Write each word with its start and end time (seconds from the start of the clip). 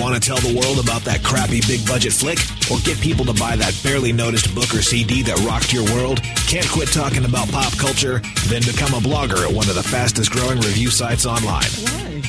Want 0.00 0.14
to 0.14 0.20
tell 0.20 0.38
the 0.38 0.58
world 0.58 0.82
about 0.82 1.02
that 1.02 1.22
crappy 1.22 1.60
big 1.60 1.86
budget 1.86 2.14
flick? 2.14 2.38
Or 2.72 2.80
get 2.88 2.98
people 3.00 3.26
to 3.26 3.34
buy 3.34 3.54
that 3.56 3.78
barely 3.84 4.12
noticed 4.12 4.54
book 4.54 4.72
or 4.72 4.80
CD 4.80 5.22
that 5.24 5.38
rocked 5.44 5.74
your 5.74 5.84
world? 5.92 6.22
Can't 6.48 6.66
quit 6.66 6.88
talking 6.88 7.26
about 7.26 7.52
pop 7.52 7.76
culture? 7.76 8.22
Then 8.48 8.62
become 8.62 8.94
a 8.94 9.04
blogger 9.04 9.46
at 9.46 9.52
one 9.52 9.68
of 9.68 9.74
the 9.74 9.82
fastest 9.82 10.30
growing 10.30 10.56
review 10.60 10.88
sites 10.88 11.26
online. 11.26 11.68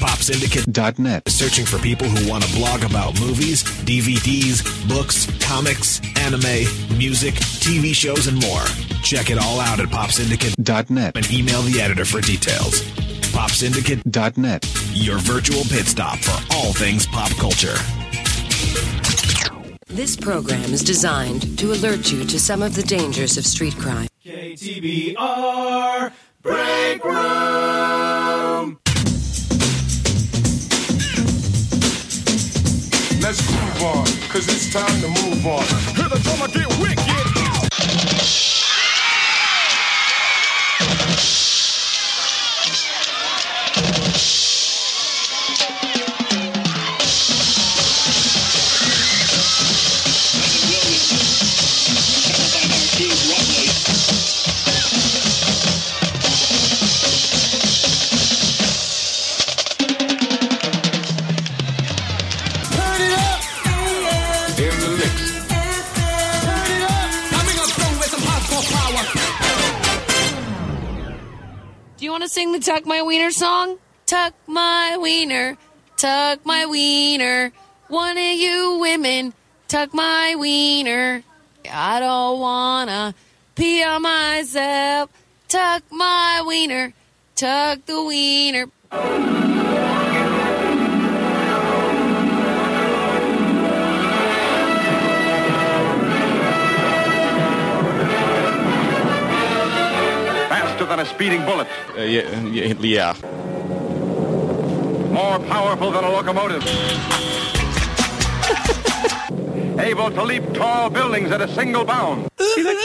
PopSyndicate.net. 0.04 1.30
Searching 1.30 1.66
for 1.66 1.80
people 1.80 2.08
who 2.08 2.30
want 2.30 2.44
to 2.44 2.54
blog 2.54 2.84
about 2.84 3.18
movies, 3.22 3.64
DVDs, 3.64 4.60
books, 4.90 5.32
comics, 5.40 6.02
anime, 6.20 6.68
music, 6.98 7.36
TV 7.64 7.96
shows, 7.96 8.28
and 8.28 8.42
more. 8.42 8.66
Check 9.02 9.30
it 9.30 9.38
all 9.38 9.62
out 9.62 9.80
at 9.80 9.88
PopSyndicate.net 9.88 11.16
and 11.16 11.32
email 11.32 11.62
the 11.62 11.80
editor 11.80 12.04
for 12.04 12.20
details. 12.20 12.84
PopSyndicate.net. 13.32 14.66
Your 14.94 15.18
virtual 15.20 15.64
pit 15.64 15.88
stop 15.88 16.20
for 16.20 16.56
all 16.56 16.74
things 16.74 17.06
pop 17.08 17.32
culture. 17.38 17.76
This 19.88 20.16
program 20.16 20.74
is 20.74 20.84
designed 20.84 21.58
to 21.60 21.74
alert 21.74 22.12
you 22.12 22.24
to 22.26 22.40
some 22.40 22.62
of 22.62 22.76
the 22.76 22.84
dangers 22.84 23.38
of 23.38 23.46
street 23.46 23.76
crime. 23.78 24.08
KTBR 24.26 26.12
Break 26.42 27.04
Room. 27.04 28.80
Let's 33.22 33.46
groove 33.48 33.84
on, 33.84 34.06
cause 34.30 34.48
it's 34.48 34.74
time 34.74 35.02
to 35.02 35.08
move 35.08 35.46
on. 35.46 35.64
Hear 35.96 36.10
the 36.10 36.20
drummer 36.24 36.48
get 36.48 36.68
wicked. 36.80 37.31
You 72.12 72.14
want 72.14 72.24
to 72.24 72.30
sing 72.30 72.52
the 72.52 72.60
Tuck 72.60 72.86
My 72.86 73.02
Wiener 73.02 73.32
song? 73.32 73.78
Tuck 74.06 74.34
my 74.46 74.98
wiener, 75.00 75.58
tuck 75.96 76.46
my 76.46 76.66
wiener. 76.66 77.54
One 77.88 78.18
of 78.18 78.34
you 78.34 78.80
women, 78.82 79.34
tuck 79.70 79.94
my 79.94 80.36
wiener. 80.38 81.24
I 81.72 82.02
don't 82.02 82.42
wanna 82.42 83.16
pee 83.56 83.82
on 83.82 84.02
myself. 84.02 85.10
Tuck 85.48 85.84
my 85.90 86.44
wiener, 86.46 86.92
tuck 87.38 87.86
the 87.86 88.04
wiener. 88.04 88.68
Than 100.92 101.00
a 101.00 101.06
speeding 101.06 101.46
bullet. 101.46 101.68
Uh, 101.98 102.02
yeah, 102.02 102.42
yeah, 102.42 102.74
yeah. 102.82 103.14
More 105.10 105.40
powerful 105.40 105.90
than 105.90 106.04
a 106.04 106.10
locomotive. 106.10 106.62
Able 109.80 110.12
to 110.12 110.24
leap 110.24 110.54
tall 110.54 110.90
buildings 110.90 111.32
at 111.32 111.40
a 111.40 111.48
single 111.48 111.86
bound. 111.86 112.28
Look, 112.38 112.78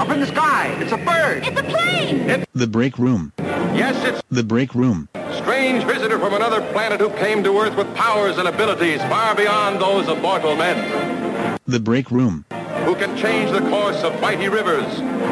up 0.00 0.10
in 0.10 0.18
the 0.20 0.26
sky. 0.26 0.76
It's 0.80 0.90
a 0.90 0.96
bird. 0.96 1.46
It's 1.46 1.60
a 1.60 1.62
plane. 1.62 2.28
It's 2.28 2.46
the 2.52 2.66
Break 2.66 2.98
Room. 2.98 3.32
Yes, 3.38 4.04
it's 4.04 4.20
The 4.30 4.42
Break 4.42 4.74
Room. 4.74 5.08
strange 5.36 5.84
visitor 5.84 6.18
from 6.18 6.34
another 6.34 6.62
planet 6.72 7.00
who 7.00 7.10
came 7.10 7.44
to 7.44 7.56
Earth 7.60 7.76
with 7.76 7.94
powers 7.94 8.38
and 8.38 8.48
abilities 8.48 9.00
far 9.02 9.36
beyond 9.36 9.80
those 9.80 10.08
of 10.08 10.20
mortal 10.20 10.56
men. 10.56 11.60
The 11.66 11.78
Break 11.78 12.10
Room. 12.10 12.44
Who 12.84 12.94
can 12.94 13.16
change 13.16 13.50
the 13.50 13.60
course 13.70 14.02
of 14.02 14.20
mighty 14.20 14.48
rivers, 14.48 14.84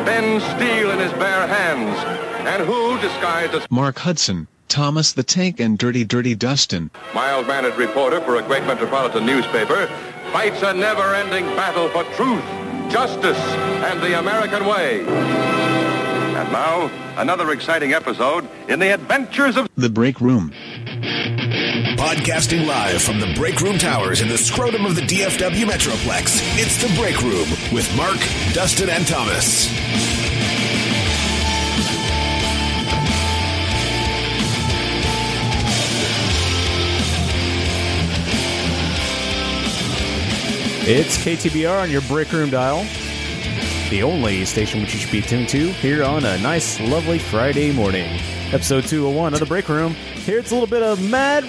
bend 0.07 0.43
steel 0.43 0.91
in 0.91 0.99
his 0.99 1.13
bare 1.13 1.47
hands, 1.47 1.97
and 2.47 2.65
who, 2.65 2.99
disguised 3.01 3.55
as 3.55 3.71
Mark 3.71 3.99
Hudson, 3.99 4.49
Thomas 4.69 5.13
the 5.13 5.23
Tank, 5.23 5.61
and 5.61 5.79
Dirty 5.79 6.05
Dirty 6.05 6.35
Dustin. 6.35 6.91
mild-mannered 7.15 7.77
reporter 7.77 8.21
for 8.23 8.37
a 8.37 8.43
great 8.43 8.65
metropolitan 8.65 9.27
newspaper, 9.27 9.87
fights 10.33 10.63
a 10.63 10.73
never-ending 10.73 11.45
battle 11.55 11.89
for 11.91 12.05
truth, 12.15 12.45
justice, 12.91 13.39
and 13.85 14.01
the 14.01 14.19
American 14.19 14.65
way. 14.65 15.62
And 16.43 16.51
now, 16.51 16.91
another 17.19 17.53
exciting 17.53 17.93
episode 17.93 18.49
in 18.69 18.81
the 18.81 18.93
adventures 18.93 19.57
of 19.57 19.69
The 19.77 19.89
Break 19.89 20.21
Room. 20.21 20.51
Podcasting 21.97 22.67
live 22.67 23.01
from 23.01 23.21
the 23.21 23.33
Break 23.37 23.61
Room 23.61 23.79
Towers 23.79 24.21
in 24.21 24.27
the 24.27 24.37
scrotum 24.37 24.85
of 24.85 24.97
the 24.97 25.03
DFW 25.03 25.65
Metroplex. 25.67 26.41
It's 26.59 26.83
the 26.83 26.93
Break 27.01 27.23
Room 27.23 27.49
with 27.73 27.89
Mark, 27.97 28.19
Dustin, 28.55 28.91
and 28.91 29.07
Thomas. 29.07 29.69
It's 40.89 41.17
KTBR 41.19 41.83
on 41.83 41.89
your 41.89 42.03
break 42.03 42.33
room 42.33 42.51
dial. 42.51 42.85
The 43.93 44.03
only 44.03 44.47
station 44.47 44.81
which 44.81 44.95
you 44.95 45.01
should 45.01 45.13
be 45.13 45.21
tuned 45.21 45.51
to 45.51 45.71
here 45.71 46.03
on 46.03 46.25
a 46.25 46.39
nice, 46.39 46.81
lovely 46.81 47.19
Friday 47.19 47.75
morning. 47.75 48.09
Episode 48.51 48.85
201 48.85 49.35
of 49.35 49.41
the 49.41 49.45
break 49.45 49.69
room. 49.69 49.93
Here 49.93 50.39
it's 50.39 50.51
a 50.51 50.55
little 50.55 50.67
bit 50.67 50.83
of 50.83 51.07
mad, 51.11 51.45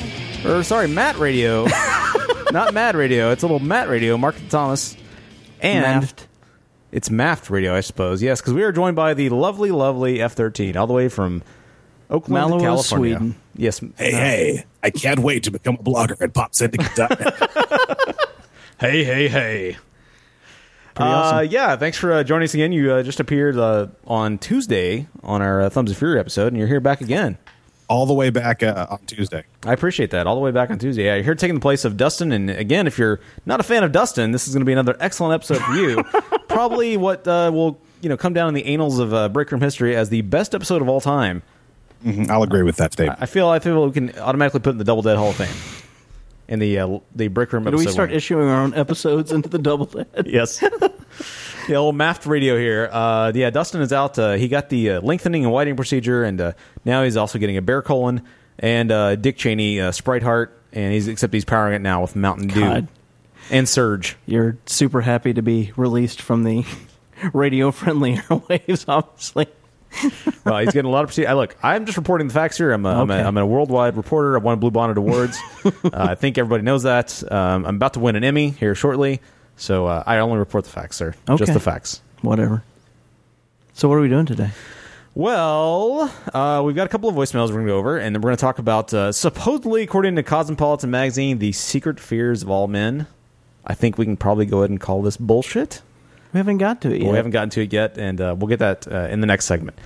or 0.45 0.61
sorry, 0.61 0.89
Matt 0.89 1.17
radio. 1.17 1.63
Not 2.51 2.73
mad 2.73 2.97
radio. 2.97 3.31
It's 3.31 3.43
a 3.43 3.47
little 3.47 3.65
Matt 3.65 3.87
radio, 3.87 4.17
Mark 4.17 4.37
and 4.37 4.51
Thomas. 4.51 4.97
And 5.61 6.03
Maft. 6.03 6.27
it's 6.91 7.07
Maft 7.07 7.49
radio, 7.49 7.73
I 7.73 7.79
suppose. 7.79 8.21
Yes, 8.21 8.41
because 8.41 8.51
we 8.51 8.63
are 8.63 8.73
joined 8.73 8.97
by 8.97 9.13
the 9.13 9.29
lovely, 9.29 9.71
lovely 9.71 10.21
F 10.21 10.33
13, 10.33 10.75
all 10.75 10.85
the 10.85 10.91
way 10.91 11.07
from 11.07 11.43
Oakland, 12.09 12.33
Malmo, 12.33 12.59
California. 12.59 13.19
Sweden. 13.19 13.35
Yes. 13.55 13.79
Hey, 13.97 14.11
hey, 14.11 14.65
I 14.83 14.89
can't 14.89 15.19
wait 15.19 15.43
to 15.43 15.51
become 15.51 15.75
a 15.75 15.83
blogger 15.83 16.21
at 16.21 16.33
PopSyndicate.net. 16.33 18.19
Hey, 18.79 19.05
hey, 19.05 19.29
hey. 19.29 19.77
Pretty 20.95 21.09
Uh, 21.09 21.13
awesome. 21.15 21.47
yeah, 21.51 21.75
thanks 21.75 21.97
for 21.97 22.13
uh, 22.13 22.23
joining 22.23 22.45
us 22.45 22.53
again. 22.53 22.71
You 22.71 22.91
uh, 22.93 23.03
just 23.03 23.19
appeared 23.19 23.57
uh, 23.57 23.87
on 24.05 24.37
Tuesday 24.37 25.07
on 25.23 25.41
our 25.41 25.61
uh, 25.61 25.69
Thumbs 25.69 25.91
of 25.91 25.97
Fury 25.97 26.19
episode, 26.19 26.47
and 26.47 26.57
you're 26.57 26.67
here 26.67 26.79
back 26.79 27.01
again. 27.01 27.37
all 27.89 28.05
the 28.05 28.13
way 28.13 28.29
back 28.29 28.63
uh, 28.63 28.87
on 28.89 28.99
Tuesday. 29.05 29.43
I 29.65 29.73
appreciate 29.73 30.11
that. 30.11 30.25
All 30.27 30.35
the 30.35 30.41
way 30.41 30.51
back 30.51 30.69
on 30.71 30.79
Tuesday. 30.79 31.05
Yeah, 31.05 31.15
you're 31.15 31.23
here 31.23 31.35
taking 31.35 31.55
the 31.55 31.61
place 31.61 31.83
of 31.85 31.97
Dustin. 31.97 32.31
And 32.31 32.49
again, 32.49 32.87
if 32.87 32.97
you're 32.97 33.19
not 33.45 33.59
a 33.59 33.63
fan 33.63 33.83
of 33.83 33.91
Dustin, 33.91 34.31
this 34.31 34.47
is 34.47 34.53
going 34.53 34.61
to 34.61 34.65
be 34.65 34.71
another 34.73 34.95
excellent 34.99 35.33
episode 35.33 35.61
for 35.63 35.73
you. 35.73 36.03
Probably 36.47 36.97
what 36.97 37.27
uh, 37.27 37.51
will 37.53 37.79
you 38.01 38.09
know 38.09 38.17
come 38.17 38.33
down 38.33 38.47
in 38.47 38.53
the 38.53 38.65
annals 38.65 38.99
of 38.99 39.13
uh, 39.13 39.29
Break 39.29 39.51
Room 39.51 39.61
history 39.61 39.95
as 39.95 40.09
the 40.09 40.21
best 40.21 40.53
episode 40.55 40.81
of 40.81 40.89
all 40.89 41.01
time. 41.01 41.41
Mhm, 42.05 42.29
I'll 42.29 42.43
agree 42.43 42.63
with 42.63 42.75
that 42.77 42.93
statement. 42.93 43.19
I 43.21 43.25
feel 43.25 43.47
I 43.47 43.59
feel 43.59 43.85
we 43.85 43.91
can 43.93 44.17
automatically 44.19 44.59
put 44.59 44.71
in 44.71 44.77
the 44.77 44.83
Double 44.83 45.01
Dead 45.01 45.17
Hall 45.17 45.29
of 45.29 45.35
Fame 45.35 45.47
in 46.47 46.59
the 46.59 46.79
uh, 46.79 46.99
the 47.15 47.27
Break 47.29 47.53
Room 47.53 47.63
Do 47.63 47.71
we 47.71 47.87
start 47.87 48.09
one. 48.09 48.17
issuing 48.17 48.47
our 48.47 48.61
own 48.61 48.73
episodes 48.73 49.31
into 49.31 49.49
the 49.49 49.59
double 49.59 49.85
head? 49.87 50.07
Yes. 50.27 50.63
yeah, 51.69 51.77
old 51.77 51.95
Maft 51.95 52.25
radio 52.25 52.57
here. 52.57 52.89
Uh, 52.91 53.31
yeah, 53.33 53.49
Dustin 53.49 53.81
is 53.81 53.93
out. 53.93 54.17
Uh, 54.19 54.33
he 54.33 54.47
got 54.47 54.69
the 54.69 54.91
uh, 54.91 55.01
lengthening 55.01 55.43
and 55.43 55.53
widening 55.53 55.75
procedure, 55.75 56.23
and 56.23 56.39
uh, 56.41 56.51
now 56.85 57.03
he's 57.03 57.17
also 57.17 57.39
getting 57.39 57.57
a 57.57 57.61
bear 57.61 57.81
colon 57.81 58.21
and 58.59 58.91
uh, 58.91 59.15
Dick 59.15 59.37
Cheney 59.37 59.79
uh, 59.81 59.91
Sprite 59.91 60.23
Heart, 60.23 60.57
and 60.73 60.93
he's 60.93 61.07
except 61.07 61.33
he's 61.33 61.45
powering 61.45 61.73
it 61.75 61.81
now 61.81 62.01
with 62.01 62.15
Mountain 62.15 62.47
Dew 62.47 62.59
God. 62.59 62.87
and 63.49 63.67
Surge. 63.67 64.15
You're 64.25 64.57
super 64.65 65.01
happy 65.01 65.33
to 65.33 65.41
be 65.41 65.71
released 65.75 66.21
from 66.21 66.43
the 66.43 66.65
radio 67.33 67.71
friendly 67.71 68.15
airwaves, 68.17 68.85
obviously. 68.87 69.47
Well, 70.45 70.59
he's 70.59 70.73
getting 70.73 70.89
a 70.89 70.91
lot 70.91 71.03
of 71.03 71.07
procedure. 71.07 71.29
I 71.29 71.33
look, 71.33 71.55
I'm 71.63 71.85
just 71.85 71.97
reporting 71.97 72.27
the 72.27 72.33
facts 72.33 72.57
here. 72.57 72.73
I'm 72.73 72.85
a, 72.85 72.89
I'm, 72.89 73.09
a. 73.09 73.13
I'm 73.13 73.37
a 73.37 73.45
worldwide 73.45 73.95
reporter. 73.95 74.35
I 74.35 74.39
won 74.39 74.59
Blue 74.59 74.71
Bonnet 74.71 74.97
Awards. 74.97 75.39
uh, 75.65 75.71
I 75.93 76.15
think 76.15 76.37
everybody 76.37 76.63
knows 76.63 76.83
that. 76.83 77.23
Um, 77.31 77.65
I'm 77.65 77.75
about 77.77 77.93
to 77.93 78.01
win 78.01 78.17
an 78.17 78.25
Emmy 78.25 78.49
here 78.49 78.75
shortly, 78.75 79.21
so 79.55 79.87
uh, 79.87 80.03
I 80.05 80.17
only 80.17 80.39
report 80.39 80.65
the 80.65 80.69
facts, 80.69 80.97
sir. 80.97 81.15
Okay. 81.29 81.37
Just 81.37 81.53
the 81.53 81.61
facts. 81.61 82.01
Whatever. 82.21 82.61
So, 83.73 83.87
what 83.87 83.95
are 83.95 84.01
we 84.01 84.09
doing 84.09 84.25
today? 84.25 84.51
Well, 85.15 86.11
uh, 86.33 86.61
we've 86.65 86.75
got 86.75 86.87
a 86.87 86.89
couple 86.89 87.07
of 87.07 87.15
voicemails 87.15 87.47
we're 87.47 87.55
going 87.55 87.67
to 87.67 87.71
go 87.71 87.77
over, 87.77 87.97
and 87.97 88.13
then 88.13 88.21
we're 88.21 88.31
going 88.31 88.37
to 88.37 88.41
talk 88.41 88.59
about 88.59 88.93
uh, 88.93 89.11
supposedly, 89.11 89.83
according 89.83 90.15
to 90.17 90.23
Cosmopolitan 90.23 90.91
magazine, 90.91 91.39
the 91.39 91.51
secret 91.53 91.99
fears 91.99 92.43
of 92.43 92.49
all 92.49 92.67
men. 92.67 93.07
I 93.65 93.75
think 93.75 93.97
we 93.97 94.05
can 94.05 94.17
probably 94.17 94.45
go 94.45 94.59
ahead 94.59 94.71
and 94.71 94.79
call 94.79 95.01
this 95.01 95.15
bullshit. 95.15 95.81
We 96.33 96.39
haven't 96.39 96.57
got 96.57 96.81
to 96.81 96.93
it 96.93 97.01
yet. 97.01 97.09
We 97.11 97.15
haven't 97.15 97.31
gotten 97.31 97.51
to 97.51 97.61
it 97.61 97.71
yet, 97.71 97.97
and 97.97 98.19
uh, 98.19 98.35
we'll 98.37 98.47
get 98.47 98.59
that 98.59 98.91
uh, 98.91 99.07
in 99.11 99.21
the 99.21 99.27
next 99.27 99.45
segment. 99.45 99.77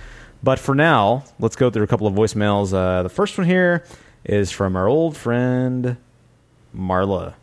But 0.42 0.58
for 0.58 0.74
now, 0.74 1.24
let's 1.38 1.56
go 1.56 1.70
through 1.70 1.82
a 1.82 1.86
couple 1.86 2.06
of 2.06 2.14
voicemails. 2.14 2.72
Uh, 2.72 3.02
the 3.02 3.08
first 3.08 3.36
one 3.36 3.46
here 3.46 3.84
is 4.24 4.50
from 4.50 4.74
our 4.74 4.88
old 4.88 5.16
friend 5.16 5.98
Marla 6.74 7.34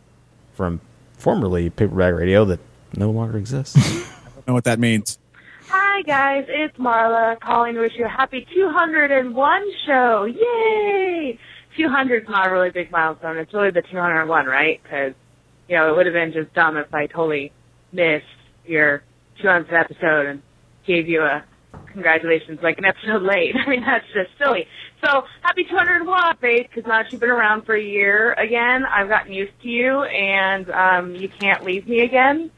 from 0.54 0.80
formerly 1.18 1.70
Paperback 1.70 2.14
Radio 2.14 2.44
that 2.46 2.60
no 2.96 3.10
longer 3.10 3.38
exists. 3.38 3.76
i 3.76 4.40
know 4.48 4.54
what 4.54 4.64
that 4.64 4.80
means. 4.80 5.18
Hi 5.68 6.02
guys, 6.02 6.46
it's 6.48 6.76
Marla 6.78 7.38
calling 7.40 7.74
to 7.74 7.80
wish 7.80 7.92
you 7.96 8.06
a 8.06 8.08
happy 8.08 8.46
201 8.54 9.62
show. 9.84 10.24
Yay! 10.24 11.38
200 11.76 12.22
is 12.22 12.28
not 12.28 12.48
a 12.48 12.50
really 12.50 12.70
big 12.70 12.90
milestone. 12.90 13.36
It's 13.36 13.52
really 13.52 13.70
the 13.70 13.82
201, 13.82 14.46
right? 14.46 14.80
Because, 14.82 15.12
you 15.68 15.76
know, 15.76 15.90
it 15.90 15.96
would 15.96 16.06
have 16.06 16.14
been 16.14 16.32
just 16.32 16.54
dumb 16.54 16.76
if 16.76 16.92
I 16.94 17.06
totally 17.06 17.52
missed 17.92 18.24
your 18.68 19.02
200th 19.42 19.72
episode 19.72 20.26
and 20.26 20.42
gave 20.86 21.08
you 21.08 21.22
a 21.22 21.44
congratulations 21.92 22.58
like 22.62 22.78
an 22.78 22.84
episode 22.84 23.22
late. 23.22 23.54
I 23.66 23.68
mean, 23.68 23.82
that's 23.84 24.04
just 24.14 24.30
silly. 24.38 24.66
So, 25.04 25.22
happy 25.42 25.64
201, 25.64 26.36
Faith, 26.40 26.66
because 26.68 26.88
now 26.88 27.02
that 27.02 27.12
you've 27.12 27.20
been 27.20 27.30
around 27.30 27.64
for 27.64 27.74
a 27.74 27.82
year 27.82 28.32
again, 28.34 28.84
I've 28.84 29.08
gotten 29.08 29.32
used 29.32 29.52
to 29.62 29.68
you, 29.68 30.02
and 30.02 30.70
um, 30.70 31.14
you 31.14 31.28
can't 31.28 31.64
leave 31.64 31.88
me 31.88 32.00
again 32.00 32.50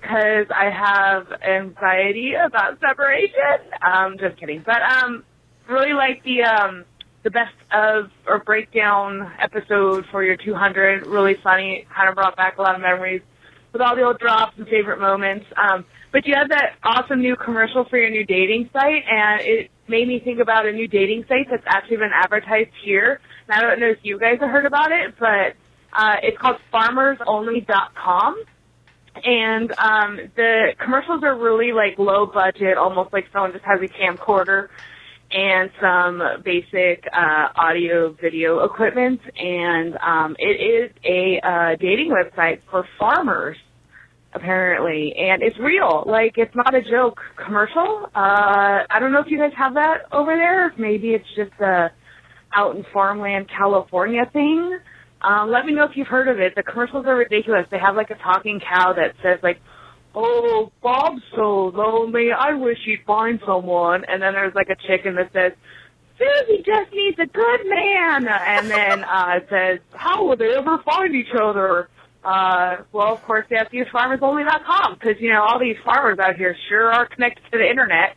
because 0.00 0.46
I 0.54 0.70
have 0.70 1.26
anxiety 1.42 2.34
about 2.34 2.78
separation. 2.80 3.72
Um, 3.82 4.16
just 4.18 4.38
kidding. 4.38 4.62
But 4.64 4.82
um, 4.82 5.24
really 5.68 5.92
like 5.92 6.22
the 6.24 6.42
um, 6.42 6.84
the 7.24 7.30
best 7.30 7.54
of 7.72 8.10
or 8.26 8.38
breakdown 8.40 9.32
episode 9.40 10.04
for 10.10 10.22
your 10.22 10.36
200. 10.36 11.06
Really 11.06 11.36
funny. 11.42 11.86
Kind 11.94 12.08
of 12.08 12.14
brought 12.14 12.36
back 12.36 12.58
a 12.58 12.62
lot 12.62 12.74
of 12.74 12.80
memories 12.80 13.22
with 13.78 13.86
all 13.86 13.96
the 13.96 14.02
old 14.02 14.18
drops 14.18 14.58
and 14.58 14.66
favorite 14.66 15.00
moments. 15.00 15.46
Um, 15.56 15.84
but 16.12 16.26
you 16.26 16.34
had 16.34 16.50
that 16.50 16.76
awesome 16.82 17.20
new 17.20 17.36
commercial 17.36 17.84
for 17.88 17.98
your 17.98 18.10
new 18.10 18.24
dating 18.24 18.70
site, 18.72 19.04
and 19.08 19.40
it 19.42 19.70
made 19.88 20.08
me 20.08 20.20
think 20.20 20.40
about 20.40 20.66
a 20.66 20.72
new 20.72 20.88
dating 20.88 21.24
site 21.28 21.46
that's 21.50 21.64
actually 21.66 21.98
been 21.98 22.10
advertised 22.14 22.70
here. 22.84 23.20
And 23.46 23.56
I 23.56 23.60
don't 23.60 23.80
know 23.80 23.88
if 23.88 23.98
you 24.02 24.18
guys 24.18 24.38
have 24.40 24.50
heard 24.50 24.66
about 24.66 24.90
it, 24.90 25.14
but 25.18 25.54
uh, 25.92 26.16
it's 26.22 26.38
called 26.38 26.56
FarmersOnly.com 26.72 28.44
and 29.24 29.72
um, 29.78 30.18
the 30.36 30.74
commercials 30.78 31.22
are 31.22 31.36
really 31.36 31.72
like 31.72 31.98
low 31.98 32.26
budget, 32.26 32.76
almost 32.76 33.12
like 33.12 33.26
someone 33.32 33.52
just 33.52 33.64
has 33.64 33.80
a 33.80 33.88
camcorder 33.88 34.68
and 35.30 35.70
some 35.80 36.22
basic 36.44 37.04
uh, 37.12 37.48
audio 37.54 38.12
video 38.20 38.64
equipment. 38.64 39.20
And 39.36 39.96
um, 39.98 40.36
it 40.38 40.44
is 40.44 40.90
a 41.04 41.40
uh, 41.42 41.76
dating 41.76 42.10
website 42.10 42.60
for 42.70 42.86
farmers, 42.98 43.56
apparently, 44.34 45.14
and 45.16 45.42
it's 45.42 45.58
real. 45.58 46.04
Like 46.06 46.34
it's 46.36 46.54
not 46.54 46.74
a 46.74 46.82
joke 46.82 47.20
commercial. 47.36 48.10
Uh, 48.14 48.84
I 48.90 48.98
don't 49.00 49.12
know 49.12 49.20
if 49.20 49.30
you 49.30 49.38
guys 49.38 49.52
have 49.56 49.74
that 49.74 50.02
over 50.12 50.34
there. 50.36 50.72
Maybe 50.78 51.10
it's 51.10 51.28
just 51.36 51.52
a 51.60 51.90
out 52.54 52.76
in 52.76 52.84
farmland 52.92 53.48
California 53.48 54.28
thing. 54.32 54.78
Um, 55.20 55.50
let 55.50 55.66
me 55.66 55.72
know 55.74 55.84
if 55.84 55.92
you've 55.96 56.06
heard 56.06 56.28
of 56.28 56.38
it. 56.38 56.54
The 56.54 56.62
commercials 56.62 57.06
are 57.06 57.16
ridiculous. 57.16 57.66
They 57.70 57.78
have 57.78 57.96
like 57.96 58.10
a 58.10 58.14
talking 58.16 58.60
cow 58.60 58.92
that 58.92 59.14
says 59.22 59.38
like, 59.42 59.60
"Oh, 60.14 60.70
Bob's 60.82 61.22
so 61.34 61.72
lonely. 61.74 62.28
I 62.32 62.54
wish 62.54 62.78
he'd 62.84 63.02
find 63.06 63.40
someone." 63.46 64.04
And 64.06 64.22
then 64.22 64.34
there's 64.34 64.54
like 64.54 64.68
a 64.70 64.76
chicken 64.86 65.16
that 65.16 65.32
says, 65.32 65.52
"Susie 66.18 66.62
just 66.64 66.92
needs 66.92 67.18
a 67.18 67.26
good 67.26 67.60
man." 67.66 68.28
And 68.28 68.70
then 68.70 69.04
uh, 69.04 69.38
it 69.38 69.46
says, 69.50 69.80
"How 69.92 70.24
will 70.24 70.36
they 70.36 70.54
ever 70.54 70.78
find 70.84 71.14
each 71.14 71.34
other?" 71.40 71.88
Uh, 72.24 72.78
well, 72.92 73.12
of 73.12 73.22
course, 73.22 73.46
they 73.48 73.56
have 73.56 73.70
to 73.70 73.76
use 73.76 73.86
FarmersOnly.com 73.92 74.94
because 74.94 75.20
you 75.20 75.32
know 75.32 75.42
all 75.42 75.58
these 75.58 75.76
farmers 75.84 76.18
out 76.18 76.36
here 76.36 76.56
sure 76.68 76.92
are 76.92 77.06
connected 77.06 77.42
to 77.52 77.58
the 77.58 77.68
internet. 77.68 78.16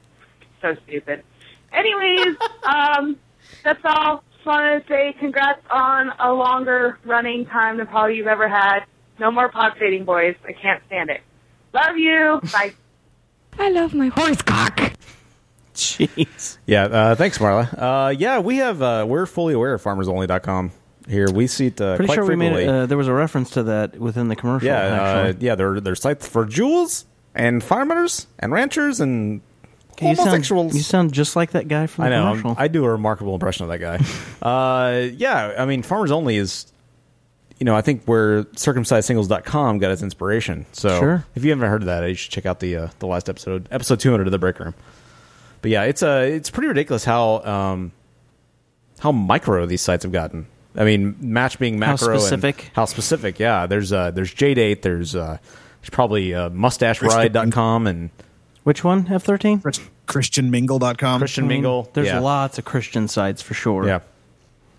So 0.61 0.75
stupid. 0.87 1.23
Anyways, 1.71 2.35
um, 2.63 3.17
that's 3.63 3.81
all. 3.85 4.23
Just 4.33 4.45
wanted 4.45 4.81
to 4.81 4.87
say 4.87 5.15
congrats 5.19 5.61
on 5.69 6.11
a 6.19 6.33
longer 6.33 6.97
running 7.05 7.45
time 7.45 7.77
than 7.77 7.87
probably 7.87 8.17
you've 8.17 8.27
ever 8.27 8.47
had. 8.47 8.81
No 9.19 9.29
more 9.29 9.49
pod 9.49 9.73
fading, 9.79 10.03
boys. 10.03 10.35
I 10.47 10.53
can't 10.53 10.81
stand 10.87 11.11
it. 11.11 11.21
Love 11.73 11.97
you. 11.97 12.41
Bye. 12.51 12.73
I 13.59 13.69
love 13.69 13.93
my 13.93 14.07
horse 14.07 14.41
cock. 14.41 14.93
Jeez. 15.75 16.57
Yeah, 16.65 16.85
uh, 16.85 17.15
thanks, 17.15 17.37
Marla. 17.37 17.73
Uh, 17.77 18.09
yeah, 18.09 18.39
we 18.39 18.57
have 18.57 18.81
uh, 18.81 19.05
we're 19.07 19.25
fully 19.25 19.53
aware 19.53 19.73
of 19.73 19.81
FarmersOnly.com 19.83 20.71
here. 21.11 21.29
We 21.31 21.45
see 21.47 21.67
it 21.67 21.79
uh, 21.79 21.95
Pretty 21.97 22.07
quite 22.07 22.15
sure 22.15 22.23
we 22.23 22.29
frequently. 22.35 22.65
made 22.65 22.71
uh, 22.71 22.85
there 22.87 22.97
was 22.97 23.07
a 23.07 23.13
reference 23.13 23.51
to 23.51 23.63
that 23.63 23.97
within 23.99 24.27
the 24.29 24.35
commercial. 24.35 24.67
yeah, 24.67 24.79
uh, 24.79 24.95
actually. 25.27 25.45
yeah, 25.45 25.55
they're 25.55 25.79
they're 25.79 25.95
sites 25.95 26.27
for 26.27 26.45
jewels 26.45 27.05
and 27.35 27.63
farmers 27.63 28.27
and 28.39 28.51
ranchers 28.51 28.99
and 28.99 29.41
you 30.01 30.07
sound, 30.15 30.17
homosexuals. 30.17 30.75
you 30.75 30.81
sound 30.81 31.13
just 31.13 31.35
like 31.35 31.51
that 31.51 31.67
guy 31.67 31.85
from 31.85 32.05
the 32.05 32.07
I 32.07 32.09
know. 32.09 32.29
commercial. 32.31 32.55
I 32.57 32.67
do 32.67 32.83
a 32.85 32.89
remarkable 32.89 33.35
impression 33.35 33.69
of 33.69 33.69
that 33.69 33.77
guy. 33.79 33.99
uh, 34.41 35.09
yeah, 35.15 35.53
I 35.59 35.65
mean, 35.65 35.83
Farmers 35.83 36.09
Only 36.11 36.37
is, 36.37 36.71
you 37.59 37.65
know, 37.65 37.75
I 37.75 37.81
think 37.81 38.05
where 38.05 38.43
circumcisedsingles.com 38.45 39.77
got 39.77 39.91
its 39.91 40.01
inspiration. 40.01 40.65
So 40.71 40.99
Sure. 40.99 41.25
if 41.35 41.43
you 41.43 41.51
haven't 41.51 41.69
heard 41.69 41.83
of 41.83 41.85
that, 41.85 42.07
you 42.07 42.15
should 42.15 42.31
check 42.31 42.47
out 42.47 42.59
the 42.61 42.75
uh, 42.75 42.87
the 42.99 43.05
last 43.05 43.29
episode, 43.29 43.67
episode 43.69 43.99
200 43.99 44.27
of 44.27 44.31
the 44.31 44.39
Break 44.39 44.59
Room. 44.59 44.73
But 45.61 45.69
yeah, 45.69 45.83
it's 45.83 46.01
uh, 46.01 46.25
it's 46.27 46.49
pretty 46.49 46.67
ridiculous 46.69 47.05
how 47.05 47.43
um, 47.43 47.91
how 48.99 49.11
micro 49.11 49.67
these 49.67 49.81
sites 49.81 50.01
have 50.03 50.11
gotten. 50.11 50.47
I 50.75 50.85
mean, 50.85 51.15
match 51.19 51.59
being 51.59 51.73
How 51.81 51.91
macro 51.91 52.13
and 52.13 52.21
specific. 52.21 52.71
how 52.73 52.85
specific. 52.85 53.39
Yeah, 53.39 53.65
there's 53.65 53.91
uh, 53.91 54.11
there's 54.11 54.33
JDate, 54.33 54.81
there's 54.81 55.15
uh, 55.15 55.37
there's 55.81 55.89
probably 55.89 56.33
uh, 56.33 56.49
mustacheride.com 56.49 57.87
and 57.87 58.09
Which 58.63 58.83
one? 58.83 59.07
F 59.09 59.23
thirteen. 59.23 59.61
ChristianMingle.com. 60.07 61.19
Christian 61.19 61.47
Mingle. 61.47 61.89
There's 61.93 62.07
yeah. 62.07 62.19
lots 62.19 62.57
of 62.57 62.65
Christian 62.65 63.07
sites 63.07 63.41
for 63.41 63.53
sure. 63.53 63.85
Yeah. 63.85 63.99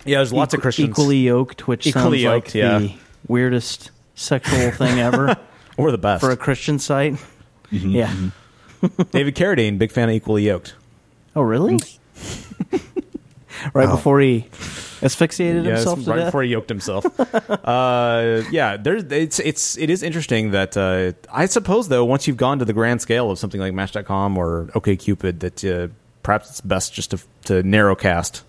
Yeah, 0.05 0.19
there's 0.19 0.33
lots 0.33 0.53
of 0.53 0.61
Equ- 0.61 0.63
Christians. 0.63 0.89
Equally 0.91 1.19
yoked, 1.19 1.69
which 1.69 1.87
Equally 1.87 2.23
sounds 2.23 2.35
yoked, 2.35 2.47
like 2.49 2.55
yeah. 2.55 2.79
the 2.81 2.95
weirdest 3.29 3.91
sexual 4.15 4.71
thing 4.73 4.99
ever. 4.99 5.37
or 5.77 5.91
the 5.91 5.99
best 5.99 6.23
for 6.23 6.31
a 6.33 6.37
Christian 6.37 6.79
site. 6.79 7.15
Mm-hmm. 7.71 7.89
Yeah. 7.91 8.13
David 9.13 9.37
Carradine, 9.37 9.79
big 9.79 9.93
fan 9.93 10.09
of 10.09 10.15
Equally 10.15 10.45
Yoked. 10.47 10.75
Oh, 11.37 11.43
really? 11.43 11.75
right 13.75 13.89
Oh. 13.89 13.97
before 13.97 14.21
he 14.21 14.49
asphyxiated 15.03 15.65
Yes, 15.65 15.79
himself 15.85 16.07
right 16.07 16.17
death. 16.17 16.27
before 16.27 16.43
he 16.43 16.51
yoked 16.51 16.69
himself. 16.69 17.05
uh, 17.21 18.43
yeah, 18.51 18.77
there's 18.77 19.05
it's 19.05 19.39
it's 19.39 19.77
it 19.79 19.91
is 19.91 20.03
interesting 20.03 20.53
that 20.53 20.77
uh, 20.77 21.13
I 21.33 21.47
suppose 21.47 21.89
though 21.89 22.05
once 22.05 22.27
you've 22.27 22.37
gone 22.37 22.59
to 22.61 22.65
the 22.65 22.73
grand 22.73 23.01
scale 23.03 23.31
of 23.31 23.39
something 23.39 23.61
like 23.61 23.75
Match.com 23.75 24.37
or 24.39 24.67
OKCupid 24.75 25.41
that 25.41 25.65
uh, 25.65 25.89
perhaps 26.23 26.51
it's 26.51 26.61
best 26.61 26.93
just 26.95 27.11
to 27.13 27.19
to 27.45 27.63
narrowcast. 27.63 28.43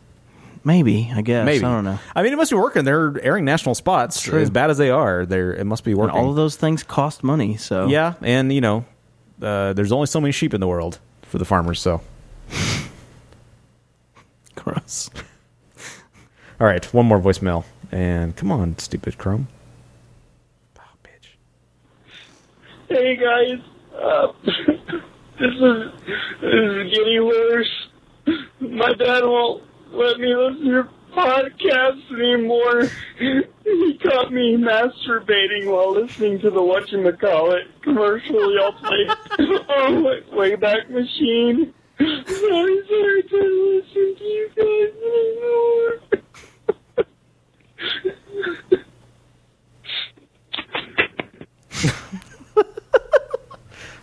Maybe 0.65 1.11
I 1.13 1.21
guess. 1.21 1.45
Maybe 1.45 1.65
I 1.65 1.73
don't 1.73 1.83
know. 1.83 2.00
I 2.15 2.23
mean, 2.23 2.31
it 2.31 2.38
must 2.38 2.50
be 2.51 2.55
working. 2.57 2.85
They're 2.85 3.19
airing 3.21 3.44
national 3.44 3.75
spots. 3.75 4.21
true. 4.21 4.39
As 4.41 4.50
bad 4.50 4.69
as 4.69 4.77
they 4.77 4.91
are, 4.91 5.25
they're 5.25 5.53
it 5.53 5.65
must 5.65 5.83
be 5.83 5.91
And 5.91 6.00
working. 6.00 6.17
all 6.17 6.29
of 6.29 6.36
those 6.38 6.55
things 6.55 6.83
cost 6.83 7.22
money. 7.24 7.57
So 7.57 7.88
Yeah, 7.88 8.13
and 8.22 8.51
you 8.53 8.62
know, 8.62 8.86
uh, 9.41 9.74
there's 9.74 9.91
only 9.91 10.07
so 10.07 10.22
many 10.22 10.31
sheep 10.31 10.53
in 10.53 10.62
the 10.62 10.67
world 10.67 11.00
for 11.24 11.38
the 11.38 11.43
farmers. 11.45 11.81
So 11.81 12.00
gross. 14.55 15.10
All 16.63 16.70
right, 16.70 16.93
one 16.93 17.08
more 17.08 17.20
voicemail, 17.20 17.65
and 17.91 18.34
come 18.38 18.50
on, 18.50 18.79
stupid 18.79 19.17
Chrome. 19.17 19.50
Hey 22.88 23.17
guys, 23.17 23.60
uh, 24.01 24.27
this 24.46 25.51
is 25.51 25.91
this 26.39 26.53
is 26.53 26.93
getting 26.93 27.25
worse. 27.25 27.88
My 28.62 28.93
dad 28.93 29.24
won't 29.25 29.63
let 29.91 30.22
me 30.22 30.34
listen 30.34 30.62
to 30.62 30.70
your 30.70 30.89
podcast 31.12 32.00
anymore. 32.13 32.89
He 33.20 34.00
caught 34.01 34.32
me 34.32 34.55
masturbating 34.55 35.70
while 35.70 35.91
listening 35.91 36.39
to 36.39 36.50
the 36.50 36.62
whatchamacallit 36.62 37.82
commercial 37.82 38.55
y'all 38.55 38.72
played 38.72 39.10
on 39.70 40.01
Way- 40.01 40.24
Wayback 40.32 40.89
Machine. 40.89 41.74
I'm 42.00 42.25
sorry 42.25 43.24
to 43.24 43.82
listen 43.84 44.15
to 44.15 44.24
you 44.24 44.50
guys 44.55 44.93
anymore. 45.03 46.23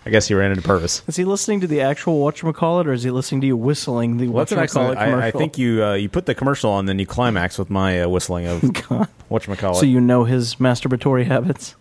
I 0.06 0.08
guess 0.10 0.26
he 0.28 0.34
ran 0.34 0.50
into 0.50 0.62
Purvis. 0.62 1.02
Is 1.06 1.16
he 1.16 1.24
listening 1.24 1.60
to 1.60 1.66
the 1.66 1.82
actual 1.82 2.20
whatchamacallit 2.24 2.86
or 2.86 2.92
is 2.92 3.02
he 3.02 3.10
listening 3.10 3.42
to 3.42 3.46
you 3.46 3.56
whistling 3.56 4.16
the 4.16 4.28
Well, 4.28 4.44
that's 4.46 4.52
an 4.52 4.58
whatchamacallit 4.58 4.92
commercial? 4.94 5.20
I, 5.20 5.26
I 5.26 5.30
think 5.30 5.58
you 5.58 5.84
uh, 5.84 5.92
you 5.94 6.08
put 6.08 6.24
the 6.24 6.34
commercial 6.34 6.70
on, 6.70 6.86
then 6.86 6.98
you 6.98 7.06
climax 7.06 7.58
with 7.58 7.68
my 7.68 8.02
uh, 8.02 8.08
whistling 8.08 8.46
of 8.46 8.60
whatchamacallit. 9.30 9.76
so 9.76 9.84
you 9.86 10.00
know 10.00 10.24
his 10.24 10.54
masturbatory 10.56 11.26
habits. 11.26 11.76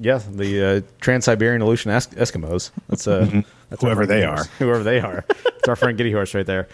yeah, 0.00 0.20
the 0.30 0.64
uh, 0.64 0.80
Trans 1.02 1.26
Siberian 1.26 1.60
Aleutian 1.60 1.90
es- 1.92 2.06
Eskimos. 2.08 2.70
That's 2.88 3.06
uh, 3.06 3.42
that's 3.68 3.82
Whoever 3.82 4.06
they 4.06 4.20
Giddy 4.20 4.26
are. 4.26 4.44
Whoever 4.58 4.82
they 4.82 4.98
are. 5.00 5.24
It's 5.28 5.68
our 5.68 5.76
friend 5.76 5.98
Giddy 5.98 6.12
Horse 6.12 6.34
right 6.34 6.46
there. 6.46 6.66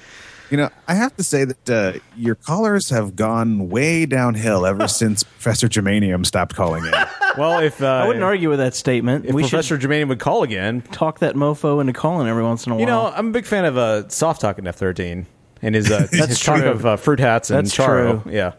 You 0.50 0.57
know, 0.59 0.71
I 0.87 0.95
have 0.95 1.17
to 1.17 1.23
say 1.23 1.45
that 1.45 1.71
uh, 1.71 1.99
your 2.17 2.35
callers 2.35 2.91
have 2.91 3.17
gone 3.17 3.69
way 3.69 4.07
downhill 4.07 4.65
ever 4.65 4.87
since 5.03 5.23
Professor 5.23 5.69
Germanium 5.69 6.25
stopped 6.25 6.55
calling 6.55 6.85
in. 6.85 6.93
Well, 7.37 7.59
if 7.61 7.83
uh, 7.83 7.87
I 7.87 8.07
wouldn't 8.07 8.25
argue 8.25 8.49
with 8.49 8.59
that 8.61 8.75
statement. 8.75 9.26
if 9.26 9.35
we 9.35 9.43
Professor 9.43 9.79
should 9.79 9.91
Germanium 9.91 10.09
would 10.09 10.21
call 10.21 10.43
again, 10.43 10.83
talk 10.83 11.19
that 11.19 11.35
mofo 11.35 11.81
into 11.81 11.93
calling 11.93 12.29
every 12.29 12.43
once 12.45 12.67
in 12.67 12.73
a 12.73 12.75
while. 12.76 12.81
you 12.81 12.87
know, 12.87 13.12
I'm 13.15 13.29
a 13.29 13.33
big 13.33 13.45
fan 13.47 13.65
of 13.65 13.76
uh, 13.76 14.09
soft 14.09 14.41
talking 14.41 14.67
F 14.67 14.76
thirteen 14.76 15.26
and 15.62 15.75
his 15.75 15.91
uh, 15.91 16.07
That's 16.12 16.29
his 16.29 16.41
talk 16.41 16.62
of 16.62 16.87
uh, 16.87 16.97
fruit 16.97 17.21
hats 17.21 17.50
and 17.50 17.67
That's 17.67 17.76
charo. 17.76 18.23
true. 18.23 18.33
Yeah. 18.33 18.53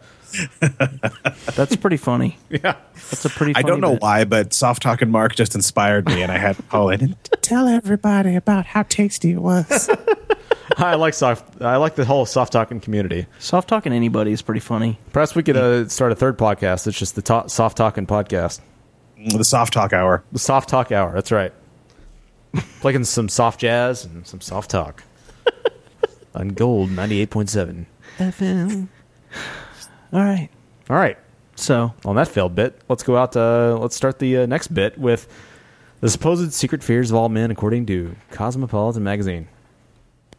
That's 1.55 1.75
pretty 1.75 1.97
funny. 1.97 2.37
yeah, 2.49 2.75
that's 2.93 3.25
a 3.25 3.29
pretty. 3.29 3.55
I 3.55 3.61
don't 3.61 3.81
know 3.81 3.93
bit. 3.93 4.01
why, 4.01 4.25
but 4.25 4.53
soft 4.53 4.81
talking 4.81 5.09
Mark 5.09 5.35
just 5.35 5.55
inspired 5.55 6.05
me, 6.07 6.21
and 6.21 6.31
I 6.31 6.37
had 6.37 6.55
to 6.57 6.63
call 6.63 6.89
in 6.89 7.01
and 7.01 7.23
tell 7.41 7.67
everybody 7.67 8.35
about 8.35 8.65
how 8.65 8.83
tasty 8.83 9.31
it 9.31 9.41
was. 9.41 9.89
I 10.77 10.95
like 10.95 11.13
soft. 11.13 11.61
I 11.61 11.77
like 11.77 11.95
the 11.95 12.05
whole 12.05 12.25
soft 12.25 12.51
talking 12.53 12.79
community. 12.79 13.25
Soft 13.39 13.69
talking 13.69 13.93
anybody 13.93 14.31
is 14.31 14.41
pretty 14.41 14.59
funny. 14.59 14.99
Perhaps 15.13 15.33
we 15.33 15.41
could 15.43 15.57
uh, 15.57 15.87
start 15.87 16.11
a 16.11 16.15
third 16.15 16.37
podcast. 16.37 16.85
It's 16.87 16.99
just 16.99 17.15
the 17.15 17.21
to- 17.23 17.47
soft 17.47 17.77
talking 17.77 18.05
podcast. 18.05 18.59
The 19.17 19.45
soft 19.45 19.73
talk 19.73 19.93
hour. 19.93 20.23
The 20.31 20.39
soft 20.39 20.69
talk 20.69 20.91
hour. 20.91 21.13
That's 21.13 21.31
right. 21.31 21.53
Playing 22.81 23.03
some 23.05 23.29
soft 23.29 23.59
jazz 23.59 24.05
and 24.05 24.27
some 24.27 24.41
soft 24.41 24.69
talk 24.69 25.03
on 26.35 26.49
Gold 26.49 26.91
ninety 26.91 27.21
eight 27.21 27.29
point 27.29 27.49
seven 27.49 27.87
FM. 28.17 28.89
All 30.13 30.23
right. 30.23 30.49
All 30.89 30.95
right. 30.95 31.17
So 31.55 31.93
on 32.05 32.15
that 32.15 32.27
failed 32.27 32.55
bit, 32.55 32.79
let's 32.87 33.03
go 33.03 33.17
out. 33.17 33.35
Uh, 33.35 33.77
let's 33.79 33.95
start 33.95 34.19
the 34.19 34.37
uh, 34.37 34.45
next 34.45 34.67
bit 34.67 34.97
with 34.97 35.27
the 36.01 36.09
supposed 36.09 36.53
secret 36.53 36.83
fears 36.83 37.09
of 37.11 37.17
all 37.17 37.29
men, 37.29 37.51
according 37.51 37.87
to 37.87 38.15
Cosmopolitan 38.31 39.03
magazine. 39.03 39.47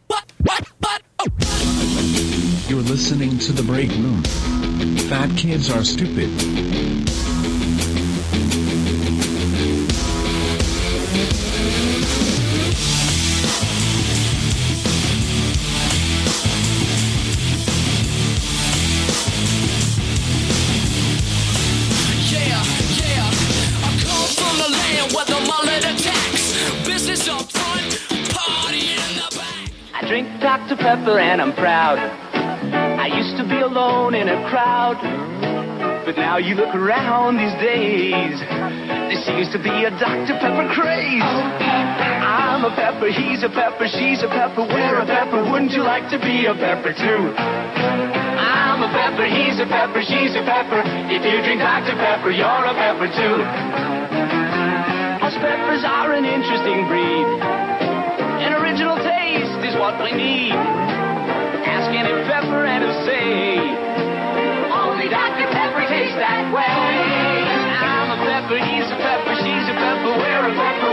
What? 0.07 0.33
What? 0.43 0.69
What? 0.79 1.03
You're 2.69 2.83
listening 2.83 3.39
to 3.39 3.53
the 3.53 3.63
break 3.65 3.91
room. 3.91 4.23
Fat 5.09 5.37
kids 5.37 5.71
are 5.71 5.85
stupid. 5.85 6.88
Dr. 30.69 30.85
Pepper 30.85 31.17
and 31.17 31.41
I'm 31.41 31.57
proud. 31.57 31.97
I 31.97 33.09
used 33.09 33.41
to 33.41 33.45
be 33.49 33.57
alone 33.65 34.13
in 34.13 34.29
a 34.29 34.37
crowd. 34.53 35.01
But 36.05 36.21
now 36.21 36.37
you 36.37 36.61
look 36.61 36.77
around 36.77 37.41
these 37.41 37.57
days. 37.57 38.37
There 38.37 39.17
seems 39.25 39.49
to 39.57 39.61
be 39.65 39.73
a 39.73 39.93
Dr. 39.97 40.37
Pepper 40.37 40.69
craze. 40.77 41.25
I'm 41.25 42.69
a 42.69 42.73
pepper, 42.77 43.09
he's 43.09 43.41
a 43.41 43.49
pepper, 43.49 43.89
she's 43.89 44.21
a 44.21 44.29
pepper, 44.29 44.69
we're 44.69 45.01
a 45.01 45.09
pepper. 45.09 45.41
Wouldn't 45.41 45.73
you 45.73 45.89
like 45.89 46.05
to 46.13 46.21
be 46.21 46.45
a 46.45 46.53
pepper 46.53 46.93
too? 46.93 47.33
I'm 47.33 48.85
a 48.85 48.93
pepper, 48.93 49.25
he's 49.25 49.57
a 49.57 49.69
pepper, 49.73 50.05
she's 50.05 50.37
a 50.37 50.45
pepper. 50.45 50.85
If 51.09 51.25
you 51.25 51.41
drink 51.49 51.65
Dr. 51.65 51.97
Pepper, 51.97 52.29
you're 52.29 52.45
a 52.45 52.77
pepper 52.77 53.09
too. 53.09 53.41
Us 55.25 55.33
peppers 55.41 55.81
are 55.89 56.13
an 56.13 56.29
interesting 56.29 56.85
breed. 56.93 57.58
What 59.79 60.03
we 60.03 60.11
need. 60.11 60.51
Ask 60.51 61.87
any 61.95 62.11
pepper 62.27 62.67
and 62.67 62.83
he'll 62.83 63.05
say, 63.07 63.63
only 64.75 65.07
Dr. 65.07 65.47
Pepper 65.55 65.87
tastes 65.87 66.19
that 66.19 66.51
way. 66.51 66.67
I'm 66.67 68.11
a 68.11 68.19
pepper, 68.27 68.59
he's 68.59 68.91
a 68.91 68.99
pepper, 68.99 69.35
she's 69.39 69.67
a 69.71 69.77
pepper, 69.79 70.19
we're 70.19 70.51
a 70.51 70.55
pepper. 70.59 70.88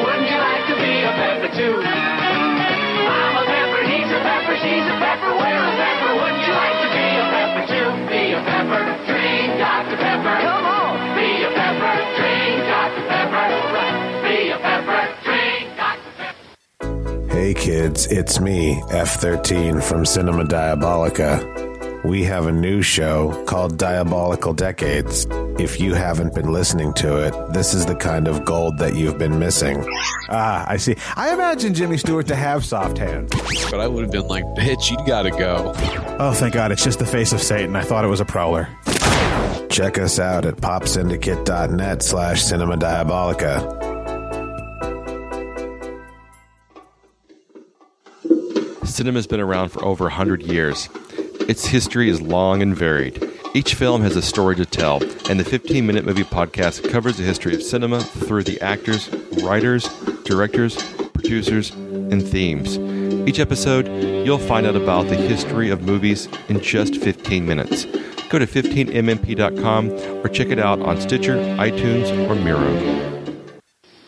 Kids, 17.55 18.07
it's 18.07 18.39
me, 18.39 18.75
F13 18.89 19.81
from 19.83 20.05
Cinema 20.05 20.45
Diabolica. 20.45 22.03
We 22.03 22.23
have 22.25 22.45
a 22.45 22.51
new 22.51 22.81
show 22.83 23.43
called 23.45 23.77
Diabolical 23.77 24.53
Decades. 24.53 25.25
If 25.57 25.79
you 25.79 25.95
haven't 25.95 26.35
been 26.35 26.51
listening 26.51 26.93
to 26.95 27.17
it, 27.17 27.53
this 27.53 27.73
is 27.73 27.87
the 27.87 27.95
kind 27.95 28.27
of 28.27 28.45
gold 28.45 28.77
that 28.77 28.95
you've 28.95 29.17
been 29.17 29.39
missing. 29.39 29.83
Ah, 30.29 30.65
I 30.67 30.77
see. 30.77 30.95
I 31.15 31.33
imagine 31.33 31.73
Jimmy 31.73 31.97
Stewart 31.97 32.27
to 32.27 32.35
have 32.35 32.63
soft 32.63 32.97
hands. 32.99 33.31
But 33.71 33.79
I 33.79 33.87
would 33.87 34.03
have 34.03 34.11
been 34.11 34.27
like, 34.27 34.43
bitch, 34.55 34.91
you 34.91 34.97
gotta 35.07 35.31
go. 35.31 35.73
Oh, 36.19 36.33
thank 36.33 36.53
God. 36.53 36.71
It's 36.71 36.83
just 36.83 36.99
the 36.99 37.05
face 37.07 37.33
of 37.33 37.41
Satan. 37.41 37.75
I 37.75 37.81
thought 37.81 38.05
it 38.05 38.09
was 38.09 38.19
a 38.21 38.25
prowler. 38.25 38.67
Check 39.69 39.97
us 39.97 40.19
out 40.19 40.45
at 40.45 40.57
popsyndicate.net 40.57 42.03
slash 42.03 42.43
cinema 42.43 42.77
diabolica. 42.77 43.84
Cinema's 48.95 49.27
been 49.27 49.41
around 49.41 49.69
for 49.69 49.83
over 49.83 50.05
100 50.05 50.41
years. 50.43 50.87
Its 51.49 51.65
history 51.65 52.09
is 52.09 52.21
long 52.21 52.61
and 52.61 52.73
varied. 52.73 53.21
Each 53.53 53.75
film 53.75 54.01
has 54.03 54.15
a 54.15 54.21
story 54.21 54.55
to 54.55 54.65
tell, 54.65 55.03
and 55.29 55.37
the 55.37 55.43
15 55.43 55.85
Minute 55.85 56.05
Movie 56.05 56.23
Podcast 56.23 56.89
covers 56.89 57.17
the 57.17 57.23
history 57.23 57.53
of 57.53 57.61
cinema 57.61 57.99
through 57.99 58.43
the 58.43 58.59
actors, 58.61 59.09
writers, 59.43 59.89
directors, 60.23 60.81
producers, 61.11 61.71
and 61.71 62.25
themes. 62.25 62.77
Each 63.27 63.39
episode, 63.41 63.89
you'll 64.25 64.37
find 64.37 64.65
out 64.65 64.77
about 64.77 65.09
the 65.09 65.17
history 65.17 65.69
of 65.69 65.81
movies 65.81 66.29
in 66.47 66.61
just 66.61 66.95
15 66.95 67.45
minutes. 67.45 67.83
Go 68.29 68.39
to 68.39 68.47
15mmp.com 68.47 69.91
or 70.23 70.29
check 70.29 70.47
it 70.47 70.59
out 70.59 70.79
on 70.79 71.01
Stitcher, 71.01 71.35
iTunes, 71.35 72.09
or 72.29 72.35
Miro. 72.35 73.14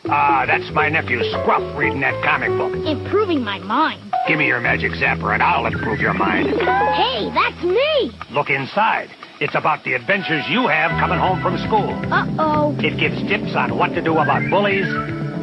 Ah, 0.09 0.45
that's 0.47 0.71
my 0.73 0.87
nephew 0.89 1.19
Scruff 1.31 1.63
reading 1.77 1.99
that 1.99 2.15
comic 2.23 2.49
book. 2.55 2.71
Improving 2.87 3.43
my 3.43 3.59
mind. 3.59 3.99
Give 4.27 4.39
me 4.39 4.47
your 4.47 4.61
magic 4.61 4.91
zapper 4.91 5.33
and 5.33 5.43
I'll 5.43 5.65
improve 5.65 5.99
your 5.99 6.13
mind. 6.13 6.47
Hey, 6.47 7.27
that's 7.35 7.61
me. 7.63 8.11
Look 8.31 8.49
inside. 8.49 9.09
It's 9.39 9.55
about 9.55 9.83
the 9.83 9.93
adventures 9.93 10.43
you 10.49 10.67
have 10.67 10.91
coming 10.99 11.19
home 11.19 11.41
from 11.41 11.57
school. 11.67 11.91
Uh-oh. 12.11 12.75
It 12.79 12.99
gives 12.99 13.19
tips 13.27 13.55
on 13.55 13.77
what 13.77 13.93
to 13.95 14.01
do 14.01 14.17
about 14.17 14.49
bullies, 14.49 14.87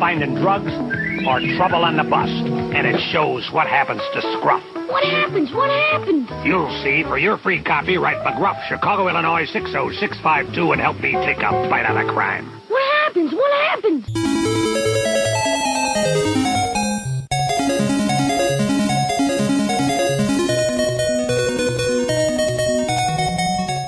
finding 0.00 0.34
drugs, 0.36 0.72
or 1.28 1.40
trouble 1.56 1.84
on 1.84 1.96
the 1.96 2.04
bus. 2.04 2.28
And 2.28 2.86
it 2.86 3.00
shows 3.12 3.48
what 3.52 3.66
happens 3.66 4.02
to 4.14 4.20
Scruff. 4.40 4.64
What 4.88 5.04
happens? 5.04 5.52
What 5.52 5.70
happens? 5.70 6.28
You'll 6.44 6.72
see. 6.82 7.04
For 7.04 7.18
your 7.18 7.38
free 7.38 7.62
copy, 7.62 7.96
write 7.96 8.24
McGruff, 8.24 8.60
Chicago, 8.68 9.08
Illinois 9.08 9.46
60652 9.52 10.72
and 10.72 10.80
help 10.80 10.96
me 11.00 11.12
take 11.24 11.38
a 11.38 11.52
bite 11.68 11.84
out 11.84 11.96
of 11.96 12.08
crime. 12.12 12.53
Happens? 13.04 13.34
What 13.34 13.52
happens? 13.52 14.06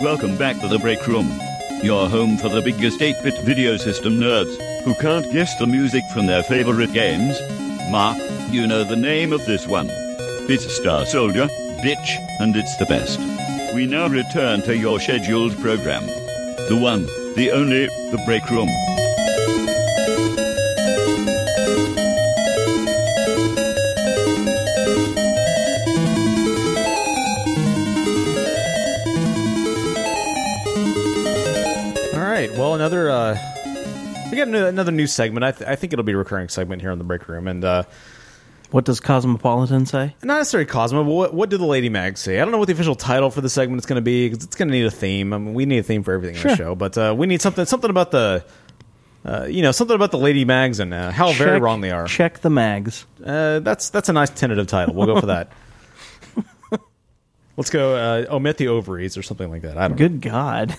Welcome 0.03 0.37
back 0.37 0.61
to 0.61 0.69
the 0.69 0.79
break 0.79 1.07
room, 1.07 1.33
your 1.83 2.11
home 2.11 2.37
for 2.37 2.51
the 2.51 2.61
biggest 2.63 3.01
8 3.01 3.17
bit 3.23 3.39
video 3.39 3.79
system 3.79 4.21
nerds 4.21 4.55
who 4.83 4.95
can't 4.97 5.33
guess 5.33 5.59
the 5.59 5.67
music 5.67 6.05
from 6.13 6.27
their 6.27 6.43
favorite 6.43 6.93
games. 6.93 7.41
Mark, 7.91 8.19
you 8.51 8.67
know 8.67 8.85
the 8.85 8.97
name 8.97 9.33
of 9.33 9.47
this 9.47 9.67
one. 9.67 9.89
It's 10.51 10.71
Star 10.77 11.07
Soldier, 11.07 11.49
Bitch, 11.83 12.19
and 12.41 12.55
it's 12.55 12.77
the 12.77 12.85
best. 12.85 13.19
We 13.75 13.87
now 13.87 14.09
return 14.09 14.61
to 14.65 14.77
your 14.77 15.01
scheduled 15.01 15.57
program. 15.63 16.05
The 16.69 16.79
one, 16.79 17.07
the 17.35 17.51
only, 17.53 17.87
the 17.87 18.23
break 18.27 18.51
room. 18.51 18.69
All 32.15 32.23
right. 32.23 32.51
Well, 32.57 32.75
another 32.75 33.11
uh, 33.11 33.39
we 34.31 34.37
got 34.37 34.49
another 34.49 34.93
new 34.93 35.07
segment. 35.07 35.45
I, 35.45 35.51
th- 35.53 35.69
I 35.69 35.77
think 35.77 35.93
it'll 35.93 36.05
be 36.05 36.13
a 36.13 36.17
recurring 36.17 36.49
segment 36.49 36.81
here 36.83 36.91
on 36.91 36.99
the 36.99 37.05
break 37.05 37.29
room. 37.29 37.47
And 37.49 37.65
uh, 37.65 37.83
what 38.71 38.85
does 38.85 39.01
Cosmopolitan 39.01 39.87
say? 39.87 40.15
Not 40.23 40.39
necessarily 40.39 40.67
Cosmo, 40.67 41.05
but 41.05 41.11
what, 41.11 41.35
what 41.35 41.51
did 41.51 41.61
the 41.61 41.67
Lady 41.67 41.89
Mag 41.89 42.17
say? 42.17 42.37
I 42.41 42.45
don't 42.45 42.53
know 42.53 42.59
what 42.59 42.67
the 42.69 42.73
official 42.75 42.95
title 42.95 43.31
for 43.31 43.41
the 43.41 43.49
segment 43.51 43.81
is 43.81 43.87
going 43.87 43.97
to 43.97 44.03
be 44.03 44.29
because 44.29 44.45
it's 44.45 44.57
going 44.57 44.69
to 44.69 44.73
need 44.75 44.87
a 44.87 44.91
theme. 44.91 45.33
I 45.33 45.39
mean, 45.39 45.55
we 45.55 45.67
need 45.67 45.79
a 45.79 45.83
theme 45.83 46.03
for 46.03 46.13
everything 46.13 46.37
in 46.37 46.43
the 46.43 46.57
show, 46.57 46.75
but 46.75 46.97
uh, 46.97 47.15
we 47.17 47.27
need 47.27 47.43
something 47.43 47.65
something 47.67 47.91
about 47.91 48.11
the. 48.11 48.45
Uh, 49.27 49.45
you 49.47 49.61
know 49.61 49.73
something 49.73 49.97
about 49.97 50.13
the 50.13 50.19
Lady 50.19 50.45
Mags 50.45 50.79
and 50.79 50.95
uh, 50.95 51.11
how 51.11 51.33
very 51.33 51.57
Check- 51.57 51.63
wrong 51.63 51.81
they 51.81 51.91
are. 51.91 52.07
Check 52.07 52.39
the 52.41 52.51
mags. 52.51 53.07
Uh, 53.25 53.59
that's 53.59 53.91
that's 53.91 54.09
a 54.09 54.13
nice 54.13 54.31
tentative 54.31 54.69
title. 54.69 54.95
We'll 54.95 55.07
go 55.07 55.21
for 55.21 55.27
that. 55.27 55.51
Let's 57.57 57.71
go 57.71 57.97
uh, 57.97 58.35
omit 58.35 58.57
the 58.59 58.69
ovaries 58.69 59.17
or 59.17 59.23
something 59.23 59.51
like 59.51 59.63
that. 59.63 59.79
I 59.79 59.89
don't. 59.89 59.97
Good 59.97 60.21
God. 60.21 60.77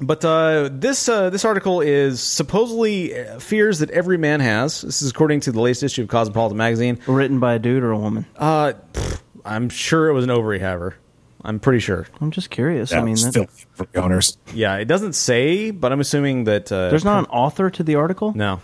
But 0.00 0.24
uh, 0.24 0.70
this 0.72 1.08
uh, 1.08 1.30
this 1.30 1.44
article 1.44 1.80
is 1.80 2.20
supposedly 2.22 3.16
uh, 3.18 3.38
fears 3.38 3.80
that 3.80 3.90
every 3.90 4.16
man 4.16 4.40
has. 4.40 4.80
This 4.80 5.02
is 5.02 5.10
according 5.10 5.40
to 5.40 5.52
the 5.52 5.60
latest 5.60 5.82
issue 5.82 6.02
of 6.02 6.08
Cosmopolitan 6.08 6.56
magazine. 6.56 6.98
Written 7.06 7.38
by 7.38 7.54
a 7.54 7.58
dude 7.58 7.82
or 7.82 7.90
a 7.92 7.98
woman? 7.98 8.24
Uh, 8.34 8.72
pff, 8.94 9.20
I'm 9.44 9.68
sure 9.68 10.08
it 10.08 10.14
was 10.14 10.24
an 10.24 10.30
ovary 10.30 10.58
haver. 10.58 10.96
I'm 11.44 11.58
pretty 11.58 11.78
sure. 11.80 12.06
I'm 12.20 12.30
just 12.30 12.50
curious. 12.50 12.92
I 12.92 13.00
mean, 13.02 13.14
it's 13.14 13.24
that, 13.24 13.32
filthy 13.32 13.66
for 13.72 13.86
owners. 13.94 14.36
Yeah, 14.52 14.76
it 14.76 14.86
doesn't 14.86 15.14
say, 15.14 15.70
but 15.70 15.92
I'm 15.92 16.00
assuming 16.00 16.44
that 16.44 16.70
uh, 16.70 16.90
there's 16.90 17.04
not 17.04 17.20
an 17.20 17.30
author 17.30 17.70
to 17.70 17.82
the 17.82 17.94
article. 17.94 18.32
No, 18.34 18.60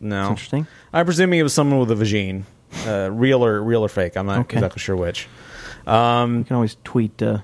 no. 0.00 0.16
That's 0.20 0.30
interesting. 0.30 0.66
I'm 0.92 1.06
presuming 1.06 1.40
it 1.40 1.42
was 1.42 1.54
someone 1.54 1.80
with 1.80 1.90
a 1.90 1.94
vagine, 1.94 2.44
uh, 2.86 3.10
real 3.10 3.44
or 3.44 3.62
real 3.62 3.82
or 3.84 3.88
fake. 3.88 4.16
I'm 4.16 4.26
not 4.26 4.40
Okay. 4.40 4.58
exactly 4.58 4.80
sure 4.80 4.96
which. 4.96 5.28
Um, 5.86 6.38
you 6.38 6.44
can 6.44 6.56
always 6.56 6.76
tweet 6.84 7.22
uh, 7.22 7.38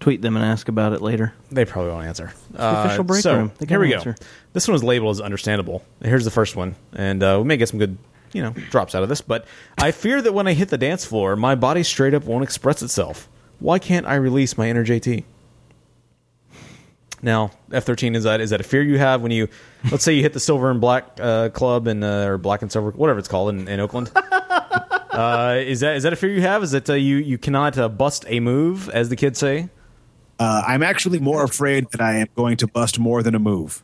tweet 0.00 0.22
them 0.22 0.36
and 0.36 0.44
ask 0.44 0.68
about 0.68 0.92
it 0.92 1.00
later. 1.00 1.32
They 1.50 1.64
probably 1.64 1.92
won't 1.92 2.06
answer. 2.06 2.32
the 2.50 2.80
official 2.84 3.04
break 3.04 3.22
so, 3.22 3.36
room. 3.36 3.52
They 3.58 3.66
here 3.66 3.78
we 3.78 3.94
answer. 3.94 4.12
go. 4.18 4.26
This 4.52 4.66
one 4.66 4.72
was 4.72 4.82
labeled 4.84 5.12
as 5.16 5.20
understandable. 5.20 5.84
Here's 6.02 6.24
the 6.24 6.30
first 6.30 6.56
one, 6.56 6.74
and 6.94 7.22
uh, 7.22 7.36
we 7.40 7.44
may 7.46 7.56
get 7.56 7.68
some 7.68 7.78
good, 7.78 7.96
you 8.32 8.42
know, 8.42 8.50
drops 8.70 8.94
out 8.94 9.02
of 9.04 9.08
this. 9.08 9.20
But 9.20 9.46
I 9.78 9.92
fear 9.92 10.20
that 10.20 10.34
when 10.34 10.48
I 10.48 10.52
hit 10.54 10.68
the 10.68 10.78
dance 10.78 11.04
floor, 11.04 11.36
my 11.36 11.54
body 11.54 11.84
straight 11.84 12.12
up 12.12 12.24
won't 12.24 12.42
express 12.42 12.82
itself. 12.82 13.28
Why 13.64 13.78
can't 13.78 14.04
I 14.04 14.16
release 14.16 14.58
my 14.58 14.68
inner 14.68 14.84
JT? 14.84 15.24
Now, 17.22 17.50
F13 17.70 18.14
is 18.14 18.24
that 18.24 18.42
is 18.42 18.50
that 18.50 18.60
a 18.60 18.62
fear 18.62 18.82
you 18.82 18.98
have 18.98 19.22
when 19.22 19.32
you, 19.32 19.48
let's 19.90 20.04
say 20.04 20.12
you 20.12 20.20
hit 20.20 20.34
the 20.34 20.40
silver 20.40 20.70
and 20.70 20.82
black 20.82 21.18
uh, 21.18 21.48
club 21.48 21.86
and 21.86 22.04
uh, 22.04 22.26
or 22.28 22.36
black 22.36 22.60
and 22.60 22.70
silver, 22.70 22.90
whatever 22.90 23.18
it's 23.18 23.26
called 23.28 23.48
in, 23.54 23.66
in 23.66 23.80
Oakland. 23.80 24.10
uh, 25.10 25.56
is 25.64 25.80
that 25.80 25.96
is 25.96 26.02
that 26.02 26.12
a 26.12 26.16
fear 26.16 26.28
you 26.28 26.42
have? 26.42 26.62
Is 26.62 26.72
that 26.72 26.90
uh, 26.90 26.92
you 26.92 27.16
you 27.16 27.38
cannot 27.38 27.78
uh, 27.78 27.88
bust 27.88 28.26
a 28.28 28.38
move, 28.38 28.90
as 28.90 29.08
the 29.08 29.16
kids 29.16 29.38
say? 29.38 29.70
Uh, 30.38 30.62
I'm 30.66 30.82
actually 30.82 31.18
more 31.18 31.42
afraid 31.42 31.86
that 31.92 32.02
I 32.02 32.16
am 32.16 32.26
going 32.36 32.58
to 32.58 32.66
bust 32.66 32.98
more 32.98 33.22
than 33.22 33.34
a 33.34 33.38
move. 33.38 33.82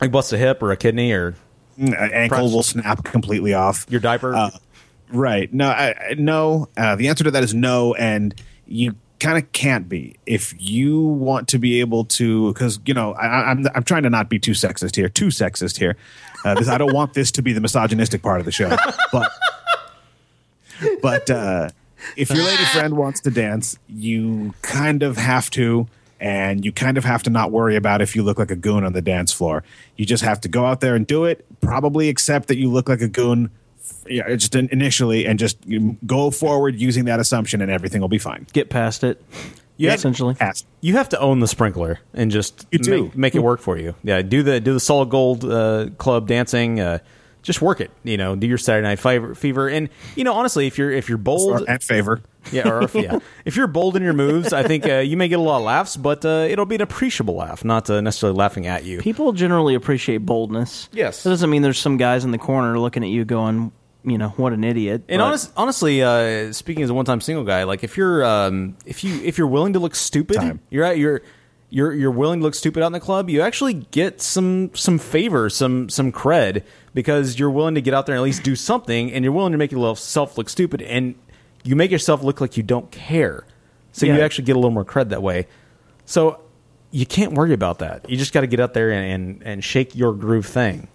Like 0.00 0.10
bust 0.10 0.32
a 0.32 0.38
hip 0.38 0.62
or 0.62 0.72
a 0.72 0.76
kidney 0.78 1.12
or 1.12 1.34
Mm, 1.78 1.88
An 1.88 2.10
ankle 2.12 2.38
Perhaps- 2.38 2.52
will 2.54 2.62
snap 2.62 3.04
completely 3.04 3.52
off. 3.54 3.86
Your 3.90 4.00
diaper? 4.00 4.34
Uh, 4.34 4.50
right. 5.12 5.52
No, 5.52 5.68
I, 5.68 6.14
no. 6.18 6.68
Uh, 6.76 6.96
the 6.96 7.06
answer 7.08 7.22
to 7.24 7.30
that 7.30 7.44
is 7.44 7.54
no, 7.54 7.94
and 7.94 8.34
you 8.68 8.94
kind 9.20 9.36
of 9.36 9.50
can't 9.52 9.88
be 9.88 10.14
if 10.26 10.54
you 10.58 11.00
want 11.00 11.48
to 11.48 11.58
be 11.58 11.80
able 11.80 12.04
to 12.04 12.52
because 12.52 12.78
you 12.86 12.94
know 12.94 13.14
I, 13.14 13.50
I'm 13.50 13.66
I'm 13.74 13.82
trying 13.82 14.04
to 14.04 14.10
not 14.10 14.28
be 14.28 14.38
too 14.38 14.52
sexist 14.52 14.96
here, 14.96 15.08
too 15.08 15.26
sexist 15.26 15.78
here. 15.78 15.96
Uh, 16.44 16.54
this, 16.54 16.68
I 16.68 16.78
don't 16.78 16.94
want 16.94 17.14
this 17.14 17.32
to 17.32 17.42
be 17.42 17.52
the 17.52 17.60
misogynistic 17.60 18.22
part 18.22 18.38
of 18.38 18.44
the 18.44 18.52
show, 18.52 18.76
but 19.12 19.30
but 21.02 21.30
uh, 21.30 21.70
if 22.16 22.30
your 22.30 22.44
lady 22.44 22.64
friend 22.64 22.96
wants 22.96 23.20
to 23.22 23.30
dance, 23.30 23.78
you 23.88 24.54
kind 24.62 25.02
of 25.02 25.16
have 25.16 25.50
to, 25.50 25.88
and 26.20 26.64
you 26.64 26.72
kind 26.72 26.96
of 26.96 27.04
have 27.04 27.22
to 27.24 27.30
not 27.30 27.50
worry 27.50 27.76
about 27.76 28.00
if 28.02 28.14
you 28.14 28.22
look 28.22 28.38
like 28.38 28.50
a 28.50 28.56
goon 28.56 28.84
on 28.84 28.92
the 28.92 29.02
dance 29.02 29.32
floor. 29.32 29.64
You 29.96 30.06
just 30.06 30.22
have 30.22 30.40
to 30.42 30.48
go 30.48 30.64
out 30.64 30.80
there 30.80 30.94
and 30.94 31.06
do 31.06 31.24
it. 31.24 31.44
Probably 31.60 32.08
accept 32.08 32.48
that 32.48 32.56
you 32.56 32.70
look 32.70 32.88
like 32.88 33.00
a 33.00 33.08
goon, 33.08 33.50
yeah, 34.08 34.34
just 34.36 34.54
in, 34.54 34.68
initially, 34.70 35.26
and 35.26 35.38
just 35.38 35.58
go 36.06 36.30
forward 36.30 36.80
using 36.80 37.06
that 37.06 37.20
assumption, 37.20 37.60
and 37.60 37.70
everything 37.70 38.00
will 38.00 38.08
be 38.08 38.18
fine. 38.18 38.46
Get 38.52 38.70
past 38.70 39.04
it. 39.04 39.22
Yeah, 39.76 39.94
essentially. 39.94 40.34
You 40.80 40.94
have 40.94 41.08
to 41.10 41.20
own 41.20 41.38
the 41.38 41.46
sprinkler 41.46 42.00
and 42.12 42.30
just 42.32 42.66
You 42.72 42.80
do. 42.80 43.04
Make, 43.04 43.16
make 43.16 43.34
it 43.36 43.40
work 43.40 43.60
for 43.60 43.78
you. 43.78 43.94
Yeah, 44.02 44.22
do 44.22 44.42
the 44.42 44.60
do 44.60 44.72
the 44.72 44.80
solid 44.80 45.08
gold 45.08 45.44
uh, 45.44 45.90
club 45.98 46.26
dancing. 46.26 46.80
Uh, 46.80 46.98
just 47.42 47.62
work 47.62 47.80
it. 47.80 47.90
You 48.02 48.16
know, 48.16 48.34
do 48.34 48.46
your 48.46 48.58
Saturday 48.58 48.86
Night 48.86 48.98
Fever, 48.98 49.34
fever, 49.34 49.68
and 49.68 49.88
you 50.16 50.24
know, 50.24 50.34
honestly, 50.34 50.66
if 50.66 50.78
you're 50.78 50.90
if 50.90 51.08
you're 51.08 51.16
bold 51.16 51.64
and 51.68 51.82
favor, 51.82 52.20
yeah, 52.52 52.68
or 52.68 52.82
if, 52.82 52.94
yeah, 52.94 53.18
if 53.44 53.56
you're 53.56 53.68
bold 53.68 53.96
in 53.96 54.02
your 54.02 54.12
moves, 54.12 54.52
I 54.52 54.64
think 54.64 54.86
uh, 54.86 54.96
you 54.96 55.16
may 55.16 55.28
get 55.28 55.38
a 55.38 55.42
lot 55.42 55.58
of 55.58 55.64
laughs, 55.64 55.96
but 55.96 56.24
uh, 56.24 56.46
it'll 56.48 56.66
be 56.66 56.74
an 56.74 56.80
appreciable 56.80 57.36
laugh, 57.36 57.64
not 57.64 57.88
uh, 57.88 58.00
necessarily 58.00 58.36
laughing 58.36 58.66
at 58.66 58.84
you. 58.84 58.98
People 58.98 59.32
generally 59.32 59.74
appreciate 59.74 60.18
boldness. 60.18 60.88
Yes. 60.92 61.22
That 61.22 61.30
doesn't 61.30 61.48
mean 61.48 61.62
there's 61.62 61.78
some 61.78 61.96
guys 61.96 62.24
in 62.24 62.32
the 62.32 62.38
corner 62.38 62.78
looking 62.78 63.04
at 63.04 63.10
you 63.10 63.24
going, 63.24 63.72
you 64.04 64.16
know, 64.18 64.28
what 64.30 64.52
an 64.52 64.64
idiot. 64.64 65.02
And 65.08 65.20
honest, 65.26 65.52
honestly, 65.56 66.02
uh, 66.02 66.52
speaking 66.52 66.82
as 66.82 66.90
a 66.90 66.94
one-time 66.94 67.20
single 67.20 67.44
guy, 67.44 67.64
like 67.64 67.82
if 67.84 67.96
you're 67.96 68.24
um, 68.24 68.76
if 68.86 69.02
you 69.04 69.20
if 69.22 69.38
you're 69.38 69.46
willing 69.48 69.72
to 69.74 69.78
look 69.78 69.94
stupid, 69.94 70.36
you're 70.70 70.84
at 70.84 70.98
you're 70.98 71.22
you're 71.70 71.92
you're 71.92 72.10
willing 72.10 72.40
to 72.40 72.44
look 72.44 72.54
stupid 72.54 72.82
out 72.82 72.86
in 72.86 72.92
the 72.92 73.00
club, 73.00 73.28
you 73.28 73.42
actually 73.42 73.74
get 73.74 74.20
some 74.20 74.70
some 74.74 74.98
favor, 74.98 75.50
some 75.50 75.88
some 75.88 76.12
cred 76.12 76.62
because 76.94 77.38
you're 77.38 77.50
willing 77.50 77.74
to 77.74 77.82
get 77.82 77.92
out 77.92 78.06
there 78.06 78.14
and 78.14 78.20
at 78.20 78.24
least 78.24 78.42
do 78.42 78.56
something, 78.56 79.12
and 79.12 79.24
you're 79.24 79.32
willing 79.32 79.52
to 79.52 79.58
make 79.58 79.72
yourself 79.72 80.38
look 80.38 80.48
stupid, 80.48 80.80
and 80.82 81.14
you 81.64 81.76
make 81.76 81.90
yourself 81.90 82.22
look 82.22 82.40
like 82.40 82.56
you 82.56 82.62
don't 82.62 82.90
care. 82.90 83.44
So 83.92 84.06
you 84.06 84.20
actually 84.22 84.44
get 84.44 84.52
a 84.52 84.58
little 84.58 84.70
more 84.70 84.84
cred 84.84 85.08
that 85.10 85.22
way. 85.22 85.46
So 86.06 86.40
you 86.90 87.04
can't 87.04 87.32
worry 87.32 87.52
about 87.52 87.80
that. 87.80 88.08
You 88.08 88.16
just 88.16 88.32
got 88.32 88.42
to 88.42 88.46
get 88.46 88.60
out 88.60 88.72
there 88.74 88.90
and, 88.90 89.12
and 89.12 89.42
and 89.42 89.64
shake 89.64 89.94
your 89.94 90.12
groove 90.14 90.46
thing. 90.46 90.88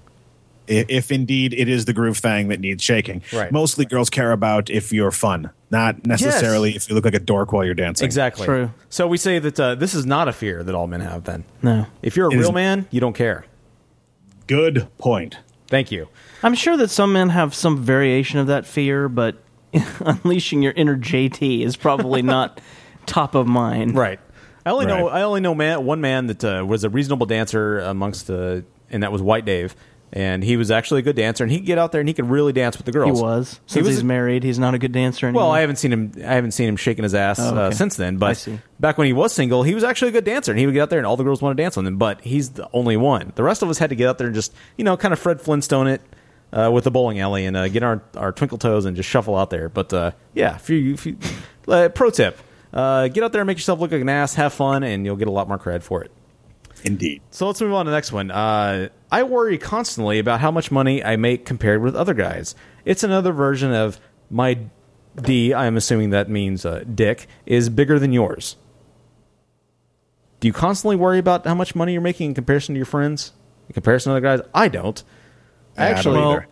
I- 0.70 0.86
if 0.90 1.12
indeed 1.12 1.54
it 1.54 1.68
is 1.70 1.86
the 1.86 1.94
groove 1.94 2.18
thing 2.18 2.48
that 2.50 2.60
needs 2.60 2.84
shaking. 2.84 3.22
Right. 3.34 3.52
Mostly 3.52 3.86
girls 3.86 4.10
care 4.10 4.32
about 4.32 4.70
if 4.70 4.92
you're 4.94 5.12
fun, 5.12 5.50
not 5.72 6.06
necessarily 6.06 6.76
if 6.76 6.88
you 6.90 6.96
look 6.96 7.06
like 7.06 7.14
a 7.16 7.20
dork 7.20 7.52
while 7.52 7.66
you're 7.66 7.74
dancing. 7.74 8.06
Exactly. 8.06 8.70
So 8.90 9.08
we 9.08 9.18
say 9.18 9.40
that 9.40 9.60
uh, 9.60 9.76
this 9.76 9.94
is 9.94 10.06
not 10.06 10.28
a 10.28 10.34
fear 10.34 10.64
that 10.64 10.74
all 10.76 10.88
men 10.88 11.02
have. 11.02 11.24
Then, 11.26 11.44
No. 11.62 11.86
if 12.02 12.16
you're 12.16 12.28
a 12.30 12.34
It 12.34 12.38
real 12.38 12.50
is- 12.50 12.54
man, 12.54 12.88
you 12.92 13.00
don't 13.00 13.16
care. 13.16 13.46
Good 14.48 14.88
point. 14.98 15.38
Thank 15.68 15.92
you. 15.92 16.08
I'm 16.44 16.56
sure 16.56 16.76
that 16.78 16.90
some 16.90 17.14
men 17.14 17.30
have 17.30 17.54
some 17.56 17.78
variation 17.82 18.40
of 18.40 18.48
that 18.48 18.66
fear, 18.66 19.08
but 19.10 19.38
unleashing 20.02 20.62
your 20.62 20.74
inner 20.74 20.96
JT 20.98 21.64
is 21.64 21.76
probably 21.76 22.22
not 22.36 22.60
top 23.06 23.36
of 23.36 23.48
mind. 23.48 23.96
Right. 23.96 24.20
I 24.66 24.70
only 24.72 24.86
know 24.86 25.10
I 25.10 25.24
only 25.24 25.42
know 25.42 25.54
man, 25.56 25.84
one 25.86 26.00
man 26.00 26.28
that 26.28 26.44
uh, 26.44 26.64
was 26.66 26.84
a 26.84 26.90
reasonable 26.90 27.26
dancer 27.26 27.80
amongst 27.80 28.28
the, 28.28 28.64
and 28.90 29.04
that 29.04 29.12
was 29.12 29.22
White 29.22 29.44
Dave, 29.46 29.76
and 30.14 30.44
he 30.44 30.56
was 30.58 30.70
actually 30.72 31.00
a 31.00 31.02
good 31.02 31.16
dancer, 31.16 31.44
and 31.44 31.52
he 31.52 31.58
could 31.58 31.66
get 31.66 31.78
out 31.80 31.92
there 31.92 32.00
and 32.00 32.08
he 32.08 32.14
could 32.14 32.30
really 32.30 32.54
dance 32.54 32.78
with 32.78 32.86
the 32.86 32.92
girls. 32.92 33.18
He 33.20 33.24
was. 33.24 33.60
He 33.66 33.80
was 33.82 33.90
he's 33.96 34.04
married, 34.04 34.44
he's 34.44 34.60
not 34.60 34.74
a 34.76 34.78
good 34.78 34.92
dancer 34.92 35.26
anymore. 35.26 35.44
Well, 35.44 35.52
I 35.52 35.62
haven't 35.62 35.78
seen 35.78 35.92
him. 35.92 36.12
I 36.18 36.36
haven't 36.36 36.52
seen 36.52 36.70
him 36.70 36.78
shaking 36.78 37.04
his 37.04 37.16
ass 37.16 37.40
Oh, 37.40 37.56
uh, 37.56 37.72
since 37.72 37.96
then. 37.96 38.16
I 38.16 38.18
But 38.20 38.38
see. 38.38 38.60
back 38.80 38.98
when 39.00 39.08
he 39.08 39.14
was 39.14 39.34
single, 39.34 39.64
he 39.64 39.74
was 39.76 39.84
actually 39.84 40.10
a 40.10 40.12
good 40.12 40.24
dancer, 40.24 40.52
and 40.52 40.60
he 40.60 40.66
would 40.66 40.74
get 40.74 40.82
out 40.84 40.90
there, 40.92 41.00
and 41.00 41.06
all 41.08 41.18
the 41.18 41.24
girls 41.24 41.42
wanted 41.42 41.58
to 41.58 41.64
dance 41.64 41.76
with 41.76 41.88
him. 41.88 41.98
But 41.98 42.22
he's 42.22 42.52
the 42.52 42.70
only 42.74 42.96
one. 42.96 43.34
The 43.36 43.44
rest 43.44 43.64
of 43.64 43.70
us 43.70 43.80
had 43.80 43.90
to 43.90 43.96
get 43.96 44.08
out 44.08 44.20
there 44.20 44.28
and 44.28 44.36
just, 44.36 44.54
you 44.78 44.84
know, 44.84 44.96
kind 44.96 45.14
of 45.14 45.20
Fred 45.20 45.42
Flintstone 45.42 45.88
it 45.88 46.02
uh, 46.52 46.70
with 46.72 46.84
the 46.84 46.92
bowling 46.92 47.20
alley 47.20 47.46
and 47.48 47.58
uh, 47.58 47.68
get 47.68 47.82
our 47.82 48.04
our 48.16 48.32
twinkle 48.32 48.60
toes 48.60 48.86
and 48.86 48.96
just 48.96 49.10
shuffle 49.10 49.36
out 49.36 49.50
there. 49.50 49.68
But 49.68 49.92
uh, 49.92 50.12
yeah, 50.36 50.56
if 50.58 50.70
you, 50.70 50.94
if 50.94 51.06
you 51.08 51.18
uh, 51.68 51.90
pro 51.90 52.12
tip, 52.12 52.38
uh, 52.72 53.08
get 53.08 53.24
out 53.24 53.32
there 53.32 53.42
and 53.42 53.48
make 53.48 53.58
yourself 53.58 53.80
look 53.80 53.92
like 53.92 54.02
an 54.02 54.10
ass, 54.10 54.36
have 54.36 54.54
fun, 54.54 54.84
and 54.84 55.06
you'll 55.06 55.16
get 55.16 55.28
a 55.28 55.32
lot 55.32 55.48
more 55.48 55.58
cred 55.58 55.82
for 55.82 56.04
it. 56.04 56.12
Indeed. 56.84 57.22
So 57.32 57.48
let's 57.48 57.62
move 57.62 57.74
on 57.74 57.86
to 57.86 57.92
the 57.92 57.98
next 57.98 58.12
one. 58.12 58.30
Uh, 58.30 58.90
I 59.12 59.24
worry 59.24 59.58
constantly 59.58 60.20
about 60.20 60.40
how 60.42 60.52
much 60.52 60.72
money 60.72 61.04
I 61.04 61.16
make 61.16 61.46
compared 61.46 61.82
with 61.82 61.96
other 61.96 62.14
guys. 62.14 62.56
It's 62.86 63.04
another 63.04 63.32
version 63.32 63.74
of 63.74 64.00
my 64.30 64.58
D. 65.22 65.54
I'm 65.54 65.78
assuming 65.78 66.10
that 66.10 66.30
means 66.30 66.66
uh, 66.66 66.84
dick 66.94 67.28
is 67.46 67.70
bigger 67.70 68.00
than 68.00 68.12
yours. 68.12 68.58
Do 70.40 70.48
you 70.48 70.54
constantly 70.54 70.98
worry 70.98 71.20
about 71.20 71.46
how 71.46 71.56
much 71.56 71.74
money 71.74 71.94
you're 71.94 72.02
making 72.02 72.30
in 72.30 72.34
comparison 72.34 72.76
to 72.76 72.80
your 72.80 72.86
friends? 72.86 73.32
In 73.70 73.74
comparison 73.74 74.12
to 74.12 74.18
other 74.18 74.22
guys? 74.38 74.50
I 74.54 74.68
don't. 74.68 75.02
Actually, 75.78 76.20
well, 76.20 76.44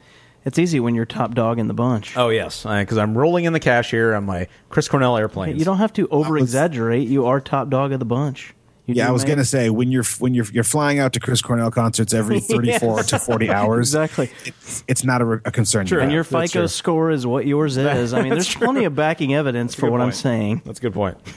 it's 0.46 0.58
easy 0.58 0.80
when 0.80 0.96
you're 0.96 1.06
top 1.06 1.36
dog 1.36 1.60
in 1.60 1.68
the 1.68 1.74
bunch. 1.74 2.16
oh 2.18 2.30
yes, 2.30 2.64
because 2.64 2.98
I'm 2.98 3.18
rolling 3.18 3.46
in 3.46 3.54
the 3.54 3.60
cash 3.60 3.92
here 3.92 4.16
on 4.16 4.26
my 4.26 4.48
Chris 4.70 4.88
Cornell 4.88 5.18
airplanes. 5.18 5.60
You 5.60 5.66
don't 5.66 5.78
have 5.78 5.94
to 5.94 6.08
over 6.08 6.38
exaggerate. 6.38 7.08
You 7.08 7.26
are 7.26 7.42
top 7.42 7.70
dog 7.70 7.92
of 7.92 8.00
the 8.00 8.06
bunch. 8.06 8.54
You 8.92 8.98
yeah, 8.98 9.08
I 9.08 9.12
was 9.12 9.24
make- 9.24 9.30
gonna 9.36 9.46
say 9.46 9.70
when 9.70 9.92
you're 9.92 10.04
when 10.20 10.34
you're 10.34 10.46
you're 10.54 10.64
flying 10.64 11.00
out 11.00 11.14
to 11.14 11.20
Chris 11.20 11.42
Cornell 11.42 11.72
concerts 11.72 12.14
every 12.14 12.40
34 12.42 12.98
Yes. 12.98 13.10
to 13.10 13.20
40 13.20 13.50
hours. 13.50 13.90
Exactly. 13.94 14.30
It's, 14.46 14.84
it's 14.88 15.04
not 15.04 15.22
a, 15.22 15.32
a 15.46 15.52
concern. 15.52 15.88
you 15.88 16.00
and 16.00 16.12
your 16.12 16.24
FICO 16.24 16.68
score 16.68 17.12
is 17.12 17.26
what 17.28 17.46
yours 17.48 17.78
is. 17.78 18.14
I 18.14 18.22
mean, 18.22 18.30
That's 18.34 18.46
there's 18.46 18.56
plenty 18.56 18.86
of 18.86 18.96
backing 18.96 19.34
evidence 19.34 19.76
for 19.76 19.82
good 19.88 19.92
what 19.92 20.02
I'm 20.02 20.12
saying. 20.12 20.62
That's 20.66 20.80
a 20.80 20.82
good 20.82 20.94
point. 20.94 21.18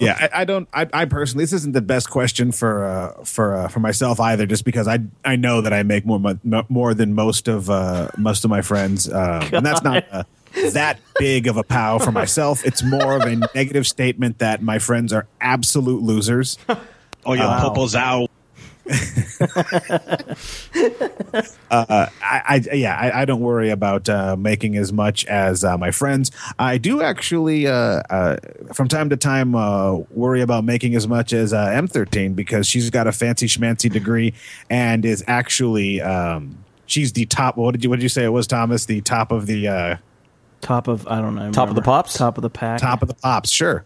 Yeah, 0.00 0.16
I, 0.32 0.42
I 0.42 0.44
don't. 0.44 0.68
I, 0.72 0.86
I 0.92 1.04
personally, 1.06 1.42
this 1.42 1.52
isn't 1.52 1.72
the 1.72 1.80
best 1.80 2.08
question 2.08 2.52
for 2.52 2.84
uh, 2.84 3.24
for 3.24 3.56
uh, 3.56 3.66
for 3.66 3.80
myself 3.80 4.20
either. 4.20 4.46
Just 4.46 4.64
because 4.64 4.86
I 4.86 5.00
I 5.24 5.34
know 5.34 5.60
that 5.60 5.72
I 5.72 5.82
make 5.82 6.06
more 6.06 6.20
mo- 6.20 6.38
mo- 6.44 6.66
more 6.68 6.94
than 6.94 7.14
most 7.14 7.48
of 7.48 7.68
uh, 7.68 8.06
most 8.16 8.44
of 8.44 8.50
my 8.50 8.62
friends, 8.62 9.08
uh, 9.08 9.48
and 9.52 9.66
that's 9.66 9.82
not 9.82 10.04
uh, 10.12 10.22
that 10.72 11.00
big 11.18 11.46
of 11.46 11.56
a 11.56 11.62
pow 11.62 11.98
for 11.98 12.12
myself. 12.12 12.64
It's 12.64 12.82
more 12.82 13.16
of 13.16 13.24
a 13.24 13.36
negative 13.54 13.86
statement 13.86 14.38
that 14.38 14.62
my 14.62 14.78
friends 14.78 15.12
are 15.12 15.26
absolute 15.40 16.02
losers. 16.02 16.58
Oh, 17.26 17.32
your 17.34 17.46
Wow. 17.46 17.60
popo's 17.68 17.94
out. 17.96 18.30
uh, 21.70 22.06
I, 22.22 22.42
I 22.48 22.60
yeah, 22.74 22.96
I, 22.96 23.22
I 23.22 23.24
don't 23.24 23.40
worry 23.40 23.70
about 23.70 24.08
uh, 24.08 24.36
making 24.36 24.76
as 24.76 24.92
much 24.92 25.24
as 25.26 25.64
uh, 25.64 25.76
my 25.76 25.90
friends. 25.90 26.30
I 26.58 26.78
do 26.78 27.02
actually, 27.02 27.66
uh, 27.66 27.72
uh, 28.10 28.36
from 28.72 28.88
time 28.88 29.10
to 29.10 29.16
time, 29.16 29.54
uh, 29.54 29.92
worry 30.10 30.40
about 30.40 30.64
making 30.64 30.94
as 30.94 31.06
much 31.06 31.32
as 31.32 31.52
uh, 31.52 31.66
M13 31.66 32.34
because 32.34 32.66
she's 32.66 32.88
got 32.90 33.06
a 33.06 33.12
fancy 33.12 33.46
schmancy 33.46 33.90
degree 33.92 34.32
and 34.70 35.04
is 35.04 35.22
actually 35.26 36.00
um, 36.00 36.64
she's 36.86 37.12
the 37.12 37.26
top. 37.26 37.56
What 37.56 37.72
did 37.72 37.84
you 37.84 37.90
what 37.90 37.96
did 37.96 38.02
you 38.04 38.08
say 38.08 38.24
it 38.24 38.30
was, 38.32 38.46
Thomas? 38.46 38.86
The 38.86 39.00
top 39.02 39.32
of 39.32 39.46
the 39.46 39.68
uh, 39.68 39.96
Top 40.60 40.88
of 40.88 41.06
I 41.08 41.20
don't 41.20 41.34
know. 41.34 41.50
Top 41.52 41.68
of 41.68 41.74
the 41.74 41.82
pops? 41.82 42.14
Top 42.14 42.36
of 42.38 42.42
the 42.42 42.50
pack. 42.50 42.80
top 42.80 43.02
of 43.02 43.08
the 43.08 43.14
pops, 43.14 43.50
sure. 43.50 43.84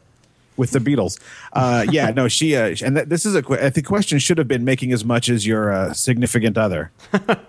With 0.56 0.72
the 0.72 0.80
Beatles, 0.80 1.18
uh, 1.54 1.87
yeah, 1.90 2.11
no, 2.11 2.28
she 2.28 2.54
uh, 2.56 2.74
and 2.85 2.94
th- 2.96 3.08
this 3.08 3.24
is 3.24 3.35
a 3.35 3.42
que- 3.42 3.56
I 3.56 3.70
think 3.70 3.87
question 3.87 4.18
should 4.18 4.37
have 4.37 4.48
been 4.48 4.64
making 4.64 4.92
as 4.92 5.02
much 5.02 5.30
as 5.30 5.46
your 5.46 5.72
uh, 5.72 5.92
significant 5.94 6.58
other. 6.58 6.90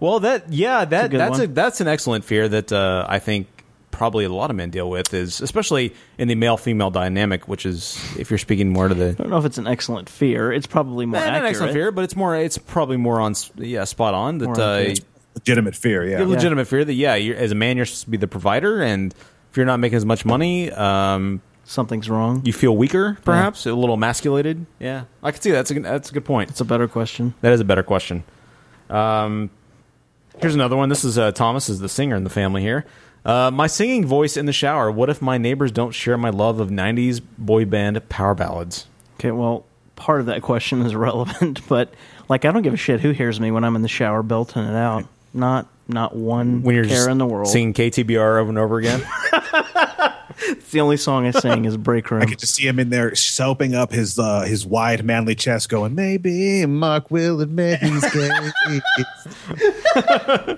Well, 0.00 0.18
that 0.20 0.52
yeah, 0.52 0.84
that 0.84 1.12
good 1.12 1.20
that's 1.20 1.38
a, 1.38 1.46
that's 1.46 1.80
an 1.80 1.86
excellent 1.86 2.24
fear 2.24 2.48
that 2.48 2.72
uh, 2.72 3.06
I 3.08 3.20
think 3.20 3.46
probably 3.92 4.24
a 4.24 4.28
lot 4.28 4.50
of 4.50 4.56
men 4.56 4.70
deal 4.70 4.90
with 4.90 5.14
is 5.14 5.40
especially 5.40 5.94
in 6.18 6.26
the 6.26 6.34
male 6.34 6.56
female 6.56 6.90
dynamic, 6.90 7.46
which 7.46 7.64
is 7.64 7.96
if 8.18 8.28
you're 8.28 8.38
speaking 8.38 8.70
more 8.72 8.88
to 8.88 8.94
the 8.94 9.10
I 9.10 9.12
don't 9.12 9.30
know 9.30 9.38
if 9.38 9.44
it's 9.44 9.58
an 9.58 9.68
excellent 9.68 10.08
fear. 10.08 10.50
It's 10.50 10.66
probably 10.66 11.06
more 11.06 11.20
Eh, 11.20 11.24
not 11.30 11.40
an 11.42 11.46
excellent 11.46 11.72
fear, 11.72 11.92
but 11.92 12.02
it's 12.02 12.16
more 12.16 12.34
it's 12.34 12.58
probably 12.58 12.96
more 12.96 13.20
on 13.20 13.34
yeah 13.56 13.84
spot 13.84 14.12
on 14.14 14.38
that 14.38 14.46
More 14.46 14.60
uh, 14.60 14.78
accurate. 14.80 15.00
Legitimate 15.34 15.74
fear. 15.74 16.04
Yeah, 16.04 16.10
you 16.10 16.16
have 16.18 16.28
legitimate 16.28 16.66
fear 16.66 16.84
that 16.84 16.94
yeah, 16.94 17.14
you're, 17.14 17.36
as 17.36 17.52
a 17.52 17.54
man 17.54 17.76
you're 17.76 17.86
supposed 17.86 18.04
to 18.04 18.10
be 18.10 18.16
the 18.16 18.28
provider, 18.28 18.82
and 18.82 19.14
if 19.50 19.56
you're 19.56 19.66
not 19.66 19.80
making 19.80 19.96
as 19.96 20.04
much 20.04 20.24
money, 20.24 20.70
um, 20.72 21.40
something's 21.64 22.08
wrong. 22.08 22.42
You 22.44 22.52
feel 22.52 22.76
weaker, 22.76 23.18
perhaps 23.24 23.66
a 23.66 23.74
little 23.74 23.94
emasculated. 23.94 24.66
Yeah, 24.78 25.04
I 25.22 25.32
can 25.32 25.40
see 25.40 25.50
that. 25.50 25.56
That's 25.56 25.70
a 25.70 25.74
good, 25.74 25.84
that's 25.84 26.10
a 26.10 26.14
good 26.14 26.24
point. 26.24 26.50
It's 26.50 26.60
a 26.60 26.64
better 26.64 26.88
question. 26.88 27.34
That 27.40 27.52
is 27.52 27.60
a 27.60 27.64
better 27.64 27.82
question. 27.82 28.24
Um, 28.90 29.50
here's 30.38 30.54
another 30.54 30.76
one. 30.76 30.88
This 30.88 31.04
is 31.04 31.18
uh, 31.18 31.32
Thomas 31.32 31.68
is 31.68 31.80
the 31.80 31.88
singer 31.88 32.16
in 32.16 32.24
the 32.24 32.30
family 32.30 32.62
here. 32.62 32.84
Uh, 33.24 33.50
my 33.52 33.68
singing 33.68 34.04
voice 34.04 34.36
in 34.36 34.46
the 34.46 34.52
shower. 34.52 34.90
What 34.90 35.08
if 35.08 35.22
my 35.22 35.38
neighbors 35.38 35.70
don't 35.70 35.92
share 35.92 36.18
my 36.18 36.30
love 36.30 36.60
of 36.60 36.70
'90s 36.70 37.20
boy 37.38 37.64
band 37.64 38.08
power 38.08 38.34
ballads? 38.34 38.86
Okay, 39.14 39.30
well, 39.30 39.64
part 39.94 40.20
of 40.20 40.26
that 40.26 40.42
question 40.42 40.82
is 40.82 40.94
relevant, 40.96 41.66
but 41.68 41.94
like 42.28 42.44
I 42.44 42.50
don't 42.50 42.62
give 42.62 42.74
a 42.74 42.78
shit 42.78 43.00
who 43.00 43.10
hears 43.10 43.40
me 43.40 43.50
when 43.50 43.64
I'm 43.64 43.76
in 43.76 43.82
the 43.82 43.88
shower 43.88 44.22
belting 44.22 44.64
it 44.64 44.74
out. 44.74 45.06
Not 45.34 45.66
not 45.88 46.16
one 46.16 46.62
When 46.62 46.74
you're 46.74 46.84
care 46.84 46.96
just 46.96 47.10
in 47.10 47.18
the 47.18 47.26
world. 47.26 47.48
singing 47.48 47.74
KTBR 47.74 48.40
over 48.40 48.48
and 48.48 48.58
over 48.58 48.78
again. 48.78 49.06
it's 50.48 50.70
the 50.70 50.80
only 50.80 50.96
song 50.96 51.26
I 51.26 51.30
sing 51.30 51.64
is 51.64 51.76
Break 51.76 52.10
Room. 52.10 52.22
I 52.22 52.26
get 52.26 52.38
to 52.40 52.46
see 52.46 52.66
him 52.66 52.78
in 52.78 52.90
there 52.90 53.14
soaping 53.14 53.74
up 53.74 53.92
his 53.92 54.18
uh, 54.18 54.42
his 54.42 54.66
wide 54.66 55.04
manly 55.04 55.34
chest, 55.34 55.68
going, 55.68 55.94
"Maybe 55.94 56.64
Mark 56.66 57.10
will 57.10 57.40
admit 57.40 57.80
he's 57.80 58.12
gay." 58.12 58.28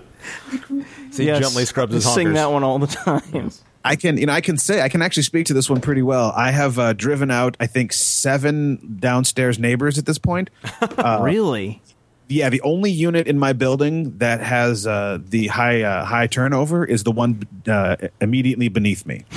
See, 1.10 1.26
gently 1.26 1.64
scrubs 1.64 1.94
his 1.94 2.12
Sing 2.12 2.32
that 2.32 2.50
one 2.50 2.64
all 2.64 2.78
the 2.78 2.86
time. 2.86 3.50
I 3.84 3.96
can, 3.96 4.16
you 4.16 4.26
know, 4.26 4.32
I 4.32 4.40
can 4.40 4.56
say 4.56 4.80
I 4.80 4.88
can 4.88 5.02
actually 5.02 5.24
speak 5.24 5.46
to 5.46 5.54
this 5.54 5.68
one 5.68 5.80
pretty 5.80 6.02
well. 6.02 6.32
I 6.34 6.50
have 6.50 6.78
uh, 6.78 6.92
driven 6.94 7.30
out, 7.30 7.56
I 7.60 7.66
think, 7.66 7.92
seven 7.92 8.96
downstairs 8.98 9.58
neighbors 9.58 9.98
at 9.98 10.06
this 10.06 10.18
point. 10.18 10.50
Uh, 10.80 11.20
really? 11.22 11.82
Yeah, 12.28 12.48
the 12.48 12.60
only 12.62 12.90
unit 12.90 13.26
in 13.26 13.38
my 13.38 13.52
building 13.52 14.16
that 14.18 14.40
has 14.40 14.86
uh, 14.86 15.18
the 15.28 15.48
high 15.48 15.82
uh, 15.82 16.04
high 16.04 16.26
turnover 16.26 16.84
is 16.84 17.04
the 17.04 17.12
one 17.12 17.42
uh, 17.68 17.96
immediately 18.20 18.68
beneath 18.68 19.04
me. 19.06 19.24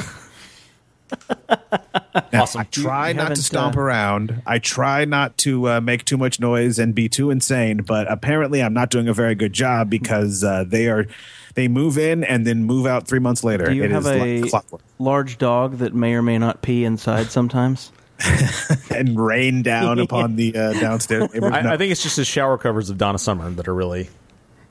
Now, 2.33 2.43
Awesome. 2.43 2.61
I 2.61 2.63
try 2.65 3.07
You 3.09 3.13
not 3.13 3.35
to 3.35 3.41
stomp 3.41 3.77
uh, 3.77 3.81
around. 3.81 4.41
I 4.45 4.59
try 4.59 5.05
not 5.05 5.37
to 5.39 5.69
uh, 5.69 5.81
make 5.81 6.03
too 6.03 6.17
much 6.17 6.39
noise 6.39 6.79
and 6.79 6.93
be 6.93 7.07
too 7.07 7.29
insane. 7.29 7.77
But 7.77 8.11
apparently, 8.11 8.61
I'm 8.61 8.73
not 8.73 8.89
doing 8.89 9.07
a 9.07 9.13
very 9.13 9.35
good 9.35 9.53
job 9.53 9.89
because 9.91 10.43
uh, 10.43 10.65
they 10.67 10.87
are 10.89 11.05
they 11.53 11.67
move 11.67 11.97
in 11.97 12.23
and 12.23 12.45
then 12.45 12.63
move 12.65 12.85
out 12.85 13.07
three 13.07 13.19
months 13.19 13.43
later. 13.43 13.65
Do 13.67 13.73
you 13.75 13.83
It 13.83 13.91
have 13.91 14.01
is 14.05 14.07
a 14.11 14.41
like 14.41 14.49
clockwork. 14.49 14.81
large 14.99 15.37
dog 15.37 15.77
that 15.77 15.93
may 15.93 16.13
or 16.15 16.21
may 16.21 16.37
not 16.37 16.61
pee 16.61 16.83
inside 16.83 17.27
sometimes? 17.31 17.91
and 18.95 19.19
rain 19.19 19.61
down 19.63 19.99
upon 19.99 20.35
the 20.35 20.55
uh, 20.55 20.73
downstairs. 20.73 21.31
neighbors. 21.33 21.51
I, 21.51 21.61
No. 21.61 21.71
I 21.73 21.77
think 21.77 21.91
it's 21.91 22.03
just 22.03 22.15
the 22.15 22.25
shower 22.25 22.57
covers 22.57 22.89
of 22.89 22.97
Donna 22.97 23.17
Summer 23.19 23.49
that 23.51 23.67
are 23.67 23.73
really 23.75 24.09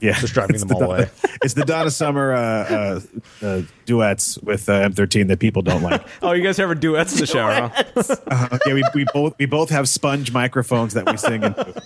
yeah, 0.01 0.13
just 0.19 0.35
driving 0.35 0.59
them 0.59 0.69
the 0.69 0.75
all 0.75 0.81
Donna- 0.81 0.93
away. 0.95 1.11
It's 1.43 1.55
the 1.55 1.65
Donna 1.65 1.91
Summer 1.91 2.33
uh, 2.33 2.39
uh, 2.41 3.01
uh, 3.43 3.63
duets 3.85 4.37
with 4.39 4.69
uh, 4.69 4.89
M13 4.89 5.29
that 5.29 5.39
people 5.39 5.63
don't 5.63 5.83
like. 5.83 6.05
Oh, 6.23 6.33
you 6.33 6.43
guys 6.43 6.59
ever 6.59 6.75
duets 6.75 7.13
in 7.13 7.21
the 7.21 7.27
shower? 7.27 7.71
Huh? 7.71 8.17
Uh, 8.27 8.59
yeah, 8.67 8.75
we, 8.75 8.83
we 8.95 9.07
both 9.13 9.35
we 9.39 9.47
both 9.47 9.71
have 9.71 9.89
sponge 9.89 10.33
microphones 10.33 10.95
that 10.95 11.11
we 11.11 11.17
sing 11.17 11.43
into. 11.45 11.83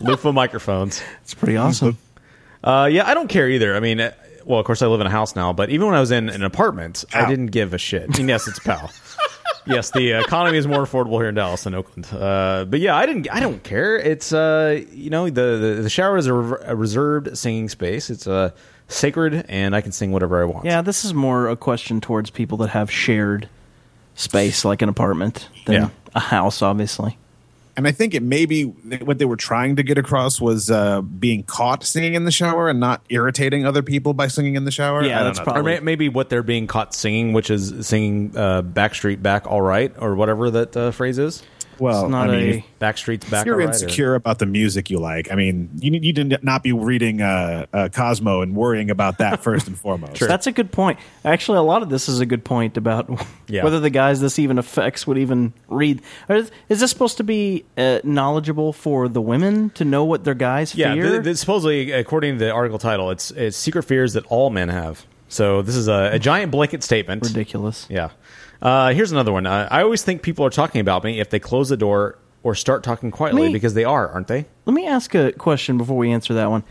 Loofah 0.00 0.32
microphones. 0.32 1.02
It's 1.22 1.34
pretty 1.34 1.56
awesome. 1.56 1.98
Uh, 2.62 2.88
yeah, 2.90 3.06
I 3.06 3.14
don't 3.14 3.28
care 3.28 3.48
either. 3.48 3.74
I 3.76 3.80
mean, 3.80 4.00
uh, 4.00 4.12
well, 4.44 4.58
of 4.60 4.66
course, 4.66 4.80
I 4.82 4.86
live 4.86 5.00
in 5.00 5.06
a 5.06 5.10
house 5.10 5.34
now, 5.36 5.52
but 5.52 5.70
even 5.70 5.86
when 5.86 5.96
I 5.96 6.00
was 6.00 6.10
in 6.10 6.28
an 6.28 6.42
apartment, 6.42 7.04
I 7.12 7.28
didn't 7.28 7.46
give 7.48 7.74
a 7.74 7.78
shit. 7.78 8.08
I 8.14 8.18
mean, 8.18 8.28
yes, 8.28 8.46
it's 8.48 8.58
PAL. 8.58 8.90
Yes, 9.66 9.90
the 9.90 10.12
economy 10.12 10.58
is 10.58 10.66
more 10.66 10.84
affordable 10.84 11.18
here 11.18 11.28
in 11.28 11.34
Dallas 11.34 11.64
than 11.64 11.74
Oakland. 11.74 12.06
Uh, 12.12 12.64
but 12.68 12.80
yeah, 12.80 12.96
I 12.96 13.06
didn't. 13.06 13.28
I 13.30 13.40
don't 13.40 13.62
care. 13.62 13.96
It's 13.96 14.32
uh, 14.32 14.82
you 14.92 15.10
know, 15.10 15.26
the 15.26 15.30
the, 15.76 15.82
the 15.82 15.90
shower 15.90 16.16
is 16.16 16.26
a, 16.26 16.32
re- 16.34 16.62
a 16.64 16.76
reserved 16.76 17.36
singing 17.36 17.68
space. 17.68 18.10
It's 18.10 18.26
uh, 18.26 18.50
sacred, 18.88 19.44
and 19.48 19.74
I 19.74 19.80
can 19.80 19.92
sing 19.92 20.12
whatever 20.12 20.40
I 20.42 20.44
want. 20.46 20.64
Yeah, 20.64 20.82
this 20.82 21.04
is 21.04 21.14
more 21.14 21.48
a 21.48 21.56
question 21.56 22.00
towards 22.00 22.30
people 22.30 22.58
that 22.58 22.68
have 22.70 22.90
shared 22.90 23.48
space, 24.14 24.64
like 24.64 24.82
an 24.82 24.88
apartment, 24.88 25.48
than 25.66 25.74
Yeah. 25.74 25.88
a 26.14 26.20
house, 26.20 26.62
obviously. 26.62 27.18
And 27.76 27.88
I 27.88 27.92
think 27.92 28.14
it 28.14 28.22
maybe 28.22 28.64
what 28.64 29.18
they 29.18 29.24
were 29.24 29.36
trying 29.36 29.76
to 29.76 29.82
get 29.82 29.98
across 29.98 30.40
was 30.40 30.70
uh, 30.70 31.00
being 31.02 31.42
caught 31.42 31.82
singing 31.84 32.14
in 32.14 32.24
the 32.24 32.30
shower 32.30 32.68
and 32.68 32.78
not 32.78 33.02
irritating 33.08 33.66
other 33.66 33.82
people 33.82 34.14
by 34.14 34.28
singing 34.28 34.54
in 34.54 34.64
the 34.64 34.70
shower. 34.70 35.02
I 35.20 35.22
don't 35.24 35.34
know. 35.38 35.52
Or 35.60 35.62
may, 35.64 35.80
maybe 35.80 36.08
what 36.08 36.28
they're 36.28 36.42
being 36.44 36.66
caught 36.68 36.94
singing, 36.94 37.32
which 37.32 37.50
is 37.50 37.86
singing 37.86 38.32
uh, 38.36 38.62
"Backstreet 38.62 39.22
Back 39.22 39.46
All 39.48 39.60
Right" 39.62 39.92
or 39.98 40.14
whatever 40.14 40.50
that 40.50 40.76
uh, 40.76 40.90
phrase 40.92 41.18
is. 41.18 41.42
Well, 41.78 42.14
I 42.14 42.26
mean, 42.28 42.64
Backstreet's 42.80 43.28
Back 43.30 43.42
if 43.42 43.46
you're 43.46 43.54
All 43.54 43.58
Right. 43.60 43.68
or- 43.68 43.72
insecure 43.72 44.14
about 44.14 44.38
the 44.38 44.46
music 44.46 44.90
you 44.90 44.98
like, 44.98 45.30
I 45.30 45.34
mean, 45.34 45.70
you 45.78 45.90
need 45.90 46.04
you 46.04 46.12
did 46.12 46.42
not 46.44 46.62
be 46.62 46.72
reading 46.72 47.20
uh, 47.22 47.66
uh, 47.72 47.88
Cosmo 47.92 48.42
and 48.42 48.54
worrying 48.54 48.90
about 48.90 49.18
that 49.18 49.42
first 49.42 49.66
and 49.66 49.78
foremost. 49.84 50.20
That's 50.20 50.46
a 50.46 50.52
good 50.52 50.72
point. 50.72 50.98
Actually, 51.24 51.58
a 51.58 51.62
lot 51.62 51.82
of 51.82 51.88
this 51.90 52.08
is 52.08 52.20
a 52.20 52.26
good 52.26 52.44
point 52.44 52.76
about 52.76 53.08
Yeah. 53.48 53.62
whether 53.64 53.80
the 53.80 53.90
guys 53.90 54.20
this 54.20 54.38
even 54.38 54.58
affects 54.58 55.06
would 55.06 55.18
even 55.18 55.52
read. 55.68 56.00
Is, 56.28 56.50
is 56.68 56.80
this 56.80 56.90
supposed 56.90 57.16
to 57.18 57.24
be 57.24 57.64
uh, 57.76 58.00
knowledgeable 58.04 58.72
for 58.72 59.08
the 59.08 59.20
women 59.20 59.70
to 59.70 59.84
know 59.84 60.04
what 60.04 60.24
their 60.24 60.34
guys 60.34 60.74
Yeah, 60.74 60.94
fear? 60.94 61.10
th- 61.10 61.24
th- 61.24 61.36
supposedly, 61.36 61.92
according 61.92 62.38
to 62.38 62.44
the 62.44 62.50
article 62.50 62.78
title, 62.78 63.10
it's 63.10 63.30
it's 63.32 63.56
secret 63.56 63.82
fears 63.84 64.14
that 64.14 64.24
all 64.26 64.50
men 64.50 64.68
have. 64.68 65.04
So 65.28 65.62
this 65.62 65.74
is 65.74 65.88
a, 65.88 66.10
a 66.12 66.18
giant 66.18 66.52
blanket 66.52 66.84
statement. 66.84 67.24
Ridiculous. 67.24 67.86
Yeah. 67.90 68.10
Uh, 68.64 68.92
here's 68.94 69.12
another 69.12 69.30
one. 69.32 69.46
Uh, 69.46 69.68
I 69.70 69.82
always 69.82 70.02
think 70.02 70.22
people 70.22 70.44
are 70.46 70.50
talking 70.50 70.80
about 70.80 71.04
me 71.04 71.20
if 71.20 71.28
they 71.30 71.38
close 71.38 71.68
the 71.68 71.76
door 71.76 72.18
or 72.42 72.54
start 72.54 72.82
talking 72.82 73.10
quietly 73.10 73.48
Me- 73.48 73.52
because 73.52 73.74
they 73.74 73.84
are, 73.84 74.08
aren't 74.08 74.26
they? 74.28 74.46
Let 74.64 74.74
me 74.74 74.86
ask 74.86 75.14
a 75.14 75.32
question 75.32 75.76
before 75.78 75.96
we 75.98 76.10
answer 76.10 76.34
that 76.34 76.50
one. 76.50 76.64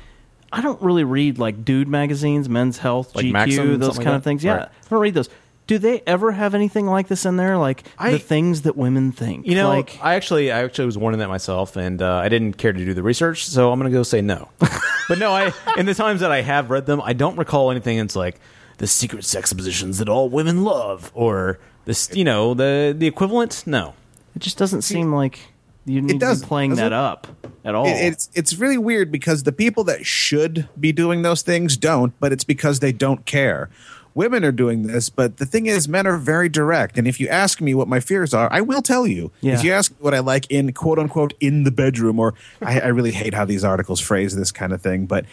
I 0.51 0.61
don't 0.61 0.81
really 0.81 1.03
read 1.03 1.39
like 1.39 1.63
dude 1.63 1.87
magazines, 1.87 2.49
Men's 2.49 2.79
Health, 2.79 3.15
Like 3.15 3.25
GQ, 3.25 3.31
Maxim, 3.31 3.79
those 3.79 3.95
something 3.95 4.03
kind 4.03 4.05
like 4.05 4.15
of 4.17 4.23
that? 4.23 4.29
things. 4.29 4.43
Yeah, 4.43 4.53
Right. 4.55 4.67
I 4.69 4.89
don't 4.89 4.99
read 4.99 5.13
those. 5.13 5.29
Do 5.65 5.77
they 5.77 6.01
ever 6.05 6.31
have 6.31 6.55
anything 6.55 6.87
like 6.87 7.07
this 7.07 7.25
in 7.25 7.37
there? 7.37 7.57
Like 7.57 7.83
the 8.01 8.19
things 8.19 8.63
that 8.63 8.75
women 8.75 9.11
think? 9.13 9.47
You 9.47 9.55
know, 9.55 9.69
like 9.69 9.97
I 10.03 10.15
actually, 10.15 10.51
I 10.51 10.63
actually 10.63 10.87
was 10.87 10.97
wondering 10.97 11.19
that 11.19 11.29
myself, 11.29 11.77
and 11.77 12.01
uh, 12.01 12.17
I 12.17 12.27
didn't 12.27 12.53
care 12.57 12.73
to 12.73 12.85
do 12.85 12.93
the 12.93 13.01
research, 13.01 13.45
so 13.47 13.71
I'm 13.71 13.79
going 13.79 13.89
to 13.89 13.97
go 13.97 14.03
say 14.03 14.21
no. 14.21 14.49
but 15.07 15.19
no, 15.19 15.31
I 15.31 15.53
in 15.77 15.85
the 15.85 15.93
times 15.93 16.19
that 16.19 16.31
I 16.31 16.41
have 16.41 16.69
read 16.69 16.85
them, 16.85 17.01
I 17.01 17.13
don't 17.13 17.37
recall 17.37 17.71
anything 17.71 17.97
It's 17.97 18.15
like 18.15 18.39
the 18.77 18.87
secret 18.87 19.23
sex 19.23 19.53
positions 19.53 19.99
that 19.99 20.09
all 20.09 20.27
women 20.29 20.63
love, 20.65 21.11
or 21.15 21.59
this, 21.85 22.09
you 22.15 22.23
know, 22.23 22.53
the 22.53 22.95
the 22.97 23.07
equivalent. 23.07 23.63
No, 23.65 23.93
it 24.35 24.39
just 24.39 24.57
doesn't 24.57 24.81
seem 24.83 25.13
like 25.13 25.39
you 25.85 26.01
need 26.01 26.13
to 26.13 26.17
does, 26.19 26.41
be 26.41 26.47
playing 26.47 26.75
that 26.75 26.93
up 26.93 27.27
at 27.65 27.75
all. 27.75 27.85
It- 27.85 27.91
it's 28.13 28.29
it's 28.33 28.55
really 28.55 28.77
weird 28.77 29.11
because 29.11 29.43
the 29.43 29.51
people 29.51 29.83
that 29.85 30.05
should 30.05 30.67
be 30.79 30.91
doing 30.91 31.21
those 31.21 31.41
things 31.41 31.77
don't, 31.77 32.13
but 32.19 32.31
it's 32.31 32.43
because 32.43 32.79
they 32.79 32.91
don't 32.91 33.25
care. 33.25 33.69
Women 34.15 34.45
are 34.45 34.51
doing 34.51 34.83
this, 34.83 35.09
but 35.09 35.37
the 35.37 35.45
thing 35.45 35.65
is, 35.65 35.87
men 35.87 36.05
are 36.05 36.17
very 36.17 36.47
direct. 36.47 36.99
And 36.99 37.07
if 37.07 37.19
you 37.19 37.27
ask 37.29 37.59
me 37.59 37.73
what 37.73 37.87
my 37.87 37.99
fears 37.99 38.31
are, 38.31 38.47
I 38.53 38.61
will 38.61 38.83
tell 38.83 39.07
you. 39.07 39.31
Yeah. 39.41 39.55
If 39.55 39.63
you 39.63 39.73
ask 39.73 39.91
me 39.91 39.97
what 40.01 40.13
I 40.13 40.19
like 40.19 40.45
in 40.51 40.71
quote 40.71 40.99
unquote 40.99 41.33
in 41.39 41.63
the 41.63 41.71
bedroom, 41.71 42.19
or 42.19 42.35
I, 42.61 42.79
I 42.81 42.87
really 42.89 43.09
hate 43.11 43.33
how 43.33 43.43
these 43.43 43.63
articles 43.63 43.99
phrase 43.99 44.35
this 44.35 44.51
kind 44.51 44.71
of 44.71 44.83
thing, 44.83 45.07
but 45.07 45.25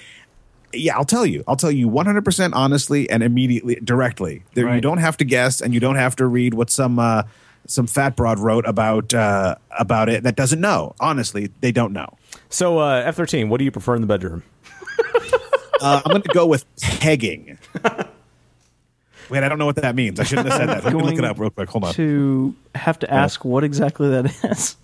yeah, 0.72 0.96
I'll 0.96 1.04
tell 1.04 1.26
you. 1.26 1.44
I'll 1.48 1.56
tell 1.56 1.70
you 1.70 1.88
100% 1.88 2.50
honestly 2.54 3.09
and 3.11 3.22
immediately, 3.22 3.76
directly. 3.76 4.42
There, 4.54 4.72
You 4.74 4.80
don't 4.80 4.98
have 4.98 5.16
to 5.18 5.24
guess, 5.24 5.61
and 5.61 5.74
you 5.74 5.80
don't 5.80 5.96
have 5.96 6.16
to 6.16 6.26
read 6.26 6.54
what 6.54 6.70
some 6.70 6.98
uh, 6.98 7.22
some 7.66 7.87
fat 7.87 8.16
broad 8.16 8.38
wrote 8.38 8.66
about 8.66 9.12
uh, 9.14 9.54
about 9.78 10.09
it 10.09 10.22
that 10.24 10.37
doesn't 10.37 10.61
know. 10.61 10.94
Honestly, 11.00 11.50
they 11.61 11.72
don't 11.72 11.92
know. 11.92 12.16
So 12.48 12.78
uh, 12.78 13.11
F13, 13.12 13.48
what 13.48 13.59
do 13.59 13.64
you 13.64 13.70
prefer 13.70 13.94
in 13.94 14.00
the 14.00 14.06
bedroom? 14.09 14.42
Uh, 15.83 16.02
I'm 16.04 16.11
going 16.11 16.20
to 16.20 16.28
go 16.35 16.44
with 16.46 16.66
pegging. 16.83 17.56
Wait, 19.30 19.42
I 19.42 19.48
don't 19.48 19.59
know 19.59 19.64
what 19.64 19.76
that 19.76 19.94
means. 19.94 20.20
I 20.20 20.24
shouldn't 20.24 20.48
have 20.48 20.59
said 20.59 20.68
that. 20.68 20.85
Let 20.85 20.92
me 20.94 21.02
look 21.02 21.14
it 21.14 21.24
up 21.24 21.38
real 21.38 21.48
quick. 21.48 21.70
Hold 21.70 21.85
on. 21.85 21.94
to 21.94 22.54
have 22.74 22.98
to 22.98 23.11
ask 23.11 23.46
what 23.46 23.64
exactly 23.64 24.11
that 24.11 24.26
is. 24.44 24.76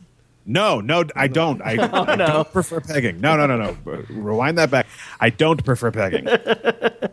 No, 0.47 0.81
no, 0.81 1.05
I 1.17 1.27
don't. 1.29 1.61
I, 1.61 1.77
Oh, 1.93 2.05
I 2.05 2.15
no. 2.15 2.27
don't 2.27 2.53
prefer 2.53 2.81
pegging. 2.81 3.21
No, 3.21 3.37
no, 3.37 3.47
no, 3.47 3.57
no. 3.57 3.77
Rewind 4.09 4.59
that 4.59 4.71
back. 4.71 4.87
I 5.21 5.31
don't 5.31 5.65
prefer 5.65 5.91
pegging. 5.91 6.27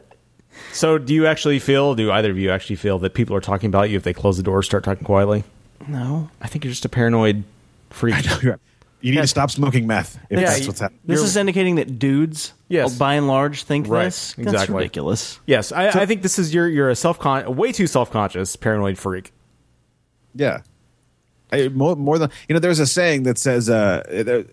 So, 0.72 0.98
do 0.98 1.14
you 1.14 1.28
actually 1.28 1.60
feel? 1.60 1.94
Do 1.94 2.12
either 2.12 2.32
of 2.32 2.38
you 2.38 2.50
actually 2.50 2.78
feel 2.78 2.98
that 3.00 3.14
people 3.14 3.36
are 3.36 3.42
talking 3.42 3.68
about 3.68 3.92
you 3.92 3.98
if 3.98 4.02
they 4.04 4.14
close 4.14 4.38
the 4.38 4.44
door, 4.44 4.58
or 4.58 4.64
start 4.64 4.84
talking 4.84 5.04
quietly? 5.06 5.44
No, 5.88 6.30
I 6.42 6.48
think 6.48 6.64
you're 6.64 6.72
just 6.72 6.86
a 6.86 6.90
paranoid 6.90 7.44
freak. 7.92 8.16
You 9.02 9.12
need 9.12 9.22
to 9.22 9.28
stop 9.28 9.52
smoking 9.52 9.86
meth 9.86 10.18
if 10.32 10.40
Yeah, 10.40 10.46
that's 10.48 10.66
what's 10.66 10.80
happening. 10.80 11.00
This 11.06 11.22
is 11.22 11.36
indicating 11.38 11.76
that 11.76 12.00
dudes, 12.00 12.54
Yes. 12.70 12.98
by 12.98 13.16
and 13.16 13.28
large, 13.28 13.64
think 13.64 13.88
Right, 13.88 14.06
this. 14.06 14.34
That's 14.34 14.48
exactly. 14.54 14.78
ridiculous. 14.78 15.40
Yes, 15.46 15.72
I, 15.72 15.90
I 15.90 16.06
think 16.08 16.22
this 16.24 16.40
is 16.40 16.54
you're 16.54 16.68
you're 16.68 16.90
a 16.90 16.96
self 16.96 17.20
con 17.20 17.56
way 17.56 17.72
too 17.72 17.86
self 17.86 18.10
conscious 18.12 18.56
paranoid 18.56 18.98
freak. 18.98 19.32
Yeah. 20.34 20.62
I, 21.54 21.70
more, 21.70 21.96
more 21.96 22.18
than 22.18 22.32
you 22.48 22.54
know, 22.54 22.60
there's 22.60 22.80
a 22.80 22.88
saying 22.88 23.24
that 23.24 23.38
says, 23.38 23.70
uh, 23.70 24.04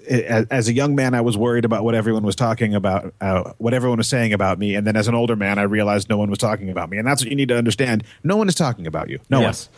as, 0.09 0.47
as 0.51 0.69
a 0.69 0.73
young 0.73 0.95
man, 0.95 1.15
I 1.15 1.21
was 1.21 1.37
worried 1.37 1.65
about 1.65 1.85
what 1.85 1.95
everyone 1.95 2.23
was 2.23 2.37
talking 2.37 2.75
about, 2.75 3.15
uh, 3.21 3.53
what 3.59 3.75
everyone 3.75 3.99
was 3.99 4.09
saying 4.09 4.33
about 4.33 4.59
me, 4.59 4.75
and 4.75 4.87
then 4.87 4.97
as 4.97 5.09
an 5.09 5.15
older 5.15 5.37
man, 5.37 5.59
I 5.59 5.63
realized 5.63 6.09
no 6.09 6.19
one 6.19 6.31
was 6.31 6.39
talking 6.39 6.71
about 6.71 6.91
me, 6.91 6.99
and 6.99 7.07
that's 7.07 7.23
what 7.23 7.31
you 7.31 7.37
need 7.37 7.49
to 7.49 7.57
understand. 7.57 8.05
No 8.23 8.37
one 8.37 8.49
is 8.49 8.55
talking 8.55 8.87
about 8.87 9.09
you. 9.09 9.19
No 9.31 9.41
yes. 9.41 9.69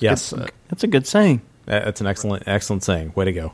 Yes. 0.00 0.30
That's, 0.30 0.50
that's 0.68 0.84
a 0.84 0.88
good 0.88 1.06
saying. 1.06 1.42
That's 1.66 2.00
an 2.00 2.06
excellent, 2.06 2.44
excellent 2.46 2.82
saying. 2.82 3.12
Way 3.14 3.26
to 3.26 3.32
go. 3.32 3.52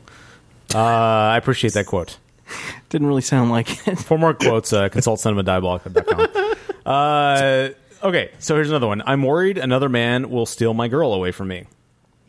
Uh, 0.73 0.79
I 0.79 1.37
appreciate 1.37 1.73
that 1.73 1.85
quote. 1.85 2.17
Didn't 2.89 3.07
really 3.07 3.21
sound 3.21 3.51
like 3.51 3.87
it. 3.87 3.99
For 3.99 4.17
more 4.17 4.33
quotes, 4.33 4.73
uh, 4.73 4.89
consult 4.91 5.19
cinemadiabolica.com. 5.19 6.55
Uh, 6.85 7.69
okay, 8.03 8.31
so 8.39 8.55
here's 8.55 8.69
another 8.69 8.87
one. 8.87 9.01
I'm 9.05 9.23
worried 9.23 9.57
another 9.57 9.89
man 9.89 10.29
will 10.29 10.45
steal 10.45 10.73
my 10.73 10.87
girl 10.87 11.13
away 11.13 11.31
from 11.31 11.49
me. 11.49 11.67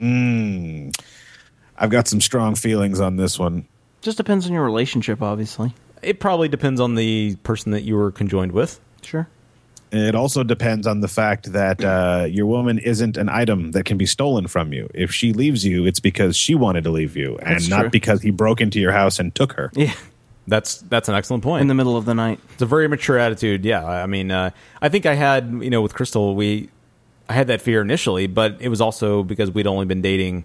Mm. 0.03 0.93
I've 1.79 1.91
got 1.91 2.09
some 2.09 2.21
strong 2.21 2.55
feelings 2.55 3.01
on 3.01 3.17
this 3.17 3.39
one. 3.39 3.67
Just 4.01 4.17
depends 4.17 4.47
on 4.47 4.53
your 4.53 4.65
relationship, 4.65 5.23
obviously. 5.23 5.75
It 6.03 6.19
probably 6.21 6.49
depends 6.49 6.81
on 6.81 6.97
the 6.97 7.37
person 7.45 7.73
that 7.73 7.83
you 7.83 7.97
were 7.97 8.11
conjoined 8.11 8.53
with. 8.53 8.81
Sure. 9.03 9.29
It 9.93 10.15
also 10.15 10.43
depends 10.43 10.87
on 10.87 11.01
the 11.01 11.09
fact 11.09 11.53
that 11.53 11.85
uh, 11.85 12.25
your 12.29 12.47
woman 12.47 12.79
isn't 12.79 13.17
an 13.17 13.29
item 13.29 13.73
that 13.73 13.85
can 13.85 13.99
be 13.99 14.07
stolen 14.07 14.49
from 14.49 14.73
you. 14.73 14.89
If 14.95 15.13
she 15.13 15.33
leaves 15.33 15.65
you, 15.67 15.87
it's 15.87 16.01
because 16.01 16.35
she 16.37 16.55
wanted 16.55 16.85
to 16.85 16.91
leave 16.91 17.15
you, 17.17 17.37
and 17.39 17.55
That's 17.57 17.69
not 17.69 17.81
true. 17.83 17.91
because 17.91 18.23
he 18.23 18.31
broke 18.31 18.61
into 18.63 18.81
your 18.81 18.93
house 18.93 19.19
and 19.19 19.35
took 19.35 19.53
her. 19.53 19.71
Yeah. 19.75 19.93
That's 20.49 20.79
that's 20.79 21.09
an 21.09 21.15
excellent 21.15 21.45
point. 21.45 21.61
In 21.61 21.69
the 21.69 21.75
middle 21.75 21.97
of 21.97 22.05
the 22.05 22.15
night. 22.15 22.41
It's 22.55 22.63
a 22.63 22.67
very 22.67 22.89
mature 22.89 23.17
attitude. 23.17 23.65
Yeah, 23.65 23.85
I 23.85 24.03
I 24.03 24.07
mean, 24.07 24.33
uh, 24.33 24.51
I 24.81 24.89
think 24.89 25.07
I 25.07 25.15
had 25.15 25.49
you 25.63 25.71
know 25.71 25.83
with 25.83 25.95
Crystal, 25.95 26.35
we 26.35 26.69
I 27.33 27.35
had 27.35 27.47
that 27.47 27.63
fear 27.63 27.81
initially, 27.81 28.27
but 28.27 28.59
it 28.61 28.69
was 28.69 28.83
also 28.83 29.23
because 29.23 29.51
we'd 29.51 29.67
only 29.67 29.87
been 29.87 30.03
dating 30.03 30.45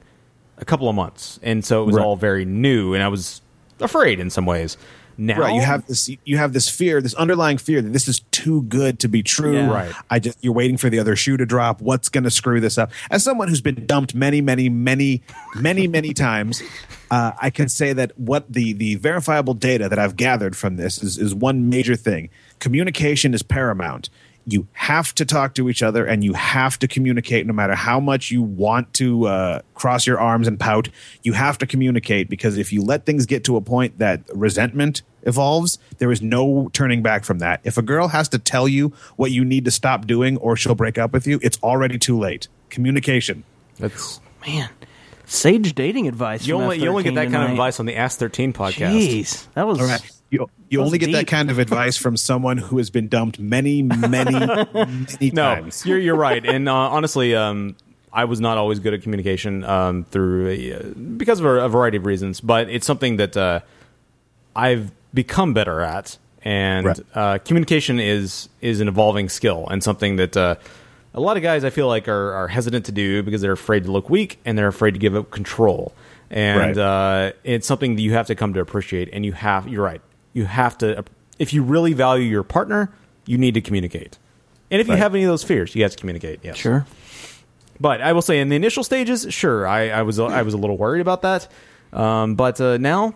a 0.58 0.64
couple 0.64 0.88
of 0.88 0.96
months, 0.96 1.38
and 1.44 1.64
so 1.66 1.84
it 1.84 1.86
was 1.86 1.96
Right. 1.98 2.06
all 2.06 2.16
very 2.16 2.46
new, 2.46 2.94
and 2.94 3.04
I 3.04 3.10
was 3.10 3.42
afraid 3.82 4.22
in 4.22 4.30
some 4.30 4.46
ways. 4.46 4.78
Now, 5.18 5.40
Right, 5.42 5.56
you 5.56 5.62
have 5.62 5.86
this 5.88 6.10
you 6.24 6.38
have 6.38 6.54
this 6.54 6.70
fear, 6.70 7.02
this 7.02 7.14
underlying 7.16 7.58
fear 7.58 7.82
that 7.82 7.92
this 7.92 8.08
is 8.08 8.22
too 8.32 8.62
good 8.64 9.00
to 9.00 9.10
be 9.10 9.22
true. 9.22 9.56
Yeah. 9.56 9.70
Right. 9.70 9.92
I 10.10 10.20
just 10.20 10.38
you're 10.42 10.54
waiting 10.54 10.78
for 10.78 10.90
the 10.90 11.00
other 11.00 11.18
shoe 11.18 11.36
to 11.36 11.46
drop. 11.46 11.82
What's 11.82 12.08
going 12.08 12.24
to 12.24 12.32
screw 12.32 12.62
this 12.62 12.78
up? 12.78 12.92
As 13.12 13.22
someone 13.22 13.50
who's 13.50 13.60
been 13.60 13.86
dumped 13.86 14.16
many, 14.16 14.40
many, 14.40 14.70
many, 14.70 15.24
many, 15.56 15.88
many 15.88 16.14
times, 16.14 16.62
uh, 17.12 17.32
I 17.42 17.50
can 17.50 17.68
say 17.68 17.92
that 17.94 18.18
what 18.18 18.46
the 18.54 18.72
the 18.74 18.96
verifiable 18.96 19.56
data 19.56 19.90
that 19.90 20.00
I've 20.00 20.16
gathered 20.16 20.56
from 20.56 20.78
this 20.78 21.04
is 21.04 21.18
is 21.18 21.36
one 21.36 21.68
major 21.68 21.98
thing. 21.98 22.30
Communication 22.60 23.34
is 23.34 23.42
paramount. 23.44 24.10
You 24.50 24.66
have 24.72 25.14
to 25.16 25.26
talk 25.26 25.56
to 25.56 25.70
each 25.70 25.84
other, 25.84 26.06
and 26.06 26.24
you 26.24 26.32
have 26.32 26.80
to 26.80 26.88
communicate, 26.88 27.46
no 27.46 27.52
matter 27.54 27.76
how 27.76 28.00
much 28.00 28.32
you 28.32 28.42
want 28.42 28.94
to 28.94 29.28
uh, 29.28 29.62
cross 29.74 30.08
your 30.08 30.20
arms 30.20 30.48
and 30.48 30.58
pout. 30.58 30.88
You 31.22 31.34
have 31.34 31.58
to 31.58 31.68
communicate 31.68 32.30
because 32.30 32.58
if 32.58 32.72
you 32.72 32.82
let 32.82 33.06
things 33.06 33.26
get 33.26 33.44
to 33.44 33.58
a 33.58 33.62
point 33.62 34.00
that 34.00 34.22
resentment 34.34 35.02
evolves, 35.24 35.80
there 35.98 36.12
is 36.14 36.22
no 36.22 36.70
turning 36.72 37.04
back 37.04 37.26
from 37.26 37.40
that. 37.40 37.60
If 37.66 37.78
a 37.78 37.82
girl 37.82 38.08
has 38.08 38.30
to 38.30 38.40
tell 38.40 38.70
you 38.70 38.94
what 39.18 39.32
you 39.32 39.44
need 39.44 39.66
to 39.66 39.72
stop 39.72 40.08
doing, 40.08 40.38
or 40.38 40.56
she'll 40.56 40.76
break 40.76 40.98
up 40.98 41.12
with 41.12 41.28
you, 41.28 41.40
it's 41.44 41.60
already 41.62 41.98
too 42.00 42.18
late. 42.18 42.48
Communication. 42.70 43.44
That's 43.80 44.22
man. 44.48 44.70
Sage 45.26 45.76
dating 45.76 46.08
advice. 46.08 46.48
you 46.48 46.54
from 46.54 46.64
only 46.64 46.80
you 46.80 46.88
only 46.88 47.04
get 47.04 47.12
F13 47.12 47.16
that 47.16 47.32
kind 47.32 47.44
of 47.44 47.52
advice 47.52 47.82
on 47.82 47.86
the 47.86 47.98
Ask 47.98 48.18
Thirteen 48.18 48.54
podcast. 48.54 48.94
Jeez, 48.94 49.48
that 49.56 49.68
was 49.68 49.82
All 49.82 49.88
right. 49.88 50.12
You, 50.30 50.50
you 50.70 50.82
only 50.82 50.98
get 50.98 51.12
that 51.14 51.28
kind 51.28 51.50
of 51.50 51.58
advice 51.60 51.96
from 51.98 52.18
someone 52.18 52.58
who 52.58 52.78
has 52.80 52.90
been 52.90 53.08
dumped 53.08 53.40
many, 53.40 53.82
many, 53.82 54.34
many 54.74 55.32
no, 55.32 55.56
times. 55.56 55.86
you're 55.86 55.98
you're 56.00 56.16
right, 56.18 56.46
and 56.46 56.68
uh, 56.68 56.74
honestly, 56.74 57.34
um, 57.34 57.76
I 58.12 58.26
was 58.26 58.42
not 58.42 58.58
always 58.58 58.80
good 58.80 58.94
at 58.94 59.02
communication 59.04 59.64
um, 59.64 60.04
through 60.06 60.52
uh, 60.74 61.00
because 61.18 61.40
of 61.40 61.46
a, 61.46 61.66
a 61.66 61.70
variety 61.70 61.98
of 61.98 62.06
reasons. 62.06 62.42
But 62.42 62.70
it's 62.70 62.86
something 62.86 63.18
that 63.18 63.38
uh, 63.38 63.62
I've 64.56 64.92
become 65.14 65.54
better 65.54 65.82
at, 65.82 66.18
and 66.44 66.86
Right. 66.86 67.00
uh, 67.16 67.38
communication 67.40 68.00
is 68.00 68.50
is 68.62 68.82
an 68.82 68.88
evolving 68.88 69.30
skill 69.30 69.68
and 69.70 69.84
something 69.84 70.18
that. 70.18 70.36
Uh, 70.36 70.56
a 71.14 71.22
lot 71.22 71.36
of 71.36 71.42
guys, 71.42 71.64
I 71.64 71.72
feel 71.72 71.88
like, 71.88 72.08
are, 72.08 72.34
are 72.34 72.48
hesitant 72.48 72.86
to 72.86 72.92
do 72.92 73.24
because 73.24 73.42
they're 73.42 73.52
afraid 73.54 73.86
to 73.86 73.92
look 73.92 74.08
weak 74.08 74.38
and 74.46 74.56
they're 74.56 74.68
afraid 74.68 74.92
to 74.92 75.00
give 75.00 75.16
up 75.16 75.32
control. 75.32 75.92
And 76.30 76.78
Right. 76.78 76.78
uh, 76.78 77.32
it's 77.44 77.66
something 77.66 77.96
that 77.96 78.04
you 78.04 78.14
have 78.14 78.28
to 78.28 78.36
come 78.36 78.54
to 78.54 78.60
appreciate. 78.60 79.10
And 79.12 79.26
you 79.26 79.32
have, 79.32 79.68
you're 79.68 79.84
right, 79.84 80.00
you 80.38 80.46
have 80.46 80.78
to. 80.80 81.04
If 81.40 81.54
you 81.54 81.64
really 81.64 81.94
value 81.94 82.24
your 82.26 82.44
partner, 82.44 82.90
you 83.26 83.38
need 83.38 83.54
to 83.56 83.62
communicate. 83.62 84.18
And 84.72 84.80
if 84.82 84.88
you 84.88 84.94
Right. 84.94 85.00
have 85.00 85.14
any 85.16 85.24
of 85.24 85.30
those 85.30 85.44
fears, 85.44 85.76
you 85.76 85.84
have 85.84 85.92
to 85.92 85.98
communicate. 85.98 86.40
Yes. 86.44 86.58
Sure. 86.58 86.86
But 87.80 88.02
I 88.02 88.14
will 88.14 88.22
say, 88.22 88.40
in 88.40 88.50
the 88.50 88.56
initial 88.56 88.84
stages, 88.84 89.28
sure, 89.30 89.68
I, 89.68 89.90
I 89.90 90.02
was 90.02 90.20
I 90.20 90.42
was 90.42 90.54
a 90.54 90.58
little 90.58 90.78
worried 90.78 91.02
about 91.02 91.22
that. 91.22 91.48
Um, 91.94 92.36
but 92.36 92.60
uh, 92.60 92.78
now, 92.78 93.14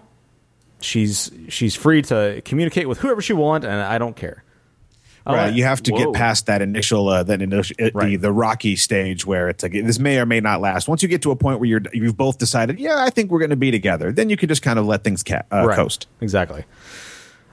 she's 0.80 1.32
she's 1.50 1.76
free 1.76 2.02
to 2.04 2.42
communicate 2.46 2.88
with 2.88 3.00
whoever 3.00 3.22
she 3.22 3.34
wants, 3.34 3.66
and 3.66 3.74
I 3.82 3.98
don't 3.98 4.16
care. 4.16 4.44
I 5.26 5.34
Right, 5.34 5.46
like- 5.48 5.56
you 5.56 5.64
have 5.66 5.84
to 5.84 5.92
Whoa. 5.92 5.98
get 6.06 6.14
past 6.14 6.46
that 6.48 6.62
initial, 6.64 7.08
uh, 7.10 7.22
that 7.24 7.42
initial, 7.44 7.76
uh, 7.80 7.86
the 7.86 7.92
Right. 7.94 8.22
the 8.22 8.32
rocky 8.32 8.76
stage 8.76 9.26
where 9.26 9.50
it's 9.50 9.62
like 9.64 9.74
this 9.74 10.00
may 10.00 10.18
or 10.20 10.26
may 10.26 10.40
not 10.40 10.62
last. 10.62 10.88
Once 10.88 11.04
you 11.04 11.10
get 11.10 11.22
to 11.24 11.32
a 11.32 11.36
point 11.36 11.60
where 11.60 11.70
you're 11.70 11.82
you've 11.94 12.18
both 12.18 12.38
decided, 12.40 12.80
yeah, 12.80 12.96
I 12.98 13.10
think 13.12 13.30
we're 13.30 13.40
going 13.40 13.52
to 13.52 13.56
be 13.56 13.70
together, 13.72 14.12
then 14.12 14.30
you 14.30 14.38
can 14.38 14.48
just 14.50 14.62
kind 14.64 14.80
of 14.80 14.86
let 14.86 15.04
things 15.04 15.22
ca- 15.24 15.44
uh, 15.52 15.66
Right. 15.68 15.76
coast. 15.76 16.08
Exactly. 16.22 16.64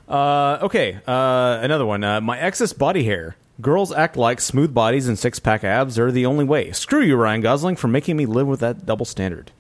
Uh, 0.09 0.59
okay, 0.63 1.01
uh, 1.07 1.59
another 1.63 1.85
one. 1.85 2.03
Uh, 2.03 2.21
my 2.21 2.39
excess 2.39 2.73
body 2.73 3.05
hair. 3.05 3.37
Girls 3.61 3.93
act 3.93 4.17
like 4.17 4.41
smooth 4.41 4.73
bodies 4.73 5.09
and 5.09 5.19
six 5.19 5.41
pack 5.41 5.65
abs 5.65 5.99
are 5.99 6.13
the 6.13 6.27
only 6.27 6.45
way. 6.45 6.71
Screw 6.71 7.03
you, 7.03 7.17
Ryan 7.17 7.41
Gosling, 7.41 7.77
for 7.77 7.89
making 7.89 8.17
me 8.17 8.25
live 8.25 8.47
with 8.47 8.61
that 8.61 8.87
double 8.87 9.05
standard. 9.05 9.51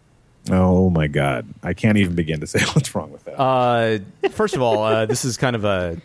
Oh 0.50 0.88
my 0.88 1.08
god, 1.08 1.46
I 1.62 1.74
can't 1.74 1.98
even 1.98 2.14
begin 2.14 2.40
to 2.40 2.46
say 2.46 2.60
what's 2.72 2.94
wrong 2.94 3.10
with 3.10 3.24
that. 3.24 3.38
Uh, 3.38 3.98
first 4.30 4.54
of 4.54 4.62
all, 4.62 4.82
uh, 4.82 5.06
this 5.06 5.24
is 5.24 5.36
kind 5.36 5.56
of 5.56 5.64
uh, 5.64 5.96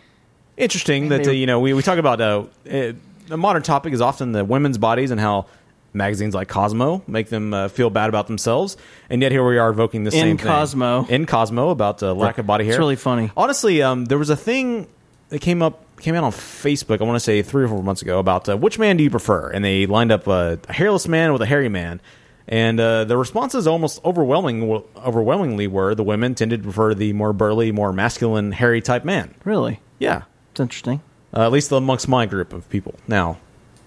interesting 0.56 1.08
that 1.08 1.26
uh, 1.26 1.30
you 1.30 1.46
know 1.46 1.60
we, 1.60 1.72
we 1.72 1.82
talk 1.82 1.98
about 1.98 2.20
uh, 2.20 2.44
uh, 2.70 2.92
a 3.30 3.36
modern 3.36 3.62
topic 3.62 3.92
is 3.92 4.00
often 4.00 4.32
the 4.32 4.44
women's 4.44 4.78
bodies 4.78 5.10
and 5.10 5.20
how 5.20 5.46
magazines 5.94 6.34
like 6.34 6.48
Cosmo 6.48 7.02
make 7.06 7.28
them 7.28 7.54
uh, 7.54 7.68
feel 7.68 7.88
bad 7.90 8.08
about 8.08 8.26
themselves, 8.26 8.76
and 9.08 9.22
yet 9.22 9.32
here 9.32 9.46
we 9.46 9.58
are 9.58 9.70
evoking 9.70 10.04
the 10.04 10.08
In 10.14 10.20
same 10.20 10.36
thing 10.36 10.46
Cosmo. 10.46 11.06
in 11.06 11.24
Cosmo 11.26 11.70
about 11.70 12.02
uh, 12.02 12.12
lack 12.14 12.38
of 12.38 12.46
body 12.46 12.64
hair. 12.64 12.74
It's 12.74 12.78
really 12.78 12.96
funny. 12.96 13.30
Honestly, 13.36 13.82
um, 13.82 14.04
there 14.06 14.18
was 14.18 14.30
a 14.30 14.36
thing 14.36 14.86
that 15.30 15.40
came 15.40 15.62
up 15.62 15.80
came 16.00 16.14
out 16.16 16.24
on 16.24 16.32
Facebook. 16.32 17.00
I 17.00 17.04
want 17.04 17.16
to 17.16 17.20
say 17.20 17.40
three 17.42 17.64
or 17.64 17.68
four 17.68 17.82
months 17.82 18.02
ago 18.02 18.18
about 18.18 18.48
uh, 18.48 18.56
which 18.56 18.78
man 18.78 18.96
do 18.96 19.04
you 19.04 19.10
prefer, 19.10 19.48
and 19.50 19.64
they 19.64 19.86
lined 19.86 20.12
up 20.12 20.26
a 20.26 20.58
hairless 20.68 21.06
man 21.08 21.32
with 21.32 21.40
a 21.42 21.46
hairy 21.46 21.68
man. 21.68 22.00
And 22.46 22.78
uh, 22.78 23.04
the 23.04 23.16
responses 23.16 23.66
almost 23.66 24.04
overwhelming, 24.04 24.70
overwhelmingly 24.98 25.66
were 25.66 25.94
the 25.94 26.02
women 26.04 26.34
tended 26.34 26.60
to 26.60 26.64
prefer 26.64 26.92
the 26.92 27.14
more 27.14 27.32
burly, 27.32 27.72
more 27.72 27.90
masculine, 27.90 28.52
hairy 28.52 28.82
type 28.82 29.02
man. 29.02 29.34
Really? 29.44 29.80
Yeah, 29.98 30.24
It's 30.50 30.60
interesting. 30.60 31.00
uh, 31.32 31.46
at 31.46 31.52
least 31.52 31.72
amongst 31.72 32.06
my 32.06 32.26
group 32.26 32.52
of 32.52 32.68
people. 32.68 32.96
Now, 33.08 33.38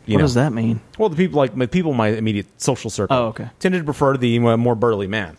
you 0.07 0.13
what 0.13 0.19
know, 0.19 0.23
does 0.25 0.33
that 0.35 0.53
mean? 0.53 0.81
well, 0.97 1.09
the 1.09 1.15
people 1.15 1.37
like 1.37 1.55
my 1.55 1.65
people 1.65 1.91
in 1.91 1.97
my 1.97 2.09
immediate 2.09 2.47
social 2.61 2.89
circle. 2.89 3.15
Oh, 3.15 3.25
okay. 3.27 3.49
Tended 3.59 3.81
to 3.81 3.85
prefer 3.85 4.17
the 4.17 4.39
more 4.39 4.75
burly 4.75 5.07
man. 5.07 5.37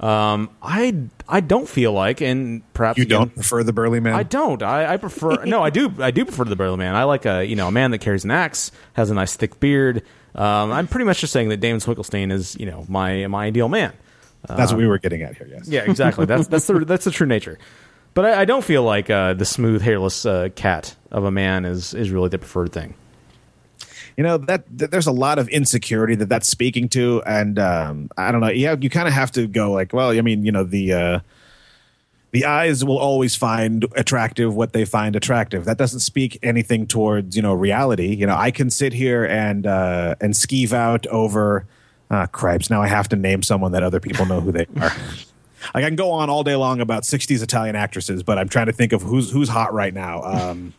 Um, 0.00 0.50
I 0.60 0.94
I 1.28 1.40
don't 1.40 1.68
feel 1.68 1.92
like, 1.92 2.20
and 2.20 2.62
perhaps 2.74 2.98
you 2.98 3.04
again- 3.04 3.18
don't 3.18 3.34
prefer 3.34 3.62
the 3.62 3.72
burly 3.72 4.00
man? 4.00 4.14
I 4.14 4.22
don't. 4.24 4.62
I, 4.62 4.94
I 4.94 4.96
prefer. 4.96 5.44
no, 5.46 5.62
I 5.62 5.70
do. 5.70 5.92
I 5.98 6.10
do 6.10 6.24
prefer 6.24 6.44
the 6.44 6.56
burly 6.56 6.76
man. 6.76 6.94
I 6.94 7.04
like 7.04 7.26
a 7.26 7.44
you 7.44 7.56
know 7.56 7.68
a 7.68 7.72
man 7.72 7.92
that 7.92 7.98
carries 7.98 8.24
an 8.24 8.30
axe, 8.30 8.70
has 8.94 9.10
a 9.10 9.14
nice 9.14 9.36
thick 9.36 9.60
beard. 9.60 10.02
Um, 10.34 10.72
I'm 10.72 10.88
pretty 10.88 11.04
much 11.04 11.20
just 11.20 11.32
saying 11.32 11.48
that 11.50 11.58
Damon 11.60 11.80
Swinkelstein 11.80 12.32
is 12.32 12.56
you 12.56 12.66
know 12.66 12.84
my 12.88 13.26
my 13.28 13.46
ideal 13.46 13.68
man. 13.68 13.92
That's 14.46 14.72
what 14.72 14.78
we 14.78 14.86
were 14.86 14.98
getting 14.98 15.22
at 15.22 15.36
here. 15.38 15.48
Yes. 15.50 15.68
Yeah, 15.68 15.90
exactly. 15.90 16.26
That's 16.26 16.48
that's 16.48 16.66
the 16.66 16.80
that's 16.84 17.04
the 17.04 17.10
true 17.10 17.26
nature. 17.26 17.58
But 18.12 18.26
I, 18.26 18.42
I 18.42 18.44
don't 18.44 18.64
feel 18.64 18.82
like 18.82 19.08
uh, 19.10 19.34
the 19.34 19.44
smooth, 19.44 19.80
hairless 19.80 20.26
uh, 20.26 20.50
cat 20.54 20.94
of 21.10 21.24
a 21.24 21.30
man 21.30 21.64
is 21.64 21.94
is 21.94 22.10
really 22.10 22.28
the 22.28 22.38
preferred 22.38 22.72
thing. 22.72 22.94
You 24.16 24.22
know 24.24 24.38
that, 24.38 24.64
that 24.78 24.90
there's 24.90 25.06
a 25.06 25.12
lot 25.12 25.38
of 25.38 25.48
insecurity 25.48 26.14
that 26.14 26.28
that's 26.28 26.48
speaking 26.48 26.88
to 26.88 27.22
and 27.26 27.58
um 27.58 28.08
i 28.16 28.30
don't 28.30 28.40
know 28.40 28.50
yeah 28.50 28.76
you 28.80 28.88
kind 28.88 29.08
of 29.08 29.14
have 29.14 29.32
to 29.32 29.46
go 29.46 29.72
like 29.72 29.92
well 29.92 30.10
i 30.10 30.20
mean 30.20 30.44
you 30.44 30.52
know 30.52 30.64
the 30.64 30.92
uh 30.92 31.20
the 32.34 32.44
eyes 32.46 32.84
will 32.84 32.98
always 32.98 33.36
find 33.36 33.86
attractive 33.94 34.56
what 34.56 34.72
they 34.72 34.84
find 34.84 35.14
attractive. 35.14 35.66
That 35.66 35.78
doesn't 35.78 36.00
speak 36.00 36.36
anything 36.42 36.88
towards 36.88 37.36
you 37.36 37.42
know 37.42 37.54
reality. 37.54 38.12
You 38.12 38.26
know 38.26 38.34
i 38.34 38.50
can 38.50 38.70
sit 38.70 38.92
here 38.92 39.24
and 39.24 39.68
uh 39.68 40.16
and 40.20 40.34
skeeve 40.34 40.72
out 40.72 41.06
over 41.06 41.64
uh 42.10 42.26
cripes. 42.26 42.70
Now 42.70 42.82
i 42.82 42.88
have 42.88 43.08
to 43.10 43.16
name 43.16 43.44
someone 43.44 43.70
that 43.70 43.84
other 43.84 44.00
people 44.00 44.26
know 44.26 44.40
who 44.40 44.52
they 44.52 44.66
are. 44.80 44.92
Like 45.72 45.82
i 45.82 45.88
can 45.88 45.96
go 45.96 46.10
on 46.10 46.28
all 46.28 46.44
day 46.44 46.56
long 46.56 46.82
about 46.82 47.04
60s 47.04 47.42
italian 47.42 47.74
actresses 47.74 48.22
but 48.22 48.36
i'm 48.36 48.50
trying 48.50 48.66
to 48.66 48.72
think 48.72 48.92
of 48.92 49.00
who's 49.00 49.30
who's 49.30 49.48
hot 49.48 49.72
right 49.72 49.94
now. 49.94 50.22
Um 50.22 50.74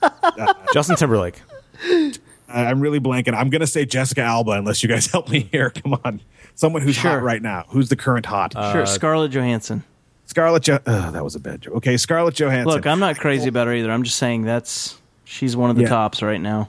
Justin 0.72 0.96
Timberlake. 0.96 1.42
I- 2.48 2.66
I'm 2.66 2.80
really 2.80 3.00
blanking. 3.00 3.34
I'm 3.34 3.50
going 3.50 3.60
to 3.60 3.66
say 3.66 3.84
Jessica 3.84 4.22
Alba 4.22 4.52
unless 4.52 4.82
you 4.82 4.88
guys 4.88 5.06
help 5.12 5.28
me 5.28 5.48
here. 5.52 5.70
Come 5.70 5.98
on. 6.04 6.20
Someone 6.54 6.82
who's 6.82 6.94
Sure. 6.96 7.12
hot 7.12 7.22
right 7.22 7.42
now. 7.42 7.64
Who's 7.68 7.88
the 7.88 7.96
current 7.96 8.26
hot? 8.26 8.52
sure, 8.72 8.86
Scarlett 8.86 9.30
Johansson. 9.32 9.84
Scarlett 10.26 10.62
jo- 10.64 10.78
oh, 10.86 11.10
that 11.12 11.22
was 11.22 11.34
a 11.34 11.40
bad 11.40 11.60
joke. 11.62 11.74
Okay, 11.76 11.96
Scarlett 11.96 12.34
Johansson. 12.34 12.72
Look, 12.74 12.86
I'm 12.86 12.98
not 12.98 13.16
crazy 13.18 13.48
about 13.48 13.66
her 13.68 13.74
either. 13.74 13.90
I'm 13.92 14.02
just 14.02 14.16
saying 14.18 14.42
that's 14.42 14.98
she's 15.24 15.56
one 15.56 15.70
of 15.70 15.76
the 15.76 15.82
Yeah. 15.82 15.88
tops 15.90 16.20
right 16.22 16.40
now. 16.40 16.68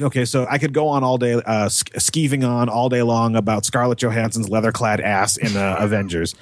okay, 0.00 0.24
so 0.24 0.46
I 0.50 0.58
could 0.58 0.72
go 0.74 0.88
on 0.88 1.04
all 1.04 1.16
day, 1.16 1.34
uh, 1.34 1.68
sk- 1.68 1.92
skeeving 1.94 2.46
on 2.46 2.68
all 2.68 2.88
day 2.88 3.02
long 3.02 3.36
about 3.36 3.64
Scarlett 3.64 3.98
Johansson's 3.98 4.48
leather-clad 4.50 5.00
ass 5.00 5.36
in 5.36 5.56
uh, 5.56 5.76
Avengers. 5.80 6.34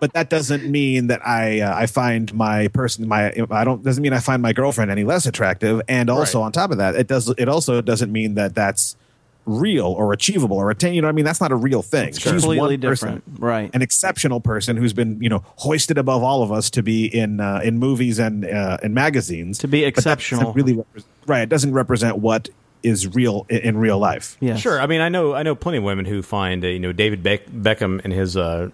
But 0.00 0.12
that 0.14 0.30
doesn't 0.30 0.64
mean 0.70 1.06
that 1.08 1.26
I 1.26 1.60
uh, 1.60 1.74
I 1.76 1.86
find 1.86 2.32
my 2.34 2.68
person 2.68 3.06
my 3.08 3.32
I 3.50 3.64
don't 3.64 3.82
doesn't 3.82 4.02
mean 4.02 4.12
I 4.12 4.18
find 4.20 4.42
my 4.42 4.52
girlfriend 4.52 4.90
any 4.90 5.04
less 5.04 5.26
attractive. 5.26 5.80
And 5.88 6.10
also 6.10 6.40
on 6.42 6.52
top 6.52 6.70
of 6.70 6.78
that, 6.78 6.94
it 6.94 7.06
does 7.06 7.28
it 7.36 7.48
also 7.48 7.80
doesn't 7.80 8.12
mean 8.12 8.34
that 8.34 8.54
that's 8.54 8.96
real 9.44 9.86
or 9.86 10.12
achievable 10.12 10.56
or 10.56 10.70
attain. 10.70 10.94
You 10.94 11.02
know, 11.02 11.06
what 11.06 11.12
I 11.12 11.14
mean, 11.14 11.24
that's 11.24 11.40
not 11.40 11.52
a 11.52 11.56
real 11.56 11.80
thing. 11.82 12.08
It's 12.08 12.18
She's 12.18 12.32
completely 12.32 12.58
one 12.58 12.80
person, 12.80 13.14
different. 13.16 13.24
Right. 13.40 13.70
An 13.74 13.80
exceptional 13.82 14.40
person 14.40 14.76
who's 14.76 14.92
been 14.92 15.22
you 15.22 15.28
know 15.28 15.44
hoisted 15.56 15.98
above 15.98 16.22
all 16.22 16.42
of 16.42 16.50
us 16.50 16.68
to 16.70 16.82
be 16.82 17.06
in 17.06 17.40
uh, 17.40 17.60
in 17.62 17.78
movies 17.78 18.18
and 18.18 18.44
uh, 18.44 18.78
in 18.82 18.92
magazines 18.94 19.58
To 19.58 19.68
be 19.68 19.82
But 19.84 19.94
that 19.94 19.94
doesn't 19.94 20.12
exceptional. 20.12 20.52
really 20.52 20.74
repre- 20.74 21.04
right. 21.26 21.42
It 21.42 21.48
doesn't 21.48 21.72
represent 21.72 22.18
what 22.18 22.48
is 22.82 23.14
real 23.14 23.46
in, 23.48 23.58
in 23.58 23.76
real 23.78 23.98
life. 23.98 24.36
Yeah, 24.40 24.56
Sure. 24.56 24.80
I 24.80 24.86
mean, 24.86 25.00
I 25.00 25.08
know 25.08 25.32
I 25.34 25.42
know 25.42 25.54
plenty 25.54 25.78
of 25.78 25.84
women 25.84 26.04
who 26.06 26.22
find 26.22 26.64
uh, 26.64 26.68
you 26.68 26.78
know 26.80 26.92
David 26.92 27.22
Beck- 27.22 27.46
Beckham 27.46 28.00
and 28.04 28.12
his 28.12 28.36
uh, 28.36 28.70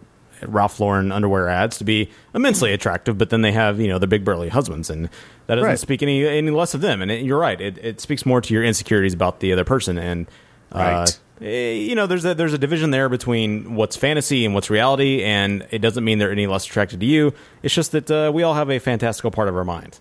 Ralph 0.46 0.78
Lauren 0.80 1.12
underwear 1.12 1.48
ads 1.48 1.78
to 1.78 1.84
be 1.84 2.10
immensely 2.34 2.72
attractive, 2.72 3.18
but 3.18 3.30
then 3.30 3.42
they 3.42 3.52
have 3.52 3.80
you 3.80 3.88
know 3.88 3.98
the 3.98 4.06
big 4.06 4.24
burly 4.24 4.48
husbands, 4.48 4.90
and 4.90 5.06
that 5.46 5.56
doesn't 5.56 5.68
Right. 5.68 5.78
speak 5.78 6.02
any 6.02 6.26
any 6.26 6.50
less 6.50 6.74
of 6.74 6.80
them. 6.80 7.02
And 7.02 7.10
it, 7.10 7.22
you're 7.24 7.38
right; 7.38 7.60
it, 7.60 7.78
it 7.78 8.00
speaks 8.00 8.24
more 8.26 8.40
to 8.40 8.54
your 8.54 8.64
insecurities 8.64 9.14
about 9.14 9.40
the 9.40 9.52
other 9.52 9.64
person. 9.64 9.98
And 9.98 10.26
uh, 10.72 10.78
Right. 10.78 11.18
eh, 11.40 11.72
you 11.74 11.94
know, 11.94 12.06
there's 12.06 12.24
a 12.24 12.34
there's 12.34 12.52
a 12.54 12.58
division 12.58 12.90
there 12.90 13.08
between 13.08 13.74
what's 13.74 13.96
fantasy 13.96 14.44
and 14.44 14.54
what's 14.54 14.70
reality, 14.70 15.22
and 15.22 15.66
it 15.70 15.78
doesn't 15.80 16.04
mean 16.04 16.18
they're 16.18 16.32
any 16.32 16.46
less 16.46 16.66
attracted 16.66 17.00
to 17.00 17.06
you. 17.06 17.34
It's 17.62 17.74
just 17.74 17.92
that 17.92 18.10
uh, 18.10 18.30
we 18.34 18.42
all 18.42 18.54
have 18.54 18.70
a 18.70 18.78
fantastical 18.78 19.30
part 19.30 19.48
of 19.48 19.56
our 19.56 19.64
mind. 19.64 19.98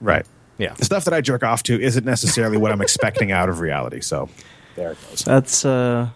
Right. 0.00 0.26
Yeah. 0.58 0.74
The 0.74 0.84
stuff 0.84 1.04
that 1.06 1.14
I 1.14 1.20
jerk 1.20 1.42
off 1.42 1.62
to 1.64 1.80
isn't 1.80 2.04
necessarily 2.06 2.56
what 2.58 2.70
I'm 2.70 2.80
expecting 2.80 3.32
out 3.32 3.48
of 3.48 3.58
reality. 3.60 4.00
So 4.00 4.28
there 4.76 4.92
it 4.92 4.98
goes. 5.10 5.24
That's 5.24 5.64
uh, 5.64 6.10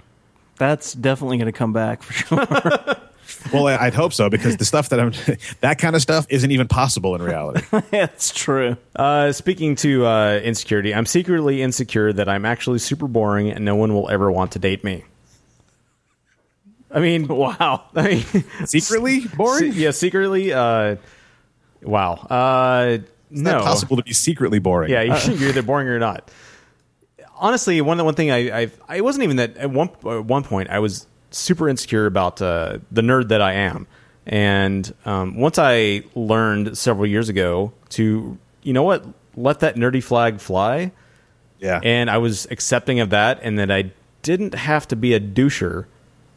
that's 0.58 0.92
definitely 0.92 1.38
going 1.38 1.46
to 1.46 1.52
come 1.52 1.72
back 1.72 2.02
for 2.02 2.12
sure. 2.12 2.96
Well, 3.52 3.66
I- 3.66 3.76
I'd 3.76 3.94
hope 3.94 4.12
so 4.12 4.28
because 4.30 4.56
the 4.56 4.64
stuff 4.64 4.88
that 4.90 5.00
I'm 5.00 5.12
that 5.60 5.78
kind 5.78 5.94
of 5.96 6.02
stuff 6.02 6.26
isn't 6.28 6.50
even 6.50 6.68
possible 6.68 7.14
in 7.14 7.22
reality. 7.22 7.62
That's 7.90 8.32
true. 8.32 8.76
Uh, 8.96 9.32
speaking 9.32 9.74
to 9.76 10.06
uh, 10.06 10.40
insecurity, 10.42 10.94
I'm 10.94 11.06
secretly 11.06 11.62
insecure 11.62 12.12
that 12.12 12.28
I'm 12.28 12.44
actually 12.44 12.78
super 12.78 13.06
boring 13.06 13.50
and 13.50 13.64
no 13.64 13.76
one 13.76 13.94
will 13.94 14.08
ever 14.10 14.30
want 14.30 14.52
to 14.52 14.58
date 14.58 14.84
me. 14.84 15.04
I 16.90 17.00
mean, 17.00 17.26
wow. 17.28 17.84
I 17.94 18.02
mean, 18.02 18.44
secretly 18.66 19.20
boring? 19.36 19.72
yeah, 19.74 19.90
secretly. 19.90 20.52
Uh, 20.52 20.96
wow. 21.82 22.12
Uh, 22.14 22.98
It's 23.30 23.40
no, 23.42 23.52
not 23.52 23.64
possible 23.64 23.96
to 23.98 24.02
be 24.02 24.12
secretly 24.14 24.58
boring. 24.58 24.90
Yeah, 24.90 25.02
you- 25.02 25.34
you're 25.34 25.50
either 25.50 25.62
boring 25.62 25.88
or 25.88 25.98
not. 25.98 26.30
Honestly, 27.40 27.80
one 27.80 27.98
the 27.98 28.04
one 28.04 28.14
thing 28.14 28.30
I 28.32 28.62
I, 28.62 28.70
I 28.88 29.00
wasn't 29.00 29.22
even 29.24 29.36
that 29.36 29.56
at 29.58 29.70
one 29.70 29.90
at 30.06 30.24
one 30.24 30.42
point 30.42 30.70
I 30.70 30.80
was 30.80 31.06
super 31.30 31.68
insecure 31.68 32.06
about 32.06 32.40
uh, 32.40 32.78
the 32.90 33.02
nerd 33.02 33.28
that 33.28 33.40
I 33.40 33.54
am, 33.54 33.86
and 34.26 34.92
um, 35.04 35.36
once 35.36 35.58
I 35.58 36.04
learned 36.14 36.76
several 36.76 37.06
years 37.06 37.28
ago 37.28 37.72
to 37.90 38.38
you 38.62 38.72
know 38.72 38.82
what 38.82 39.04
let 39.36 39.60
that 39.60 39.76
nerdy 39.76 40.02
flag 40.02 40.40
fly, 40.40 40.92
yeah, 41.58 41.80
and 41.82 42.10
I 42.10 42.18
was 42.18 42.46
accepting 42.50 43.00
of 43.00 43.10
that, 43.10 43.40
and 43.42 43.58
that 43.58 43.70
I 43.70 43.92
didn't 44.22 44.54
have 44.54 44.88
to 44.88 44.96
be 44.96 45.14
a 45.14 45.20
doucher 45.20 45.86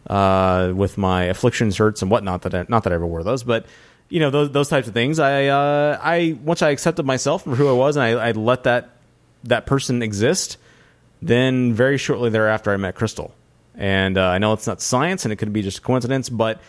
uh, 0.08 0.71
with 0.75 0.97
my 0.97 1.23
affliction 1.25 1.71
shirts 1.71 2.01
and 2.01 2.10
whatnot. 2.10 2.43
That 2.43 2.54
I, 2.56 2.65
not 2.67 2.84
that 2.84 2.93
I 2.93 2.95
ever 2.95 3.08
wore 3.08 3.23
those, 3.23 3.43
but 3.43 3.65
you 4.10 4.19
know 4.19 4.30
those 4.30 4.51
those 4.51 4.69
types 4.69 4.88
of 4.88 4.93
things. 4.93 5.19
I 5.19 5.47
uh, 5.47 5.99
I 6.01 6.38
once 6.43 6.62
I 6.62 6.69
accepted 6.69 7.06
myself 7.06 7.43
for 7.43 7.56
who 7.56 7.69
I 7.69 7.73
was, 7.73 7.95
and 7.95 8.04
I, 8.04 8.30
I 8.30 8.32
let 8.32 8.63
that 8.63 8.89
that 9.45 9.65
person 9.65 10.04
exist. 10.04 10.58
Then 11.21 11.73
very 11.73 11.97
shortly 11.97 12.30
thereafter, 12.30 12.71
I 12.71 12.77
met 12.77 12.95
Crystal, 12.95 13.34
and 13.75 14.17
uh, 14.17 14.27
I 14.27 14.38
know 14.38 14.53
it's 14.53 14.67
not 14.67 14.81
science, 14.81 15.25
and 15.25 15.31
it 15.31 15.38
could 15.38 15.53
be 15.53 15.62
just 15.62 15.81
coincidence, 15.84 16.29
but 16.29 16.60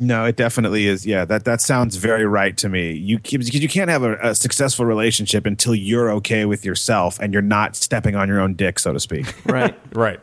No, 0.00 0.24
it 0.26 0.36
definitely 0.36 0.86
is. 0.86 1.04
Yeah, 1.06 1.24
that 1.24 1.44
that 1.44 1.60
sounds 1.60 1.96
very 1.96 2.24
right 2.26 2.56
to 2.58 2.68
me. 2.68 2.92
You 2.92 3.18
because 3.18 3.52
you 3.54 3.68
can't 3.68 3.90
have 3.90 4.02
a, 4.04 4.14
a 4.30 4.34
successful 4.34 4.86
relationship 4.86 5.44
until 5.46 5.74
you're 5.74 6.10
okay 6.12 6.44
with 6.44 6.64
yourself 6.64 7.18
and 7.20 7.32
you're 7.32 7.42
not 7.42 7.74
stepping 7.76 8.14
on 8.16 8.28
your 8.28 8.40
own 8.40 8.54
dick, 8.54 8.78
so 8.78 8.92
to 8.92 9.00
speak. 9.00 9.26
right, 9.46 9.76
right. 9.94 10.20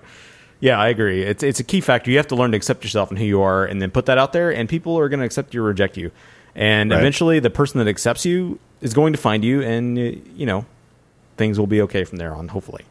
Yeah, 0.62 0.80
I 0.80 0.88
agree. 0.88 1.24
It's 1.24 1.44
it's 1.44 1.60
a 1.60 1.64
key 1.64 1.82
factor. 1.82 2.10
You 2.10 2.18
have 2.18 2.28
to 2.28 2.36
learn 2.36 2.52
to 2.52 2.58
accept 2.58 2.84
yourself 2.84 3.10
and 3.10 3.20
who 3.20 3.26
you 3.26 3.42
are, 3.42 3.66
and 3.66 3.82
then 3.82 3.92
put 3.92 4.06
that 4.06 4.18
out 4.18 4.32
there. 4.32 4.50
And 4.52 4.70
people 4.70 4.98
are 4.98 5.10
going 5.10 5.20
to 5.20 5.26
accept 5.26 5.54
you 5.54 5.62
or 5.62 5.68
reject 5.68 5.98
you. 5.98 6.12
And 6.56 6.92
Right. 6.92 7.00
eventually, 7.00 7.40
the 7.40 7.50
person 7.50 7.80
that 7.80 7.88
accepts 7.90 8.26
you 8.26 8.60
is 8.82 8.94
going 8.94 9.12
to 9.12 9.20
find 9.20 9.44
you, 9.44 9.62
and 9.62 9.98
uh, 9.98 10.02
you 10.38 10.46
know, 10.46 10.66
things 11.36 11.60
will 11.60 11.68
be 11.68 11.82
okay 11.82 12.06
from 12.06 12.18
there 12.18 12.34
on. 12.34 12.48
Hopefully. 12.48 12.86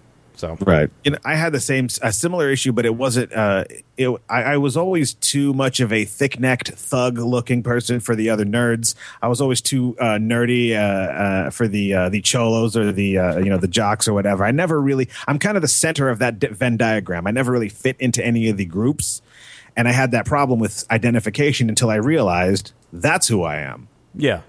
So 0.45 0.59
Right. 0.61 0.91
You 1.05 1.13
know, 1.13 1.19
I 1.25 1.37
had 1.37 1.53
the 1.53 1.61
same 1.61 1.89
a 2.03 2.13
similar 2.13 2.51
issue, 2.51 2.73
but 2.73 2.85
it 2.85 2.95
wasn't. 2.95 3.33
Uh, 3.33 3.65
it, 3.97 4.09
I, 4.29 4.43
I 4.43 4.57
was 4.59 4.77
always 4.77 5.15
too 5.15 5.55
much 5.55 5.81
of 5.81 5.93
a 5.93 6.05
thick 6.05 6.39
necked 6.39 6.69
thug 6.69 7.19
looking 7.19 7.63
person 7.63 8.01
for 8.01 8.15
the 8.15 8.29
other 8.31 8.45
nerds. 8.45 8.95
I 9.23 9.29
was 9.29 9.41
always 9.41 9.61
too 9.61 9.97
uh, 9.99 10.19
nerdy 10.19 10.73
uh, 10.73 10.79
uh, 10.79 11.51
for 11.51 11.67
the 11.67 11.95
uh, 11.95 12.09
the 12.11 12.21
cholos 12.21 12.77
or 12.77 12.93
the 12.93 13.19
uh, 13.19 13.39
you 13.39 13.51
know 13.51 13.59
the 13.59 13.69
jocks 13.69 14.07
or 14.07 14.13
whatever. 14.13 14.45
I 14.45 14.51
never 14.51 14.81
really. 14.81 15.09
I'm 15.27 15.39
kind 15.39 15.57
of 15.57 15.63
the 15.63 15.69
center 15.69 16.09
of 16.09 16.19
that 16.19 16.41
Venn 16.41 16.77
diagram. 16.77 17.27
I 17.27 17.31
never 17.31 17.51
really 17.51 17.71
fit 17.71 17.97
into 17.99 18.25
any 18.25 18.49
of 18.51 18.57
the 18.57 18.67
groups, 18.67 19.23
and 19.77 19.89
I 19.89 19.93
had 19.93 20.11
that 20.11 20.27
problem 20.27 20.59
with 20.59 20.85
identification 20.91 21.69
until 21.69 21.89
I 21.89 21.97
realized 21.97 22.73
that's 22.93 23.29
who 23.29 23.43
I 23.43 23.61
am. 23.61 23.89
Yeah. 24.15 24.43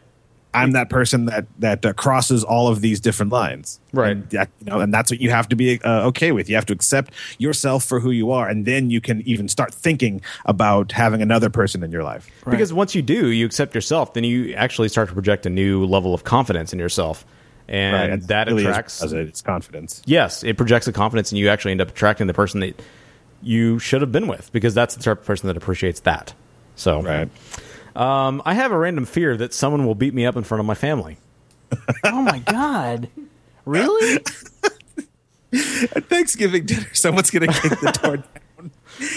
I'm 0.56 0.72
that 0.72 0.90
person 0.90 1.26
that 1.26 1.46
that 1.60 1.86
uh, 1.86 1.94
crosses 1.94 2.44
all 2.44 2.68
of 2.68 2.82
these 2.82 3.00
different 3.00 3.32
lines, 3.32 3.80
right? 3.94 4.12
And 4.12 4.30
that, 4.32 4.50
you 4.60 4.66
know, 4.68 4.80
and 4.80 4.94
that's 4.94 5.12
what 5.12 5.20
you 5.20 5.30
have 5.30 5.50
to 5.50 5.56
be 5.56 5.82
uh, 5.82 6.08
okay 6.08 6.32
with. 6.32 6.50
You 6.50 6.56
have 6.56 6.66
to 6.68 6.74
accept 6.74 7.14
yourself 7.38 7.84
for 7.84 8.00
who 8.00 8.12
you 8.12 8.32
are, 8.32 8.48
and 8.48 8.66
then 8.66 8.90
you 8.90 9.02
can 9.02 9.22
even 9.28 9.48
start 9.48 9.74
thinking 9.74 10.22
about 10.46 10.92
having 10.92 11.22
another 11.22 11.50
person 11.50 11.84
in 11.84 11.92
your 11.92 12.04
life. 12.04 12.30
Because 12.50 12.74
once 12.74 12.96
you 12.96 13.02
do, 13.02 13.30
you 13.32 13.46
accept 13.46 13.76
yourself, 13.76 14.14
then 14.14 14.24
you 14.24 14.54
actually 14.54 14.90
start 14.90 15.10
to 15.10 15.14
project 15.14 15.46
a 15.46 15.50
new 15.50 15.86
level 15.86 16.14
of 16.14 16.24
confidence 16.24 16.74
in 16.74 16.80
yourself, 16.80 17.26
and 17.68 17.94
Right, 17.94 18.10
and 18.10 18.22
that 18.24 18.48
really 18.48 18.66
attracts. 18.66 19.02
it's 19.02 19.42
confidence. 19.42 20.02
Yes, 20.06 20.44
it 20.44 20.58
projects 20.58 20.88
a 20.88 20.94
confidence, 20.94 21.32
and 21.32 21.40
you 21.40 21.50
actually 21.50 21.72
end 21.72 21.82
up 21.82 21.90
attracting 21.90 22.28
the 22.28 22.34
person 22.34 22.60
that 22.62 22.82
you 23.42 23.78
should 23.80 24.02
have 24.02 24.12
been 24.12 24.28
with, 24.28 24.52
because 24.52 24.74
that's 24.74 24.96
the 24.96 25.04
type 25.04 25.20
of 25.20 25.26
person 25.26 25.48
that 25.48 25.58
appreciates 25.58 26.00
that. 26.02 26.34
So, 26.76 27.02
right. 27.02 27.30
Um, 27.96 28.42
I 28.46 28.54
have 28.54 28.72
a 28.72 28.78
random 28.78 29.06
fear 29.06 29.38
that 29.38 29.54
someone 29.54 29.86
will 29.86 29.96
beat 29.96 30.14
me 30.14 30.26
up 30.26 30.36
in 30.36 30.44
front 30.44 30.60
of 30.60 30.66
my 30.66 30.76
family. 30.76 31.18
oh 32.04 32.22
my 32.22 32.40
god! 32.40 33.10
Really? 33.66 34.18
At 35.96 36.10
Thanksgiving 36.10 36.66
dinner, 36.66 36.88
someone's 36.94 37.32
going 37.32 37.50
to 37.50 37.62
kick 37.62 37.80
the 37.80 38.00
door 38.04 38.18
down 38.18 38.72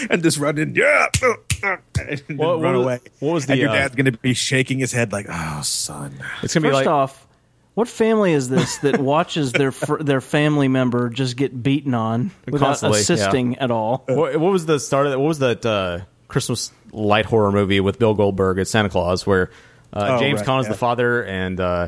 and 0.09 0.23
just 0.23 0.37
run 0.37 0.57
in, 0.57 0.73
yeah, 0.75 1.07
and 1.61 2.21
then 2.27 2.37
What- 2.37 2.59
what 2.59 2.61
run 2.61 2.75
was- 2.77 2.83
away. 2.85 2.99
what 3.19 3.33
was 3.33 3.43
and 3.49 3.53
the, 3.53 3.61
your 3.61 3.69
uh, 3.69 3.73
dad's 3.73 3.95
going 3.95 4.05
to 4.05 4.17
be 4.17 4.33
shaking 4.33 4.79
his 4.79 4.91
head 4.91 5.11
like, 5.11 5.25
"Oh, 5.29 5.61
son." 5.63 6.17
It's 6.41 6.53
gonna 6.53 6.71
First 6.71 6.87
off, 6.87 7.27
what 7.73 7.87
family 7.87 8.33
is 8.33 8.49
this 8.49 8.77
that 8.79 8.99
watches 8.99 9.51
their 9.51 9.71
fr- 9.71 10.01
their 10.01 10.21
family 10.21 10.67
member 10.67 11.09
just 11.09 11.35
get 11.37 11.61
beaten 11.61 11.93
on 11.93 12.31
without 12.49 12.81
assisting 12.83 13.53
yeah. 13.53 13.63
at 13.65 13.71
all? 13.71 14.03
What, 14.07 14.37
what 14.37 14.51
was 14.51 14.65
the 14.65 14.79
start 14.79 15.05
of 15.05 15.11
that? 15.11 15.19
What 15.19 15.27
was 15.27 15.39
that 15.39 15.65
uh, 15.65 15.99
Christmas 16.29 16.71
light 16.93 17.25
horror 17.25 17.51
movie 17.51 17.81
with 17.81 17.99
Bill 17.99 18.13
Goldberg 18.13 18.57
as 18.59 18.69
Santa 18.69 18.87
Claus, 18.89 19.27
where 19.27 19.51
uh, 19.91 20.11
Oh, 20.11 20.19
James 20.19 20.39
right, 20.39 20.47
Caan 20.47 20.59
is 20.61 20.67
yeah. 20.67 20.71
the 20.71 20.77
father 20.77 21.23
and 21.25 21.59
uh, 21.59 21.87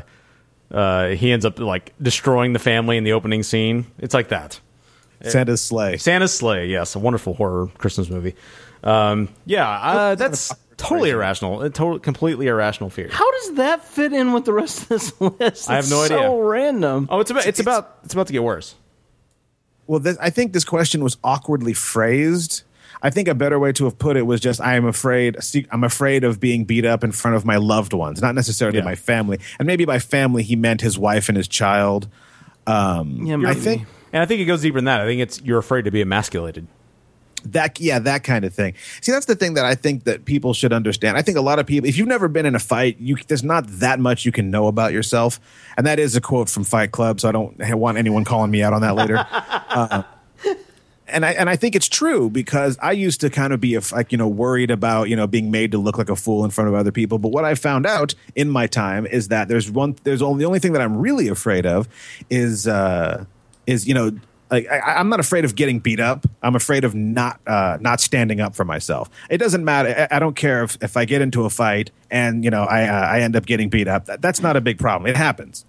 uh, 0.70 1.08
he 1.08 1.32
ends 1.32 1.46
up 1.46 1.58
like 1.58 1.94
destroying 2.02 2.52
the 2.52 2.58
family 2.58 2.96
in 2.98 3.04
the 3.04 3.12
opening 3.14 3.42
scene? 3.42 3.86
It's 3.98 4.12
like 4.14 4.28
that. 4.28 4.60
Santa's 5.24 5.60
Slay. 5.62 5.96
Santa's 5.98 6.36
Slay. 6.36 6.66
Yes, 6.66 6.94
a 6.96 6.98
wonderful 6.98 7.34
horror 7.34 7.68
Christmas 7.78 8.10
movie. 8.10 8.34
Um, 8.82 9.28
yeah, 9.46 9.68
uh, 9.70 10.14
that's 10.16 10.52
totally 10.76 11.10
irrational. 11.10 11.62
A 11.62 11.70
total, 11.70 12.00
completely 12.00 12.48
irrational 12.48 12.90
fear. 12.90 13.08
How 13.12 13.30
does 13.30 13.54
that 13.54 13.84
fit 13.84 14.12
in 14.12 14.32
with 14.32 14.44
the 14.44 14.52
rest 14.52 14.82
of 14.82 14.88
this 14.88 15.20
list? 15.20 15.70
I 15.70 15.76
have 15.76 15.84
It's 15.84 15.90
no 15.92 16.02
idea. 16.02 16.18
So 16.18 16.40
random. 16.40 17.06
Oh, 17.08 17.20
it's 17.20 17.30
about 17.30 17.46
it's 17.46 17.60
about 17.60 17.98
it's 18.04 18.14
about 18.14 18.26
to 18.26 18.32
get 18.32 18.42
worse. 18.42 18.74
Well, 19.86 20.00
this, 20.00 20.16
I 20.20 20.30
think 20.30 20.52
this 20.52 20.64
question 20.64 21.04
was 21.04 21.16
awkwardly 21.22 21.72
phrased. 21.74 22.62
I 23.04 23.10
think 23.10 23.26
a 23.28 23.34
better 23.34 23.58
way 23.58 23.72
to 23.72 23.84
have 23.84 23.98
put 23.98 24.16
it 24.16 24.22
was 24.22 24.40
just 24.40 24.60
I 24.60 24.76
am 24.76 24.84
afraid 24.86 25.36
I'm 25.70 25.82
afraid 25.84 26.22
of 26.24 26.38
being 26.38 26.64
beat 26.64 26.84
up 26.84 27.02
in 27.02 27.10
front 27.12 27.36
of 27.36 27.44
my 27.44 27.56
loved 27.56 27.92
ones, 27.92 28.22
not 28.22 28.34
necessarily 28.34 28.78
Yeah. 28.78 28.84
my 28.84 28.94
family. 28.94 29.38
And 29.58 29.66
maybe 29.66 29.84
by 29.84 29.98
family 29.98 30.42
he 30.44 30.54
meant 30.56 30.80
his 30.82 30.96
wife 30.98 31.28
and 31.28 31.36
his 31.36 31.48
child. 31.48 32.08
Um, 32.66 33.26
Yeah, 33.26 33.38
I 33.44 33.54
think 33.54 33.86
and 34.12 34.22
I 34.22 34.26
think 34.26 34.40
it 34.40 34.44
goes 34.44 34.62
deeper 34.62 34.78
than 34.78 34.84
that. 34.84 35.00
I 35.00 35.06
think 35.06 35.20
it's 35.20 35.40
you're 35.42 35.58
afraid 35.58 35.84
to 35.86 35.90
be 35.90 36.00
emasculated. 36.00 36.66
that 37.44 37.80
yeah 37.80 37.98
that 37.98 38.22
kind 38.22 38.44
of 38.44 38.54
thing 38.54 38.72
see 39.00 39.10
that's 39.10 39.26
the 39.26 39.34
thing 39.34 39.54
that 39.54 39.64
i 39.64 39.74
think 39.74 40.04
that 40.04 40.24
people 40.24 40.54
should 40.54 40.72
understand 40.72 41.16
i 41.16 41.22
think 41.22 41.36
a 41.36 41.40
lot 41.40 41.58
of 41.58 41.66
people 41.66 41.88
if 41.88 41.98
you've 41.98 42.06
never 42.06 42.28
been 42.28 42.46
in 42.46 42.54
a 42.54 42.58
fight 42.60 42.96
you 43.00 43.16
there's 43.26 43.42
not 43.42 43.66
that 43.66 43.98
much 43.98 44.24
you 44.24 44.30
can 44.30 44.48
know 44.48 44.68
about 44.68 44.92
yourself 44.92 45.40
and 45.76 45.84
that 45.84 45.98
is 45.98 46.14
a 46.14 46.20
quote 46.20 46.48
from 46.48 46.62
fight 46.62 46.92
club 46.92 47.18
so 47.18 47.28
i 47.28 47.32
don't 47.32 47.58
want 47.76 47.98
anyone 47.98 48.22
calling 48.24 48.48
me 48.52 48.62
out 48.62 48.72
on 48.72 48.80
that 48.82 48.94
later 48.94 49.16
uh, 49.28 50.04
and 51.08 51.24
I 51.26 51.32
and 51.32 51.50
I 51.50 51.56
think 51.56 51.74
it's 51.74 51.88
true 51.88 52.30
because 52.30 52.78
I 52.80 52.92
used 52.92 53.20
to 53.20 53.30
kind 53.30 53.52
of 53.52 53.60
be 53.60 53.78
like 53.78 54.12
you 54.12 54.18
know 54.18 54.28
worried 54.28 54.70
about 54.70 55.08
you 55.08 55.16
know 55.16 55.26
being 55.26 55.50
made 55.50 55.72
to 55.72 55.78
look 55.78 55.98
like 55.98 56.08
a 56.08 56.16
fool 56.16 56.44
in 56.44 56.50
front 56.50 56.68
of 56.68 56.74
other 56.74 56.92
people. 56.92 57.18
But 57.18 57.28
what 57.28 57.44
I 57.44 57.54
found 57.54 57.86
out 57.86 58.14
in 58.34 58.48
my 58.48 58.66
time 58.66 59.06
is 59.06 59.28
that 59.28 59.48
there's 59.48 59.70
one 59.70 59.96
there's 60.04 60.22
only 60.22 60.40
the 60.40 60.46
only 60.46 60.58
thing 60.58 60.72
that 60.72 60.82
I'm 60.82 60.96
really 60.96 61.28
afraid 61.28 61.66
of 61.66 61.88
is 62.30 62.66
uh, 62.66 63.24
is 63.66 63.86
you 63.86 63.94
know 63.94 64.12
like 64.50 64.70
I, 64.70 64.96
I'm 64.96 65.08
not 65.08 65.18
afraid 65.18 65.44
of 65.44 65.56
getting 65.56 65.80
beat 65.80 65.98
up. 65.98 66.26
I'm 66.42 66.54
afraid 66.54 66.84
of 66.84 66.94
not 66.94 67.40
uh, 67.46 67.78
not 67.80 68.00
standing 68.00 68.40
up 68.40 68.54
for 68.54 68.64
myself. 68.64 69.10
It 69.30 69.38
doesn't 69.38 69.64
matter. 69.64 70.06
I, 70.10 70.16
I 70.16 70.18
don't 70.18 70.36
care 70.36 70.62
if, 70.62 70.78
if 70.82 70.96
I 70.96 71.04
get 71.04 71.22
into 71.22 71.44
a 71.44 71.50
fight 71.50 71.90
and 72.10 72.44
you 72.44 72.50
know 72.50 72.62
I 72.62 72.86
uh, 72.86 72.92
I 72.92 73.20
end 73.20 73.34
up 73.34 73.46
getting 73.46 73.70
beat 73.70 73.88
up. 73.88 74.06
That, 74.06 74.22
that's 74.22 74.40
not 74.40 74.56
a 74.56 74.60
big 74.60 74.78
problem. 74.78 75.10
It 75.10 75.16
happens. 75.16 75.64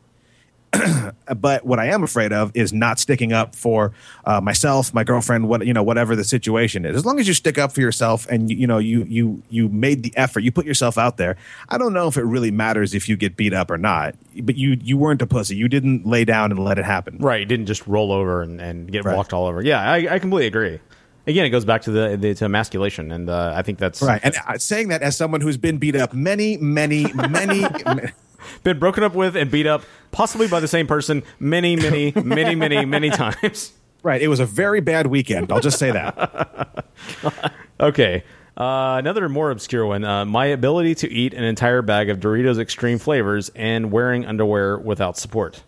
but 1.37 1.65
what 1.65 1.79
I 1.79 1.87
am 1.87 2.03
afraid 2.03 2.33
of 2.33 2.51
is 2.55 2.73
not 2.73 2.99
sticking 2.99 3.33
up 3.33 3.55
for 3.55 3.93
uh, 4.25 4.41
myself, 4.41 4.93
my 4.93 5.03
girlfriend, 5.03 5.47
what 5.47 5.65
you 5.65 5.73
know, 5.73 5.83
whatever 5.83 6.15
the 6.15 6.23
situation 6.23 6.85
is. 6.85 6.95
As 6.95 7.05
long 7.05 7.19
as 7.19 7.27
you 7.27 7.33
stick 7.33 7.57
up 7.57 7.71
for 7.71 7.81
yourself 7.81 8.27
and 8.27 8.49
you, 8.49 8.57
you 8.57 8.67
know 8.67 8.77
you 8.77 9.03
you 9.03 9.43
you 9.49 9.69
made 9.69 10.03
the 10.03 10.13
effort, 10.15 10.41
you 10.41 10.51
put 10.51 10.65
yourself 10.65 10.97
out 10.97 11.17
there. 11.17 11.37
I 11.69 11.77
don't 11.77 11.93
know 11.93 12.07
if 12.07 12.17
it 12.17 12.23
really 12.23 12.51
matters 12.51 12.93
if 12.93 13.07
you 13.07 13.15
get 13.15 13.35
beat 13.35 13.53
up 13.53 13.69
or 13.69 13.77
not. 13.77 14.15
But 14.41 14.55
you 14.55 14.77
you 14.81 14.97
weren't 14.97 15.21
a 15.21 15.27
pussy. 15.27 15.55
You 15.55 15.67
didn't 15.67 16.05
lay 16.05 16.25
down 16.25 16.51
and 16.51 16.63
let 16.63 16.79
it 16.79 16.85
happen. 16.85 17.17
Right. 17.19 17.39
You 17.39 17.45
didn't 17.45 17.67
just 17.67 17.85
roll 17.87 18.11
over 18.11 18.41
and, 18.41 18.59
and 18.59 18.91
get 18.91 19.05
walked 19.05 19.33
all 19.33 19.45
over. 19.45 19.61
Yeah, 19.61 19.79
I, 19.79 20.15
I 20.15 20.19
completely 20.19 20.47
agree. 20.47 20.79
Again, 21.25 21.45
it 21.45 21.51
goes 21.51 21.63
back 21.63 21.83
to 21.83 21.91
the, 21.91 22.17
the 22.17 22.33
to 22.35 22.45
emasculation, 22.45 23.11
and 23.11 23.29
uh, 23.29 23.53
I 23.55 23.61
think 23.61 23.79
that's 23.79 24.01
Right. 24.01 24.19
And 24.23 24.35
uh, 24.45 24.57
saying 24.57 24.89
that 24.89 25.01
as 25.01 25.15
someone 25.15 25.39
who's 25.39 25.55
been 25.55 25.77
beat 25.77 25.95
up 25.95 26.13
many, 26.13 26.57
many, 26.57 27.13
many. 27.13 27.65
been 28.63 28.79
broken 28.79 29.03
up 29.03 29.15
with 29.15 29.35
and 29.37 29.49
beat 29.49 29.65
up, 29.65 29.83
possibly 30.13 30.47
by 30.47 30.61
the 30.61 30.67
same 30.69 30.87
person, 30.87 31.23
many, 31.39 31.75
many, 31.75 32.13
many, 32.15 32.55
many, 32.55 32.85
many 32.85 33.09
times. 33.23 33.73
Right. 34.01 34.21
It 34.21 34.29
was 34.29 34.39
a 34.39 34.45
very 34.45 34.79
bad 34.79 35.07
weekend. 35.07 35.51
I'll 35.51 35.59
just 35.61 35.77
say 35.79 35.91
that. 35.91 36.85
Okay. 37.79 38.23
Uh, 38.55 38.95
another 38.99 39.27
more 39.27 39.49
obscure 39.51 39.85
one. 39.85 40.03
Uh, 40.05 40.23
my 40.25 40.45
ability 40.45 40.95
to 40.95 41.11
eat 41.11 41.33
an 41.33 41.43
entire 41.43 41.81
bag 41.81 42.09
of 42.09 42.19
Doritos 42.19 42.59
Extreme 42.59 42.99
flavors 42.99 43.49
and 43.55 43.91
wearing 43.91 44.25
underwear 44.25 44.77
without 44.77 45.17
support. 45.17 45.63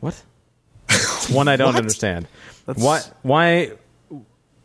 What? 0.00 0.20
It's 0.88 1.28
one 1.30 1.46
I 1.46 1.56
don't 1.56 1.68
What? 1.68 1.76
understand. 1.76 2.26
That's- 2.66 2.84
Why? 2.84 3.00
Why? 3.22 3.72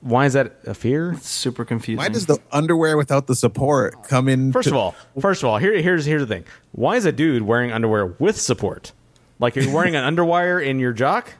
Why 0.01 0.25
is 0.25 0.33
that 0.33 0.59
a 0.65 0.73
fear? 0.73 1.17
super 1.21 1.65
confusing. 1.65 1.97
Why 1.97 2.07
does 2.09 2.25
the 2.25 2.37
underwear 2.51 2.95
without 2.97 3.27
the 3.27 3.35
support 3.35 4.03
come 4.07 4.29
in? 4.29 4.53
First 4.53 4.69
to- 4.69 4.73
of 4.73 4.77
all, 4.79 4.95
first 5.19 5.43
of 5.43 5.49
all, 5.49 5.57
here, 5.57 5.79
here's 5.81 6.05
here's 6.05 6.21
the 6.21 6.27
thing. 6.27 6.45
Why 6.71 6.95
is 6.95 7.05
a 7.05 7.11
dude 7.11 7.43
wearing 7.43 7.71
underwear 7.73 8.05
with 8.05 8.39
support? 8.39 8.93
Like 9.39 9.55
you're 9.55 9.73
wearing 9.73 9.95
an 9.95 10.15
underwire 10.15 10.63
in 10.65 10.79
your 10.79 10.93
jock? 10.93 11.31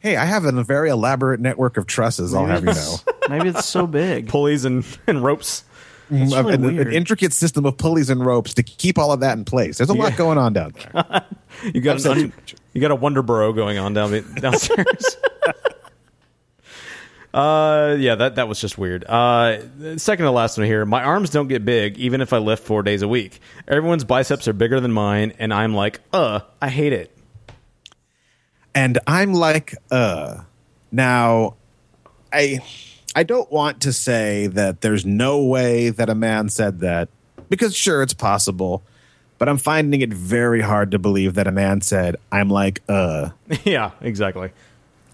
Hey, 0.00 0.16
I 0.16 0.24
have 0.24 0.44
a 0.44 0.62
very 0.64 0.88
elaborate 0.90 1.40
network 1.40 1.76
of 1.76 1.86
trusses. 1.86 2.34
I'll 2.34 2.46
have 2.46 2.64
you 2.64 2.72
know. 2.72 2.96
Maybe 3.28 3.50
it's 3.50 3.66
so 3.66 3.86
big. 3.86 4.28
Pulleys 4.28 4.64
and, 4.64 4.84
and 5.06 5.22
ropes. 5.22 5.60
That's 5.60 5.70
Mm, 6.10 6.44
really 6.60 6.78
an, 6.80 6.88
an 6.88 6.92
intricate 6.92 7.32
system 7.32 7.64
of 7.64 7.76
pulleys 7.76 8.10
and 8.10 8.24
ropes 8.26 8.54
to 8.54 8.64
keep 8.64 8.98
all 8.98 9.12
of 9.12 9.20
that 9.20 9.38
in 9.38 9.44
place. 9.44 9.78
There's 9.78 9.90
a 9.90 9.94
lot 9.94 10.16
going 10.16 10.38
on 10.38 10.52
down 10.52 10.72
there. 10.92 11.24
You 11.74 11.80
got 11.80 12.04
an, 12.04 12.10
un- 12.12 12.32
you 12.72 12.80
got 12.80 12.90
a 12.90 12.94
Wonder 12.96 13.22
Bro 13.22 13.52
going 13.52 13.76
on 13.78 13.92
down 13.94 14.10
downstairs. 14.36 15.16
uh, 17.34 17.96
yeah, 17.98 18.14
that 18.16 18.36
that 18.36 18.48
was 18.48 18.60
just 18.60 18.76
weird. 18.78 19.04
Uh, 19.04 19.60
second 19.98 20.24
to 20.24 20.30
last 20.32 20.58
one 20.58 20.66
here. 20.66 20.84
My 20.84 21.02
arms 21.04 21.30
don't 21.30 21.48
get 21.48 21.64
big 21.64 21.98
even 21.98 22.20
if 22.20 22.32
I 22.32 22.38
lift 22.38 22.64
four 22.64 22.82
days 22.82 23.02
a 23.02 23.08
week. 23.08 23.40
Everyone's 23.68 24.04
biceps 24.04 24.48
are 24.48 24.52
bigger 24.52 24.80
than 24.80 24.92
mine, 24.92 25.32
and 25.38 25.52
I'm 25.54 25.74
like, 25.74 26.00
uh, 26.12 26.40
I 26.60 26.68
hate 26.70 26.92
it. 26.92 27.16
And 28.74 28.98
I'm 29.06 29.32
like, 29.32 29.74
uh. 29.90 30.42
Now, 30.92 31.54
I 32.32 32.60
I 33.14 33.22
don't 33.22 33.50
want 33.50 33.80
to 33.82 33.92
say 33.92 34.46
that 34.48 34.80
there's 34.80 35.04
no 35.04 35.42
way 35.44 35.90
that 35.90 36.08
a 36.08 36.14
man 36.14 36.48
said 36.48 36.80
that 36.80 37.08
because 37.48 37.74
sure 37.76 38.02
it's 38.02 38.14
possible, 38.14 38.82
but 39.38 39.48
I'm 39.48 39.58
finding 39.58 40.00
it 40.00 40.12
very 40.12 40.60
hard 40.60 40.90
to 40.92 40.98
believe 40.98 41.34
that 41.34 41.46
a 41.46 41.52
man 41.52 41.80
said, 41.80 42.16
"I'm 42.30 42.48
like, 42.48 42.82
uh." 42.88 43.30
yeah, 43.64 43.92
exactly. 44.00 44.50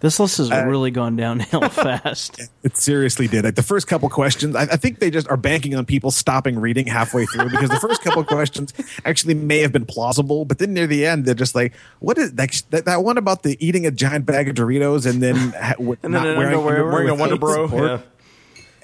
This 0.00 0.20
list 0.20 0.36
has 0.38 0.50
Uh, 0.50 0.64
really 0.66 0.90
gone 0.90 1.16
downhill 1.16 1.68
fast. 1.70 2.50
It 2.62 2.76
seriously 2.76 3.28
did. 3.28 3.44
Like 3.44 3.54
the 3.54 3.62
first 3.62 3.86
couple 3.86 4.08
questions, 4.10 4.54
I, 4.54 4.62
I 4.62 4.76
think 4.76 4.98
they 4.98 5.10
just 5.10 5.28
are 5.28 5.38
banking 5.38 5.74
on 5.74 5.86
people 5.86 6.10
stopping 6.10 6.58
reading 6.58 6.86
halfway 6.86 7.24
through 7.26 7.48
because 7.50 7.70
the 7.70 7.80
first 7.80 8.02
couple 8.02 8.22
questions 8.24 8.74
actually 9.06 9.34
may 9.34 9.60
have 9.60 9.72
been 9.72 9.86
plausible, 9.86 10.44
but 10.44 10.58
then 10.58 10.74
near 10.74 10.86
the 10.86 11.06
end, 11.06 11.24
they're 11.24 11.34
just 11.34 11.54
like, 11.54 11.72
"What 12.00 12.18
is 12.18 12.34
like, 12.34 12.52
that? 12.70 12.84
That 12.84 13.02
one 13.04 13.16
about 13.16 13.42
the 13.42 13.56
eating 13.64 13.86
a 13.86 13.90
giant 13.90 14.26
bag 14.26 14.48
of 14.48 14.54
Doritos 14.56 15.06
and 15.08 15.22
then 15.22 15.34
ha- 15.36 15.74
And 15.78 15.96
then 16.02 16.10
not 16.12 16.26
an 16.26 16.36
wearing, 16.36 16.54
underwear 16.54 16.76
underwear 16.76 16.92
Wearing 16.92 17.08
a 17.08 17.12
with 17.12 17.20
Wonder 17.20 17.36
Bro. 17.38 17.86
Yeah. 17.86 18.00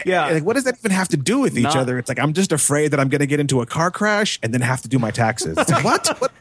Yeah. 0.04 0.30
Like, 0.32 0.44
what 0.44 0.54
does 0.54 0.64
that 0.64 0.76
even 0.78 0.90
have 0.90 1.08
to 1.08 1.16
do 1.16 1.40
with 1.40 1.56
each 1.56 1.64
Not- 1.64 1.76
other? 1.76 1.98
It's 1.98 2.08
like 2.08 2.18
I'm 2.18 2.32
just 2.32 2.52
afraid 2.52 2.88
that 2.92 2.98
I'm 3.00 3.08
going 3.10 3.20
to 3.20 3.26
get 3.26 3.38
into 3.38 3.60
a 3.60 3.66
car 3.66 3.90
crash 3.90 4.38
and 4.42 4.52
then 4.54 4.60
have 4.62 4.80
to 4.82 4.88
do 4.88 4.98
my 4.98 5.10
taxes. 5.10 5.56
Like, 5.56 5.84
what? 5.84 6.08
what? 6.20 6.32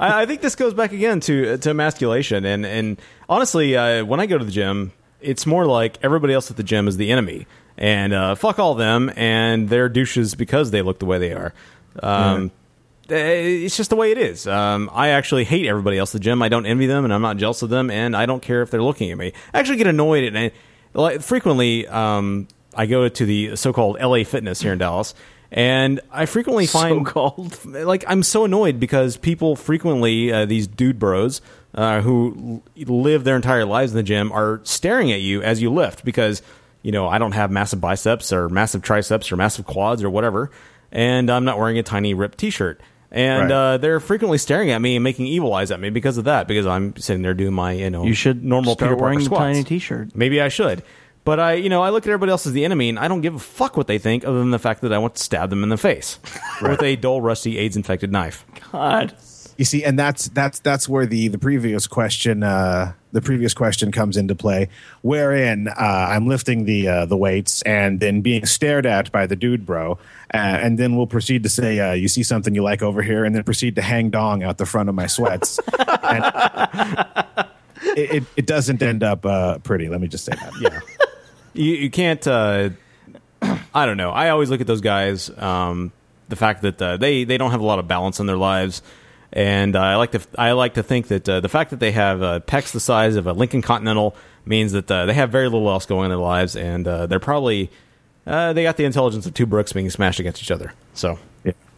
I, 0.00 0.22
I 0.22 0.26
think 0.26 0.40
this 0.40 0.56
goes 0.56 0.74
back 0.74 0.92
again 0.92 1.20
to 1.20 1.56
to 1.58 1.70
emasculation, 1.70 2.44
and 2.44 2.66
and 2.66 3.00
honestly, 3.30 3.76
uh, 3.76 4.04
when 4.04 4.20
I 4.20 4.26
go 4.26 4.36
to 4.36 4.44
the 4.44 4.50
gym, 4.50 4.92
it's 5.22 5.46
more 5.46 5.64
like 5.64 5.98
everybody 6.02 6.34
else 6.34 6.50
at 6.50 6.58
the 6.58 6.62
gym 6.62 6.88
is 6.88 6.98
the 6.98 7.10
enemy, 7.10 7.46
and 7.78 8.12
uh, 8.12 8.34
fuck 8.34 8.58
all 8.58 8.74
them, 8.74 9.10
and 9.16 9.68
they're 9.70 9.88
douches 9.88 10.34
because 10.34 10.70
they 10.70 10.82
look 10.82 10.98
the 10.98 11.06
way 11.06 11.18
they 11.18 11.32
are. 11.32 11.54
Um, 12.02 12.50
eh, 13.08 13.14
It's 13.64 13.76
just 13.76 13.90
the 13.90 13.96
way 13.96 14.10
it 14.12 14.18
is. 14.18 14.46
Um, 14.46 14.90
I 14.92 15.08
actually 15.08 15.44
hate 15.44 15.66
everybody 15.66 15.96
else 15.96 16.14
at 16.14 16.20
the 16.20 16.24
gym. 16.24 16.42
I 16.42 16.48
don't 16.48 16.66
envy 16.66 16.86
them, 16.86 17.04
and 17.04 17.14
I'm 17.14 17.22
not 17.22 17.36
jealous 17.38 17.62
of 17.62 17.70
them, 17.70 17.90
and 17.90 18.16
I 18.16 18.26
don't 18.26 18.42
care 18.42 18.62
if 18.62 18.70
they're 18.70 18.82
looking 18.82 19.10
at 19.10 19.16
me. 19.18 19.32
I 19.54 19.60
actually 19.60 19.78
get 19.78 19.86
annoyed, 19.86 20.24
and 20.24 20.36
I, 20.36 20.52
like, 20.92 21.22
frequently 21.22 21.86
um, 21.86 22.48
I 22.74 22.86
go 22.86 23.08
to 23.08 23.24
the 23.24 23.56
so-called 23.56 23.98
LA 24.00 24.24
Fitness 24.24 24.60
here 24.60 24.72
in 24.72 24.78
Dallas, 24.78 25.14
and 25.52 26.00
I 26.12 26.26
frequently 26.26 26.66
find 26.66 27.06
So-called. 27.06 27.64
like 27.66 28.04
I'm 28.06 28.22
so 28.22 28.44
annoyed 28.44 28.78
because 28.78 29.16
people 29.16 29.56
frequently 29.56 30.32
uh, 30.32 30.46
these 30.46 30.66
dude 30.68 30.98
bros 30.98 31.40
uh, 31.74 32.00
who 32.00 32.62
live 32.76 33.24
their 33.24 33.36
entire 33.36 33.64
lives 33.64 33.92
in 33.92 33.96
the 33.96 34.02
gym 34.02 34.32
are 34.32 34.60
staring 34.64 35.12
at 35.12 35.20
you 35.20 35.42
as 35.42 35.60
you 35.62 35.70
lift 35.72 36.04
because 36.04 36.42
you 36.82 36.92
know 36.92 37.08
I 37.08 37.18
don't 37.18 37.32
have 37.32 37.50
massive 37.50 37.80
biceps 37.80 38.32
or 38.32 38.48
massive 38.48 38.82
triceps 38.82 39.30
or 39.30 39.36
massive 39.36 39.66
quads 39.66 40.02
or 40.02 40.10
whatever, 40.10 40.50
and 40.92 41.30
I'm 41.30 41.44
not 41.44 41.58
wearing 41.58 41.78
a 41.78 41.82
tiny 41.82 42.14
ripped 42.14 42.38
T-shirt. 42.38 42.80
And 43.12 43.50
Right. 43.50 43.74
uh, 43.74 43.76
they're 43.78 43.98
frequently 43.98 44.38
staring 44.38 44.70
at 44.70 44.80
me 44.80 44.94
and 44.94 45.02
making 45.02 45.26
evil 45.26 45.52
eyes 45.52 45.72
at 45.72 45.80
me 45.80 45.90
because 45.90 46.16
of 46.16 46.24
that. 46.26 46.46
Because 46.46 46.64
I'm 46.64 46.94
sitting 46.96 47.22
there 47.22 47.34
doing 47.34 47.52
my, 47.52 47.72
you 47.72 47.90
know, 47.90 48.04
You 48.04 48.14
should 48.14 48.44
normal 48.44 48.74
start 48.74 48.92
Peter 48.92 49.02
wearing 49.02 49.18
squats. 49.20 49.40
tiny 49.40 49.64
T-shirt. 49.64 50.14
Maybe 50.14 50.40
I 50.40 50.46
should. 50.48 50.84
But 51.24 51.40
I, 51.40 51.54
you 51.54 51.68
know, 51.68 51.82
I 51.82 51.90
look 51.90 52.04
at 52.04 52.08
everybody 52.08 52.30
else 52.30 52.46
as 52.46 52.52
the 52.52 52.64
enemy, 52.64 52.88
and 52.88 53.00
I 53.00 53.08
don't 53.08 53.20
give 53.20 53.34
a 53.34 53.38
fuck 53.40 53.76
what 53.76 53.88
they 53.88 53.98
think, 53.98 54.24
other 54.24 54.38
than 54.38 54.52
the 54.52 54.60
fact 54.60 54.82
that 54.82 54.92
I 54.92 54.98
want 54.98 55.16
to 55.16 55.22
stab 55.24 55.50
them 55.50 55.64
in 55.64 55.70
the 55.70 55.76
face 55.76 56.20
with 56.62 56.80
a 56.84 56.94
dull, 56.94 57.20
rusty, 57.20 57.58
AIDS-infected 57.58 58.12
knife. 58.12 58.44
God. 58.70 59.12
You 59.60 59.66
see, 59.66 59.84
and 59.84 59.98
that's 59.98 60.28
that's 60.28 60.58
that's 60.60 60.88
where 60.88 61.04
the 61.04 61.28
the 61.28 61.36
previous 61.36 61.86
question 61.86 62.42
uh, 62.42 62.94
the 63.12 63.20
previous 63.20 63.52
question 63.52 63.92
comes 63.92 64.16
into 64.16 64.34
play, 64.34 64.70
wherein 65.02 65.68
uh, 65.68 65.74
I'm 65.78 66.26
lifting 66.26 66.64
the 66.64 66.88
uh, 66.88 67.04
the 67.04 67.18
weights 67.18 67.60
and 67.60 68.00
then 68.00 68.22
being 68.22 68.46
stared 68.46 68.86
at 68.86 69.12
by 69.12 69.26
the 69.26 69.36
dude 69.36 69.66
bro, 69.66 69.98
uh, 70.32 70.38
and 70.38 70.78
then 70.78 70.96
we'll 70.96 71.06
proceed 71.06 71.42
to 71.42 71.50
say, 71.50 71.78
uh, 71.78 71.92
"You 71.92 72.08
see 72.08 72.22
something 72.22 72.54
you 72.54 72.62
like 72.62 72.80
over 72.80 73.02
here," 73.02 73.26
and 73.26 73.34
then 73.34 73.42
proceed 73.42 73.76
to 73.76 73.82
hang 73.82 74.08
dong 74.08 74.42
out 74.42 74.56
the 74.56 74.64
front 74.64 74.88
of 74.88 74.94
my 74.94 75.06
sweats. 75.06 75.60
and 75.78 76.24
it, 77.82 78.10
it, 78.14 78.24
it 78.36 78.46
doesn't 78.46 78.82
end 78.82 79.02
up 79.02 79.26
uh, 79.26 79.58
pretty. 79.58 79.90
Let 79.90 80.00
me 80.00 80.08
just 80.08 80.24
say 80.24 80.32
that. 80.32 80.54
Yeah, 80.58 80.80
you, 81.52 81.74
you 81.74 81.90
can't. 81.90 82.26
Uh, 82.26 82.70
I 83.74 83.84
don't 83.84 83.98
know. 83.98 84.08
I 84.08 84.30
always 84.30 84.48
look 84.48 84.62
at 84.62 84.66
those 84.66 84.80
guys. 84.80 85.28
Um, 85.36 85.92
the 86.30 86.36
fact 86.36 86.62
that 86.62 86.80
uh, 86.80 86.96
they 86.96 87.24
they 87.24 87.36
don't 87.36 87.50
have 87.50 87.60
a 87.60 87.66
lot 87.66 87.78
of 87.78 87.86
balance 87.86 88.20
in 88.20 88.26
their 88.26 88.38
lives, 88.38 88.80
and 89.32 89.76
uh, 89.76 89.80
I 89.80 89.96
like 89.96 90.12
to 90.12 90.20
I 90.36 90.52
like 90.52 90.74
to 90.74 90.82
think 90.82 91.08
that 91.08 91.28
uh, 91.28 91.40
the 91.40 91.48
fact 91.48 91.70
that 91.70 91.80
they 91.80 91.92
have 91.92 92.22
uh, 92.22 92.40
pecs 92.40 92.72
the 92.72 92.80
size 92.80 93.16
of 93.16 93.26
a 93.26 93.32
Lincoln 93.32 93.62
Continental 93.62 94.16
means 94.44 94.72
that 94.72 94.90
uh, 94.90 95.06
they 95.06 95.14
have 95.14 95.30
very 95.30 95.48
little 95.48 95.68
else 95.68 95.86
going 95.86 96.06
in 96.06 96.10
their 96.10 96.18
lives, 96.18 96.56
and 96.56 96.86
uh, 96.86 97.06
they're 97.06 97.20
probably 97.20 97.70
uh, 98.26 98.52
they 98.52 98.62
got 98.62 98.76
the 98.76 98.84
intelligence 98.84 99.26
of 99.26 99.34
two 99.34 99.46
brooks 99.46 99.72
being 99.72 99.90
smashed 99.90 100.20
against 100.20 100.42
each 100.42 100.50
other. 100.50 100.72
So. 100.94 101.18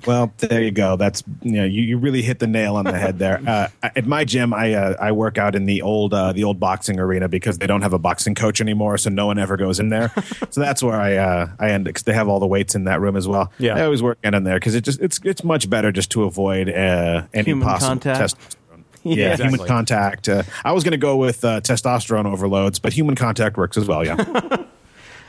Well, 0.07 0.33
there 0.39 0.63
you 0.63 0.71
go. 0.71 0.97
That's 0.97 1.23
you 1.43 1.53
know 1.53 1.65
you, 1.65 1.83
you 1.83 1.99
really 1.99 2.23
hit 2.23 2.39
the 2.39 2.47
nail 2.47 2.77
on 2.77 2.85
the 2.85 2.99
head 2.99 3.19
there. 3.19 3.41
Uh, 3.53 3.69
at 3.83 4.07
my 4.07 4.25
gym, 4.25 4.55
I 4.55 4.73
uh, 4.75 4.97
I 5.01 5.13
work 5.13 5.37
out 5.37 5.55
in 5.55 5.67
the 5.67 5.83
old 5.83 6.15
uh, 6.15 6.33
the 6.33 6.45
old 6.45 6.59
boxing 6.59 6.99
arena 6.99 7.29
because 7.29 7.59
they 7.59 7.67
don't 7.67 7.83
have 7.83 7.93
a 7.93 7.99
boxing 7.99 8.35
coach 8.35 8.61
anymore, 8.61 8.97
so 8.99 9.11
no 9.11 9.27
one 9.27 9.39
ever 9.39 9.57
goes 9.57 9.79
in 9.81 9.89
there. 9.91 10.13
so 10.51 10.61
that's 10.61 10.83
where 10.83 10.99
I 11.01 11.17
uh, 11.17 11.49
I 11.59 11.71
end 11.71 11.85
because 11.85 12.05
they 12.05 12.13
have 12.15 12.29
all 12.29 12.41
the 12.41 12.47
weights 12.47 12.75
in 12.75 12.85
that 12.85 13.01
room 13.01 13.17
as 13.17 13.29
well. 13.29 13.53
Yeah. 13.59 13.77
I 13.77 13.85
always 13.85 14.03
work 14.03 14.19
in 14.25 14.35
in 14.35 14.45
there 14.45 14.57
because 14.57 14.75
it 14.75 14.83
just 14.85 15.01
it's 15.01 15.21
it's 15.25 15.45
much 15.45 15.69
better 15.69 15.93
just 15.93 16.11
to 16.13 16.23
avoid 16.25 16.69
uh, 16.71 17.25
any 17.35 17.45
Human 17.47 17.67
possible 17.67 17.89
contact. 17.91 18.35
testosterone. 18.37 18.57
Yeah, 19.05 19.15
Yeah, 19.17 19.33
exactly. 19.33 19.51
human 19.59 19.67
contact. 19.67 20.29
Uh, 20.29 20.43
I 20.65 20.71
was 20.73 20.85
going 20.85 20.93
to 20.93 20.97
go 20.97 21.17
with 21.17 21.45
uh, 21.45 21.61
testosterone 21.61 22.25
overloads, 22.27 22.79
but 22.79 22.93
human 22.93 23.17
contact 23.17 23.57
works 23.57 23.77
as 23.77 23.87
well. 23.89 24.05
Yeah. 24.07 24.17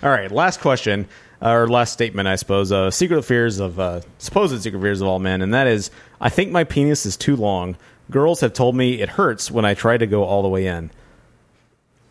All 0.04 0.10
right, 0.10 0.32
last 0.32 0.60
question 0.60 1.08
or 1.44 1.68
last 1.68 1.94
statement, 1.94 2.28
I 2.28 2.36
suppose. 2.36 2.72
Uh, 2.72 2.90
secret 2.90 3.24
fears 3.24 3.60
of 3.60 3.80
uh, 3.80 4.02
supposed 4.18 4.60
secret 4.62 4.82
fears 4.82 5.02
of 5.02 5.08
all 5.08 5.20
men, 5.20 5.42
and 5.42 5.54
that 5.54 5.68
is, 5.68 5.92
I 6.22 6.30
think 6.30 6.52
my 6.52 6.64
penis 6.64 7.06
is 7.06 7.18
too 7.18 7.36
long. 7.36 7.76
Girls 8.10 8.40
have 8.42 8.54
told 8.54 8.76
me 8.76 9.02
it 9.02 9.10
hurts 9.10 9.52
when 9.52 9.66
I 9.66 9.74
try 9.74 9.98
to 9.98 10.08
go 10.08 10.24
all 10.24 10.42
the 10.42 10.50
way 10.50 10.68
in. 10.68 10.90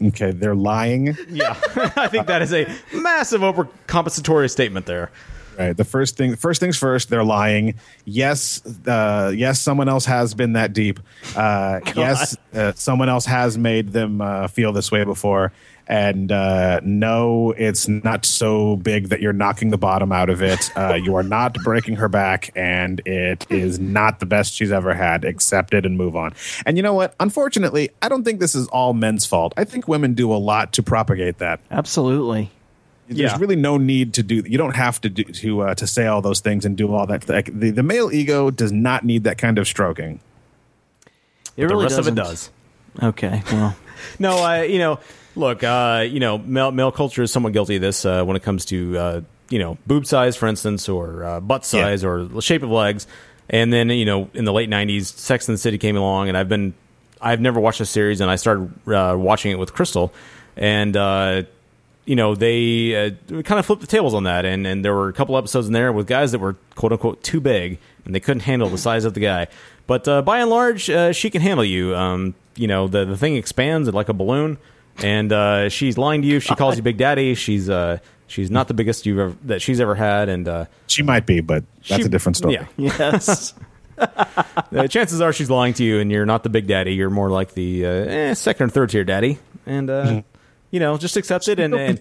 okay, 0.03 0.33
they're 0.33 0.55
lying. 0.55 1.16
Yeah, 1.28 1.57
I 1.97 2.09
think 2.09 2.26
that 2.26 2.43
is 2.43 2.53
a 2.53 2.66
massive 2.95 3.41
overcompensatory 3.41 4.51
statement 4.51 4.87
there. 4.87 5.11
Right. 5.59 5.76
The 5.76 5.84
first 5.84 6.16
thing, 6.16 6.36
first 6.36 6.61
things 6.61 6.78
first. 6.78 7.11
They're 7.11 7.24
lying. 7.24 7.74
Yes, 8.05 8.62
uh, 8.86 9.32
yes. 9.34 9.61
Someone 9.61 9.88
else 9.88 10.05
has 10.07 10.34
been 10.34 10.55
that 10.55 10.72
deep. 10.72 11.00
Uh, 11.36 11.80
yes, 11.96 12.36
uh, 12.55 12.72
someone 12.74 13.09
else 13.09 13.26
has 13.26 13.59
made 13.59 13.92
them 13.92 14.20
uh, 14.20 14.48
feel 14.48 14.72
this 14.72 14.90
way 14.90 15.05
before. 15.05 15.53
And 15.88 16.30
uh, 16.30 16.80
no, 16.84 17.53
it's 17.53 17.88
not 17.88 18.24
so 18.24 18.76
big 18.76 19.09
that 19.09 19.20
you're 19.20 19.32
knocking 19.32 19.70
the 19.70 19.78
bottom 19.78 20.12
out 20.12 20.30
of 20.30 20.40
it. 20.40 20.70
Uh, 20.76 20.94
you 20.94 21.16
are 21.16 21.22
not 21.22 21.55
breaking 21.64 21.96
her 21.96 22.09
back, 22.09 22.50
and 22.55 23.00
it 23.05 23.46
is 23.50 23.78
not 23.78 24.20
the 24.20 24.26
best 24.26 24.55
she's 24.55 24.72
ever 24.72 24.94
had. 24.94 25.24
Accept 25.24 25.74
it 25.74 25.84
and 25.84 25.96
move 25.98 26.16
on. 26.16 26.34
And 26.64 26.76
you 26.76 26.82
know 26.82 26.94
what? 26.94 27.14
Unfortunately, 27.20 27.90
I 28.00 28.09
don't 28.09 28.24
think 28.24 28.40
this 28.40 28.55
is 28.55 28.68
all 28.68 28.94
men's 28.94 29.26
fault. 29.26 29.53
I 29.57 29.64
think 29.64 29.88
women 29.88 30.14
do 30.14 30.32
a 30.32 30.36
lot 30.36 30.72
to 30.74 30.82
propagate 30.82 31.38
that. 31.38 31.61
Absolutely. 31.70 32.50
There's 33.09 33.32
Yeah. 33.32 33.38
really 33.38 33.57
no 33.57 33.76
need 33.78 34.14
to 34.14 34.22
do. 34.22 34.36
You 34.46 34.57
don't 34.59 34.76
have 34.76 35.00
to 35.03 35.11
do 35.11 35.24
to 35.24 35.61
uh, 35.62 35.74
to 35.74 35.86
say 35.86 36.07
all 36.07 36.22
those 36.22 36.40
things 36.40 36.64
and 36.64 36.76
do 36.76 36.94
all 36.94 37.07
that. 37.07 37.28
Like, 37.28 37.46
the 37.59 37.70
the 37.70 37.82
male 37.82 38.11
ego 38.12 38.50
does 38.50 38.72
not 38.72 39.05
need 39.05 39.24
that 39.24 39.38
kind 39.38 39.59
of 39.59 39.66
stroking. 39.66 40.20
It 41.57 41.64
really 41.64 41.76
the 41.76 41.82
rest 41.84 41.98
of 41.98 42.09
it 42.09 42.14
doesn't. 42.14 42.50
Okay. 43.03 43.42
Well, 43.50 43.76
no, 44.18 44.36
I 44.38 44.64
you 44.64 44.78
know, 44.78 45.00
look, 45.34 45.62
uh, 45.64 46.05
you 46.09 46.20
know, 46.20 46.38
male, 46.38 46.70
male 46.72 46.92
culture 46.92 47.22
is 47.22 47.32
somewhat 47.32 47.53
guilty 47.53 47.76
of 47.76 47.82
this 47.82 48.05
uh, 48.05 48.24
when 48.24 48.36
it 48.36 48.42
comes 48.42 48.64
to 48.66 48.96
uh, 48.98 49.20
you 49.50 49.59
know 49.59 49.76
boob 49.86 50.07
size, 50.07 50.36
for 50.36 50.46
instance, 50.46 50.88
or 50.88 51.24
uh, 51.24 51.40
butt 51.40 51.62
Yeah. 51.72 51.82
size, 51.82 52.05
or 52.05 52.24
the 52.24 52.40
shape 52.40 52.62
of 52.62 52.70
legs. 52.70 53.07
And 53.50 53.72
then 53.72 53.90
you 53.90 54.05
know, 54.05 54.30
in 54.32 54.44
the 54.44 54.53
late 54.53 54.70
'90s, 54.70 55.07
Sex 55.07 55.48
and 55.48 55.55
the 55.57 55.61
City 55.61 55.76
came 55.76 55.96
along, 55.96 56.28
and 56.28 56.38
I've 56.38 56.48
been, 56.48 56.72
I've 57.20 57.40
never 57.40 57.61
watched 57.61 57.80
the 57.80 57.86
series, 57.86 58.20
and 58.20 58.30
I 58.30 58.36
started 58.36 58.72
uh, 58.88 59.16
watching 59.18 59.50
it 59.53 59.59
with 59.59 59.74
Crystal, 59.74 60.12
and 60.57 60.96
uh, 60.96 61.42
you 62.05 62.16
know, 62.16 62.34
they 62.34 62.94
uh, 63.07 63.42
kind 63.42 63.59
of 63.59 63.66
flipped 63.66 63.80
the 63.82 63.86
tables 63.86 64.14
on 64.14 64.24
that, 64.24 64.44
and 64.44 64.66
and 64.66 64.84
there 64.84 64.94
were 64.94 65.09
a 65.09 65.12
couple 65.12 65.36
episodes 65.38 65.66
in 65.68 65.72
there 65.72 65.92
with 65.92 66.07
guys 66.07 66.32
that 66.32 66.38
were 66.40 66.57
quote 66.74 66.92
unquote 66.92 67.22
too 67.22 67.40
big, 67.40 67.78
and 68.05 68.14
they 68.14 68.20
couldn't 68.20 68.40
handle 68.42 68.68
the 68.68 68.78
size 68.78 69.05
of 69.05 69.14
the 69.14 69.20
guy. 69.20 69.46
But 69.86 70.07
uh, 70.09 70.22
by 70.22 70.38
and 70.40 70.50
large, 70.50 70.88
uh, 70.90 71.12
she 71.12 71.30
can 71.30 71.42
handle 71.42 71.64
you. 71.64 71.94
Um, 71.94 72.34
you 72.57 72.66
know, 72.66 72.88
the 72.88 73.05
the 73.05 73.16
thing 73.16 73.36
expands 73.36 73.88
like 73.88 74.09
a 74.09 74.12
balloon, 74.14 74.59
and 74.98 75.32
uh, 75.32 75.68
she's 75.68 75.96
lying 75.98 76.22
to 76.22 76.28
you. 76.28 76.40
She 76.40 76.55
calls 76.55 76.76
you 76.76 76.82
Big 76.82 76.96
Daddy. 76.98 77.34
She's 77.34 77.70
uh, 77.70 77.98
she's 78.26 78.50
not 78.50 78.68
the 78.68 78.74
biggest 78.74 79.07
you've 79.07 79.18
ever 79.18 79.36
that 79.44 79.62
she's 79.62 79.80
ever 79.80 79.94
had, 79.94 80.28
and 80.28 80.48
uh, 80.48 80.64
She 80.88 81.03
might 81.03 81.26
be, 81.26 81.40
but 81.40 81.64
that's 81.88 82.03
She- 82.03 82.07
a 82.07 82.09
different 82.09 82.36
story. 82.36 82.55
yeah. 82.55 82.66
yes. 82.98 83.55
uh, 83.98 84.86
chances 84.88 85.20
are 85.20 85.32
she's 85.32 85.50
lying 85.50 85.74
to 85.74 85.84
you, 85.84 86.00
and 86.00 86.11
you're 86.11 86.26
not 86.26 86.42
the 86.42 86.48
Big 86.48 86.66
Daddy. 86.66 86.94
You're 86.94 87.11
more 87.11 87.30
like 87.30 87.55
the 87.55 87.86
uh, 87.86 87.88
eh, 87.88 88.34
second 88.34 88.66
or 88.66 88.70
third 88.70 88.90
tier 88.90 89.05
daddy, 89.05 89.38
and 89.66 89.88
uh, 89.90 90.05
Mm-hmm. 90.07 90.32
You 90.72 90.80
know, 90.80 90.98
just 90.98 91.16
accept 91.16 91.46
it. 91.46 91.60
And, 91.60 91.72
and 91.74 92.00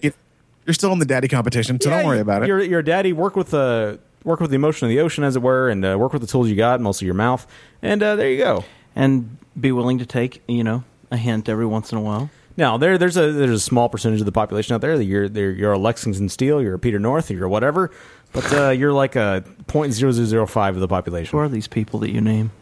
You're 0.66 0.74
still 0.74 0.92
in 0.92 0.98
the 0.98 1.04
daddy 1.04 1.28
competition, 1.28 1.80
so 1.80 1.90
Yeah, 1.90 1.98
don't 1.98 2.06
worry 2.06 2.20
about 2.20 2.42
it. 2.42 2.48
You're, 2.48 2.60
you're 2.62 2.80
a 2.80 2.84
daddy. 2.84 3.12
Work 3.12 3.36
with 3.36 3.50
the 3.50 4.00
work 4.24 4.40
with 4.40 4.50
the 4.50 4.56
emotion 4.56 4.86
of 4.86 4.90
the 4.90 5.00
ocean, 5.00 5.22
as 5.22 5.36
it 5.36 5.42
were, 5.42 5.68
and 5.68 5.84
uh, 5.84 5.96
work 5.98 6.12
with 6.12 6.22
the 6.22 6.28
tools 6.28 6.48
you 6.48 6.56
got, 6.56 6.80
mostly 6.80 7.04
your 7.04 7.14
mouth. 7.14 7.46
And 7.82 8.02
uh, 8.02 8.16
there 8.16 8.30
you 8.30 8.38
go. 8.38 8.64
And 8.96 9.36
be 9.58 9.72
willing 9.72 9.98
to 9.98 10.06
take, 10.06 10.42
you 10.48 10.64
know, 10.64 10.84
a 11.10 11.16
hint 11.16 11.48
every 11.48 11.66
once 11.66 11.92
in 11.92 11.98
a 11.98 12.00
while. 12.00 12.30
Now 12.56 12.76
there 12.76 12.98
there's 12.98 13.16
a 13.16 13.32
there's 13.32 13.50
a 13.50 13.60
small 13.60 13.88
percentage 13.88 14.20
of 14.20 14.26
the 14.26 14.32
population 14.32 14.74
out 14.74 14.80
there 14.80 14.98
that 14.98 15.04
you're 15.04 15.28
they're, 15.28 15.50
you're 15.50 15.72
a 15.72 15.78
Lexington 15.78 16.28
Steele, 16.28 16.60
you're 16.60 16.74
a 16.74 16.78
Peter 16.78 16.98
North, 16.98 17.30
you're 17.30 17.48
whatever, 17.48 17.90
but 18.32 18.52
uh, 18.52 18.70
you're 18.70 18.92
like 18.92 19.16
a 19.16 19.44
point 19.66 19.92
zero 19.92 20.12
zero 20.12 20.26
zero 20.26 20.46
five 20.46 20.74
of 20.74 20.80
the 20.80 20.88
population. 20.88 21.30
Who 21.30 21.38
are 21.38 21.48
these 21.48 21.68
people 21.68 22.00
that 22.00 22.10
you 22.10 22.20
name? 22.20 22.52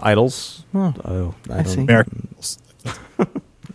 Idols. 0.00 0.64
Oh, 0.74 0.94
oh 1.04 1.34
I, 1.50 1.58
I 1.58 1.62
see. 1.64 1.84
Miracles. 1.84 2.58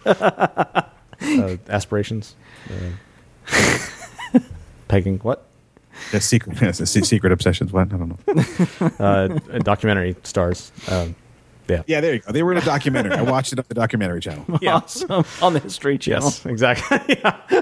uh, 1.22 1.57
aspirations. 1.70 2.36
Uh, 2.70 4.39
pegging. 4.88 5.20
What? 5.20 5.43
The 6.11 6.22
secret, 6.22 6.57
yes, 6.61 6.78
se- 6.89 7.01
secret 7.01 7.32
obsessions. 7.32 7.72
What? 7.74 7.91
I 7.93 7.97
don't 7.97 8.09
know. 8.09 8.89
Uh, 8.99 9.28
documentary 9.59 10.15
stars. 10.24 10.72
Um, 10.89 11.15
yeah. 11.68 11.84
Yeah, 11.88 12.01
there 12.01 12.13
you 12.13 12.20
go. 12.20 12.32
They 12.32 12.43
were 12.43 12.51
in 12.53 12.57
a 12.59 12.65
documentary. 12.65 13.13
I 13.13 13.22
watched 13.24 13.51
it 13.53 13.59
on 13.59 13.65
the 13.68 13.74
documentary 13.76 14.22
channel. 14.22 14.45
Awesome. 14.65 15.26
On 15.41 15.53
the 15.53 15.59
History 15.59 15.97
Channel. 15.97 16.24
Yes, 16.26 16.45
exactly. 16.45 17.18
Yeah. 17.24 17.61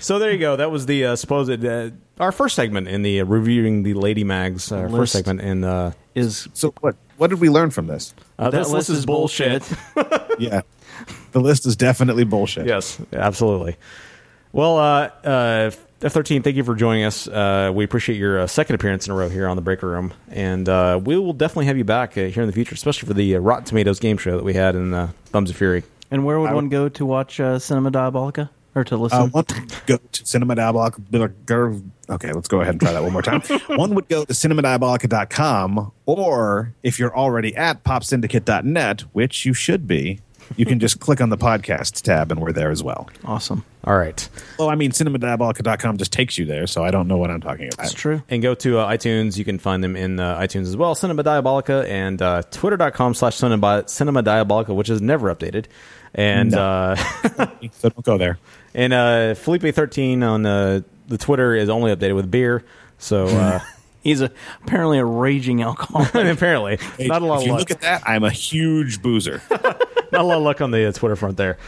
so 0.00 0.18
there 0.18 0.32
you 0.32 0.38
go. 0.38 0.56
That 0.56 0.70
was 0.70 0.86
the 0.86 1.04
uh, 1.06 1.16
supposed 1.16 1.64
uh, 1.64 1.90
our 2.18 2.32
first 2.32 2.54
segment 2.56 2.88
in 2.88 3.02
the 3.02 3.20
uh, 3.20 3.24
reviewing 3.24 3.82
the 3.82 3.94
Lady 3.94 4.24
Mags. 4.24 4.72
Uh, 4.72 4.82
List. 4.84 4.94
first 4.96 5.12
segment 5.12 5.40
in 5.40 5.64
uh, 5.64 5.92
is 6.14 6.48
so 6.54 6.72
what? 6.80 6.96
What 7.18 7.28
did 7.30 7.40
we 7.40 7.50
learn 7.50 7.70
from 7.70 7.86
this? 7.88 8.14
Uh, 8.38 8.50
That 8.50 8.58
this 8.58 8.68
list 8.68 8.74
list 8.88 8.90
is 8.90 8.98
is 9.00 9.06
bullshit. 9.06 9.62
yeah, 10.38 10.62
the 11.32 11.40
list 11.40 11.66
is 11.66 11.76
definitely 11.76 12.24
bullshit. 12.24 12.66
yes, 12.66 13.00
absolutely. 13.12 13.76
Well, 14.52 14.76
uh, 14.76 15.10
uh, 15.24 15.70
F13, 16.02 16.42
thank 16.42 16.56
you 16.56 16.64
for 16.64 16.74
joining 16.74 17.04
us. 17.04 17.28
Uh, 17.28 17.70
we 17.72 17.84
appreciate 17.84 18.16
your 18.16 18.40
uh, 18.40 18.46
second 18.48 18.74
appearance 18.74 19.06
in 19.06 19.12
a 19.12 19.16
row 19.16 19.28
here 19.28 19.46
on 19.46 19.54
the 19.54 19.62
Breaker 19.62 19.88
Room, 19.88 20.12
and 20.30 20.68
uh, 20.68 21.00
we 21.02 21.16
will 21.16 21.32
definitely 21.32 21.66
have 21.66 21.78
you 21.78 21.84
back 21.84 22.18
uh, 22.18 22.24
here 22.24 22.42
in 22.42 22.48
the 22.48 22.52
future, 22.52 22.74
especially 22.74 23.06
for 23.06 23.14
the 23.14 23.36
uh, 23.36 23.38
Rotten 23.38 23.64
Tomatoes 23.64 24.00
game 24.00 24.18
show 24.18 24.36
that 24.36 24.42
we 24.42 24.54
had 24.54 24.74
in 24.74 24.92
uh, 24.92 25.12
Thumbs 25.26 25.50
of 25.50 25.56
Fury. 25.56 25.84
And 26.10 26.24
where 26.24 26.40
would 26.40 26.50
I 26.50 26.54
one 26.54 26.68
go 26.68 26.88
to 26.88 27.06
watch 27.06 27.38
uh, 27.38 27.58
Cinema 27.60 27.92
Diabolica 27.92 28.50
or 28.74 28.82
to 28.84 28.96
listen? 28.96 29.18
Uh, 29.18 29.26
one 29.28 29.44
would 29.48 29.86
go 29.86 29.96
to 29.96 30.26
Cinema 30.26 30.56
Diabolica. 30.56 31.00
Okay, 32.10 32.32
let's 32.32 32.48
go 32.48 32.60
ahead 32.60 32.74
and 32.74 32.80
try 32.80 32.92
that 32.92 33.02
one 33.02 33.12
more 33.12 33.22
time. 33.22 33.40
one 33.68 33.94
would 33.94 34.08
go 34.08 34.24
to 34.24 34.32
cinemadiabolica.com, 34.32 35.92
or 36.04 36.74
if 36.82 36.98
you're 36.98 37.16
already 37.16 37.54
at 37.54 37.84
popsyndicate.net, 37.84 39.02
which 39.12 39.46
you 39.46 39.54
should 39.54 39.86
be, 39.86 40.18
you 40.56 40.66
can 40.66 40.78
just 40.80 41.00
click 41.00 41.20
on 41.20 41.28
the 41.30 41.36
podcast 41.38 42.02
tab 42.02 42.30
and 42.32 42.40
we're 42.40 42.52
there 42.52 42.70
as 42.70 42.82
well. 42.82 43.08
awesome. 43.24 43.64
All 43.84 43.96
right. 43.96 44.28
Well, 44.58 44.68
I 44.68 44.76
mean, 44.76 44.92
cinemadiabolica.com 44.92 45.96
just 45.98 46.12
takes 46.12 46.38
you 46.38 46.44
there, 46.44 46.66
so 46.68 46.84
I 46.84 46.90
don't 46.92 47.08
know 47.08 47.16
what 47.16 47.30
I'm 47.30 47.40
talking 47.40 47.66
about. 47.66 47.78
That's 47.78 47.92
true. 47.94 48.22
and 48.28 48.40
go 48.42 48.54
to 48.54 48.78
uh, 48.78 48.88
iTunes. 48.92 49.36
You 49.36 49.44
can 49.44 49.58
find 49.58 49.82
them 49.82 49.96
in 49.96 50.20
uh, 50.20 50.38
iTunes 50.38 50.62
as 50.68 50.76
well. 50.76 50.94
Cinema 50.94 51.22
Diabolica 51.24 51.84
and 51.88 52.22
uh, 52.22 52.42
twitter.com 52.50 53.14
slash 53.14 53.34
Cinema 53.36 53.84
Cinema 53.88 54.22
Diabolica, 54.22 54.72
which 54.74 54.88
is 54.90 55.00
never 55.02 55.34
updated. 55.34 55.64
And 56.14 56.52
No. 56.52 56.60
uh, 56.60 56.96
So 57.72 57.88
don't 57.88 58.04
go 58.04 58.18
there. 58.18 58.38
and 58.74 58.92
uh, 58.92 59.34
Felipe13 59.34 60.22
on 60.22 60.46
uh, 60.46 60.80
the 61.08 61.18
Twitter 61.18 61.54
is 61.54 61.68
only 61.68 61.94
updated 61.94 62.14
with 62.14 62.30
beer. 62.30 62.64
So 62.98 63.26
uh, 63.26 63.60
He's 64.02 64.20
a, 64.20 64.30
apparently 64.64 64.98
a 64.98 65.04
raging 65.04 65.62
alcoholic. 65.68 66.14
apparently, 66.14 66.78
Hey, 66.98 67.06
not 67.06 67.22
a 67.22 67.26
lot 67.26 67.36
if 67.36 67.40
of 67.42 67.46
you 67.46 67.52
luck. 67.52 67.60
look 67.60 67.70
at 67.70 67.80
that, 67.82 68.02
I'm 68.06 68.24
a 68.24 68.30
huge 68.30 69.00
boozer. 69.02 69.40
not 69.50 69.62
a 70.12 70.22
lot 70.22 70.36
of 70.38 70.42
luck 70.42 70.60
on 70.60 70.70
the 70.72 70.88
uh, 70.88 70.92
Twitter 70.92 71.16
front 71.16 71.36
there. 71.36 71.58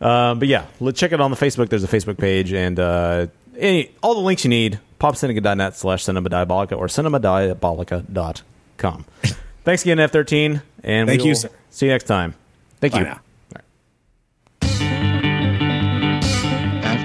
Um, 0.00 0.38
but 0.38 0.48
yeah, 0.48 0.66
let 0.80 0.94
check 0.96 1.12
it 1.12 1.20
on 1.20 1.30
the 1.30 1.36
Facebook. 1.36 1.68
There's 1.70 1.84
a 1.84 1.88
Facebook 1.88 2.18
page 2.18 2.52
and 2.52 2.78
uh, 2.78 3.26
any 3.56 3.90
all 4.02 4.14
the 4.14 4.20
links 4.20 4.44
you 4.44 4.50
need. 4.50 4.78
popsyndicate.net 5.00 5.76
slash 5.76 6.04
cinema 6.04 6.28
diabolica 6.28 6.76
or 6.76 6.86
cinemadiabolica.com. 6.86 9.04
Thanks 9.64 9.82
again, 9.82 9.98
F13. 9.98 10.62
And 10.84 11.08
Thank 11.08 11.20
we 11.20 11.24
you, 11.26 11.30
will 11.32 11.36
sir. 11.36 11.50
See 11.70 11.86
you 11.86 11.92
next 11.92 12.04
time. 12.04 12.34
Thank 12.80 12.92
Bye 12.94 13.00
you. 13.00 13.04
now. 13.06 13.20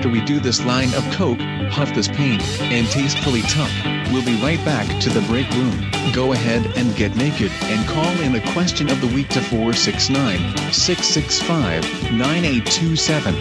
After 0.03 0.11
we 0.11 0.25
do 0.25 0.41
this 0.41 0.65
line 0.65 0.93
of 0.95 1.09
coke, 1.13 1.39
puff 1.71 1.95
this 1.95 2.09
paint, 2.09 2.43
and 2.59 2.85
tastefully 2.87 3.41
tuck, 3.43 3.71
we'll 4.11 4.25
be 4.25 4.35
right 4.41 4.59
back 4.65 4.85
to 4.99 5.09
the 5.09 5.21
break 5.21 5.49
room. 5.51 5.89
Go 6.11 6.33
ahead 6.33 6.65
and 6.75 6.93
get 6.97 7.15
naked 7.15 7.53
and 7.61 7.87
call 7.87 8.11
in 8.19 8.35
a 8.35 8.41
question 8.51 8.89
of 8.89 8.99
the 8.99 9.07
week 9.07 9.29
to 9.29 9.39
469 9.39 10.73
665 10.73 12.11
9827. 12.11 13.33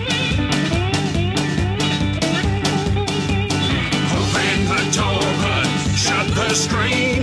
Open 6.43 7.22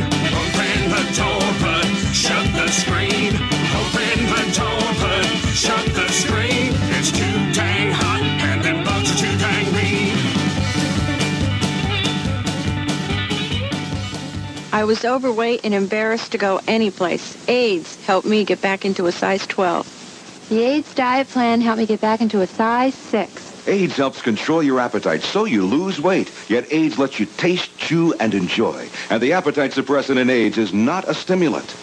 I 14.79 14.85
was 14.85 15.03
overweight 15.03 15.65
and 15.65 15.73
embarrassed 15.73 16.31
to 16.31 16.37
go 16.37 16.61
anyplace. 16.65 17.35
AIDS 17.49 18.01
helped 18.05 18.25
me 18.25 18.45
get 18.45 18.61
back 18.61 18.85
into 18.85 19.07
a 19.07 19.11
size 19.11 19.45
12. 19.45 20.47
The 20.47 20.63
AIDS 20.63 20.95
diet 20.95 21.27
plan 21.27 21.59
helped 21.59 21.79
me 21.79 21.85
get 21.85 21.99
back 21.99 22.21
into 22.21 22.39
a 22.39 22.47
size 22.47 22.95
6. 22.95 23.67
AIDS 23.67 23.97
helps 23.97 24.21
control 24.21 24.63
your 24.63 24.79
appetite 24.79 25.21
so 25.21 25.43
you 25.43 25.65
lose 25.65 25.99
weight. 25.99 26.31
Yet 26.47 26.71
AIDS 26.71 26.97
lets 26.97 27.19
you 27.19 27.25
taste, 27.25 27.77
chew, 27.77 28.13
and 28.21 28.33
enjoy. 28.33 28.87
And 29.09 29.21
the 29.21 29.33
appetite 29.33 29.71
suppressant 29.71 30.17
in 30.17 30.29
AIDS 30.29 30.57
is 30.57 30.73
not 30.73 31.09
a 31.09 31.13
stimulant. 31.13 31.75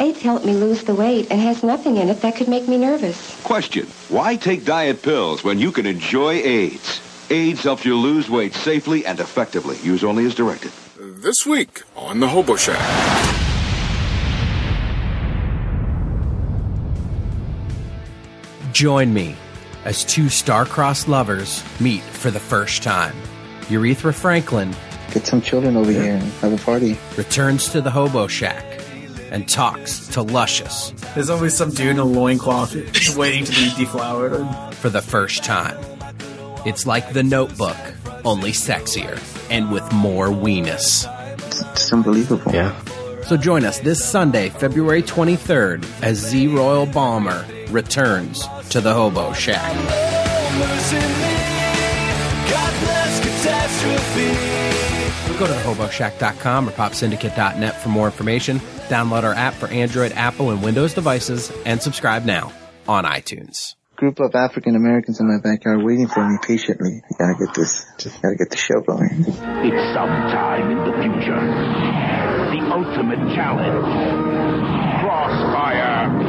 AIDS 0.00 0.22
helped 0.22 0.46
me 0.46 0.54
lose 0.54 0.82
the 0.82 0.94
weight 0.94 1.30
and 1.30 1.38
has 1.42 1.62
nothing 1.62 1.98
in 1.98 2.08
it 2.08 2.22
that 2.22 2.36
could 2.36 2.48
make 2.48 2.66
me 2.66 2.78
nervous. 2.78 3.38
Question, 3.42 3.86
why 4.08 4.36
take 4.36 4.64
diet 4.64 5.02
pills 5.02 5.44
when 5.44 5.58
you 5.58 5.70
can 5.70 5.84
enjoy 5.84 6.36
AIDS? 6.36 7.02
AIDS 7.28 7.62
helps 7.64 7.84
you 7.84 7.98
lose 7.98 8.30
weight 8.30 8.54
safely 8.54 9.04
and 9.04 9.20
effectively. 9.20 9.76
Use 9.82 10.02
only 10.02 10.24
as 10.24 10.34
directed. 10.34 10.72
This 11.24 11.46
week 11.46 11.80
on 11.96 12.20
the 12.20 12.28
Hobo 12.28 12.54
Shack. 12.54 12.76
Join 18.72 19.14
me 19.14 19.34
as 19.86 20.04
two 20.04 20.28
star-crossed 20.28 21.08
lovers 21.08 21.64
meet 21.80 22.02
for 22.02 22.30
the 22.30 22.38
first 22.38 22.82
time. 22.82 23.16
Urethra 23.70 24.12
Franklin 24.12 24.76
Get 25.12 25.26
some 25.26 25.40
children 25.40 25.78
over 25.78 25.90
here 25.90 26.16
and 26.16 26.22
have 26.42 26.52
a 26.52 26.62
party. 26.62 26.98
returns 27.16 27.70
to 27.70 27.80
the 27.80 27.90
Hobo 27.90 28.26
Shack 28.26 28.82
and 29.30 29.48
talks 29.48 30.06
to 30.08 30.20
Luscious 30.20 30.90
There's 31.14 31.30
always 31.30 31.56
some 31.56 31.70
dude 31.70 31.86
in 31.86 31.98
a 31.98 32.04
loincloth 32.04 32.74
waiting 33.16 33.46
to 33.46 33.52
be 33.52 33.72
deflowered. 33.78 34.46
for 34.74 34.90
the 34.90 35.00
first 35.00 35.42
time. 35.42 35.78
It's 36.66 36.84
like 36.86 37.14
the 37.14 37.22
notebook, 37.22 37.78
only 38.26 38.50
sexier 38.50 39.18
and 39.50 39.70
with 39.70 39.90
more 39.92 40.28
weenus. 40.28 41.10
It's 41.74 41.92
unbelievable. 41.92 42.52
Yeah. 42.52 42.78
So 43.22 43.36
join 43.36 43.64
us 43.64 43.78
this 43.78 44.04
Sunday, 44.04 44.50
February 44.50 45.02
23rd, 45.02 45.84
as 46.02 46.18
Z 46.18 46.48
Royal 46.48 46.86
Bomber 46.86 47.44
returns 47.70 48.46
to 48.70 48.80
the 48.80 48.92
Hobo 48.92 49.32
Shack. 49.32 49.72
Go 55.38 55.46
to 55.48 55.52
thehoboshack.com 55.52 56.68
or 56.68 56.72
popsyndicate.net 56.72 57.80
for 57.80 57.88
more 57.88 58.06
information. 58.06 58.60
Download 58.88 59.24
our 59.24 59.34
app 59.34 59.54
for 59.54 59.66
Android, 59.68 60.12
Apple, 60.12 60.50
and 60.50 60.62
Windows 60.62 60.94
devices, 60.94 61.50
and 61.66 61.82
subscribe 61.82 62.24
now 62.24 62.52
on 62.86 63.04
iTunes. 63.04 63.74
Group 63.96 64.18
of 64.18 64.34
African 64.34 64.74
Americans 64.74 65.20
in 65.20 65.28
my 65.28 65.38
backyard 65.42 65.84
waiting 65.84 66.08
for 66.08 66.28
me 66.28 66.36
patiently. 66.42 67.02
I 67.04 67.14
gotta 67.16 67.46
get 67.46 67.54
this, 67.54 67.84
just 67.98 68.20
gotta 68.20 68.34
get 68.34 68.50
the 68.50 68.56
show 68.56 68.80
going. 68.80 69.22
It's 69.22 69.94
sometime 69.94 70.70
in 70.70 70.78
the 70.82 70.92
future. 70.98 71.38
The 72.50 72.60
ultimate 72.74 73.22
challenge. 73.34 73.86
Crossfire. 75.00 76.23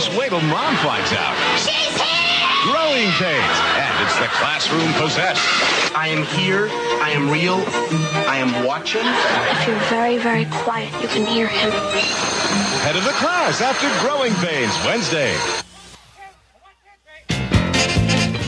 Just 0.00 0.16
wait 0.18 0.30
till 0.30 0.40
mom 0.40 0.74
finds 0.76 1.12
out. 1.12 1.36
She's 1.58 1.94
here! 2.00 2.72
Growing 2.72 3.10
pains. 3.20 3.58
And 3.76 4.06
it's 4.06 4.18
the 4.18 4.28
classroom 4.32 4.90
possessed. 4.94 5.46
I 5.94 6.08
am 6.08 6.24
here. 6.38 6.70
I 7.02 7.10
am 7.10 7.28
real. 7.28 7.62
I 8.26 8.38
am 8.38 8.64
watching. 8.64 9.02
If 9.04 9.66
you're 9.68 9.76
very, 9.90 10.16
very 10.16 10.46
quiet, 10.46 10.90
you 11.02 11.08
can 11.08 11.26
hear 11.26 11.48
him. 11.48 11.70
Head 12.80 12.96
of 12.96 13.04
the 13.04 13.10
class 13.10 13.60
after 13.60 13.90
growing 14.00 14.32
pains 14.36 14.74
Wednesday. 14.86 15.36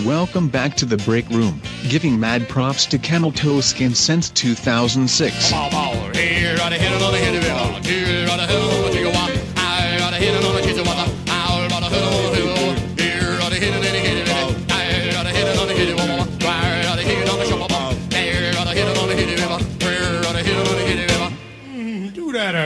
Welcome 0.07 0.49
back 0.49 0.75
to 0.77 0.87
the 0.87 0.97
break 1.05 1.29
room, 1.29 1.61
giving 1.91 2.19
mad 2.19 2.49
props 2.49 2.87
to 2.87 2.99
Camel 2.99 3.31
Toe 3.31 3.61
Skin 3.61 3.95
since 3.95 4.31
2006. 4.31 5.53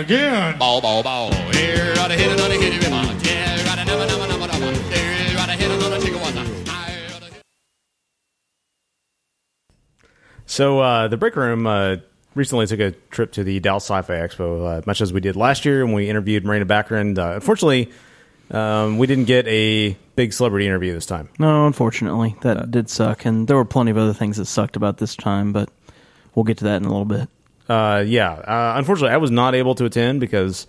Again. 0.07 0.57
Ball, 0.57 0.81
ball, 0.81 1.03
ball. 1.03 1.33
Here, 1.33 1.93
right 1.97 2.13
hit 2.13 2.31
another 2.31 2.55
hit 2.55 2.75
it, 2.75 2.81
Yeah, 2.81 3.67
right, 3.67 3.85
never, 3.85 4.07
never, 4.07 4.29
never, 4.29 4.47
never. 4.47 4.73
Here, 4.95 5.37
right 5.37 5.59
hit 5.59 5.69
another 5.69 6.01
chicken 6.01 6.21
water. 6.21 6.47
So 10.47 10.79
uh, 10.79 11.09
the 11.09 11.17
break 11.17 11.35
room 11.35 11.67
uh, 11.67 11.97
recently 12.37 12.69
took 12.69 12.79
a 12.79 12.93
trip 13.11 13.33
to 13.33 13.43
the 13.43 13.59
Dallas 13.59 13.83
Sci-Fi 13.83 14.15
Expo, 14.15 14.79
uh, 14.79 14.83
much 14.87 15.01
as 15.01 15.13
we 15.13 15.21
did 15.21 15.35
last 15.35 15.65
year 15.65 15.83
and 15.83 15.93
we 15.93 16.09
interviewed 16.09 16.45
Morena 16.45 16.67
Baccarin. 16.67 17.19
Uh, 17.19 17.35
unfortunately, 17.35 17.91
um, 18.53 18.99
we 18.99 19.09
didn't 19.09 19.25
get 19.25 19.45
a 19.49 19.97
big 20.15 20.33
celebrity 20.33 20.67
interview 20.67 20.93
this 20.93 21.07
time. 21.07 21.29
No, 21.41 21.67
unfortunately, 21.67 22.37
that 22.43 22.71
did 22.71 22.89
suck, 22.89 23.25
and 23.25 23.49
there 23.49 23.57
were 23.57 23.65
plenty 23.65 23.91
of 23.91 23.99
other 23.99 24.15
things 24.15 24.37
that 24.37 24.45
sucked 24.45 24.77
about 24.77 24.99
this 24.99 25.17
time, 25.17 25.53
but 25.53 25.69
we'll 26.37 26.45
get 26.45 26.59
to 26.59 26.65
that 26.67 26.77
in 26.77 26.85
a 26.85 26.91
little 26.91 27.05
bit. 27.05 27.29
Uh, 27.69 28.05
yeah, 28.07 28.33
uh, 28.33 28.75
unfortunately, 28.77 29.13
I 29.13 29.17
was 29.19 29.31
not 29.31 29.55
able 29.55 29.75
to 29.77 29.85
attend 29.85 30.21
because 30.21 30.67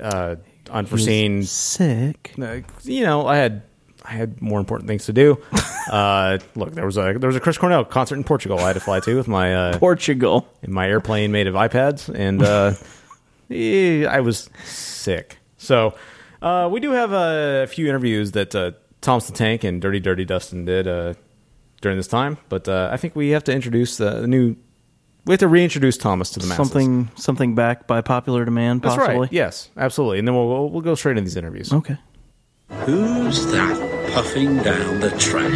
uh, 0.00 0.36
unforeseen 0.70 1.42
sick. 1.44 2.34
Uh, 2.40 2.60
you 2.82 3.04
know, 3.04 3.26
I 3.26 3.36
had 3.36 3.62
I 4.04 4.12
had 4.12 4.40
more 4.40 4.60
important 4.60 4.88
things 4.88 5.06
to 5.06 5.12
do. 5.12 5.38
uh, 5.90 6.38
look, 6.54 6.72
there 6.74 6.86
was 6.86 6.96
a 6.96 7.14
there 7.18 7.28
was 7.28 7.36
a 7.36 7.40
Chris 7.40 7.58
Cornell 7.58 7.84
concert 7.84 8.16
in 8.16 8.24
Portugal 8.24 8.58
I 8.58 8.68
had 8.68 8.74
to 8.74 8.80
fly 8.80 9.00
to 9.00 9.16
with 9.16 9.28
my 9.28 9.54
uh, 9.54 9.78
Portugal 9.78 10.48
in 10.62 10.72
my 10.72 10.88
airplane 10.88 11.32
made 11.32 11.46
of 11.46 11.54
iPads, 11.54 12.12
and 12.12 12.42
uh, 12.42 12.74
eh, 13.50 14.04
I 14.04 14.20
was 14.20 14.48
sick. 14.64 15.38
So 15.58 15.94
uh, 16.42 16.68
we 16.70 16.80
do 16.80 16.92
have 16.92 17.12
a 17.12 17.66
few 17.66 17.88
interviews 17.88 18.32
that 18.32 18.54
uh, 18.54 18.72
Thomas 19.00 19.26
the 19.26 19.32
Tank 19.32 19.64
and 19.64 19.80
Dirty 19.80 20.00
Dirty 20.00 20.24
Dustin 20.24 20.64
did 20.64 20.86
uh, 20.86 21.14
during 21.80 21.96
this 21.96 22.08
time, 22.08 22.38
but 22.48 22.68
uh, 22.68 22.90
I 22.92 22.96
think 22.96 23.16
we 23.16 23.30
have 23.30 23.44
to 23.44 23.52
introduce 23.52 23.96
the 23.96 24.26
new. 24.26 24.56
We 25.26 25.32
have 25.32 25.40
to 25.40 25.48
reintroduce 25.48 25.96
Thomas 25.96 26.30
to 26.30 26.38
the 26.40 26.46
masses. 26.46 26.56
Something 26.70 27.10
something 27.16 27.54
back 27.56 27.86
by 27.88 28.00
popular 28.00 28.44
demand, 28.44 28.82
That's 28.82 28.94
possibly. 28.94 29.20
right. 29.22 29.32
Yes, 29.32 29.70
absolutely. 29.76 30.20
And 30.20 30.28
then 30.28 30.34
we'll 30.36 30.48
we'll, 30.48 30.70
we'll 30.70 30.80
go 30.82 30.94
straight 30.94 31.18
into 31.18 31.22
these 31.28 31.36
interviews. 31.36 31.72
Okay. 31.72 31.96
Who's 32.84 33.44
that 33.52 34.10
puffing 34.14 34.56
down 34.62 35.00
the 35.00 35.10
track? 35.18 35.52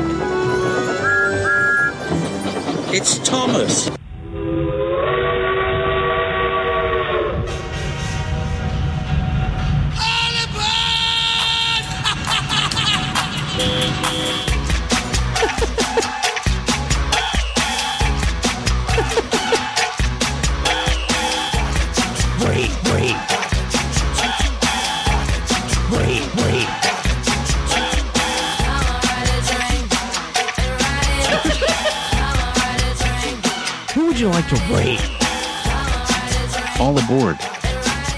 It's 2.93 3.19
Thomas. 3.21 3.91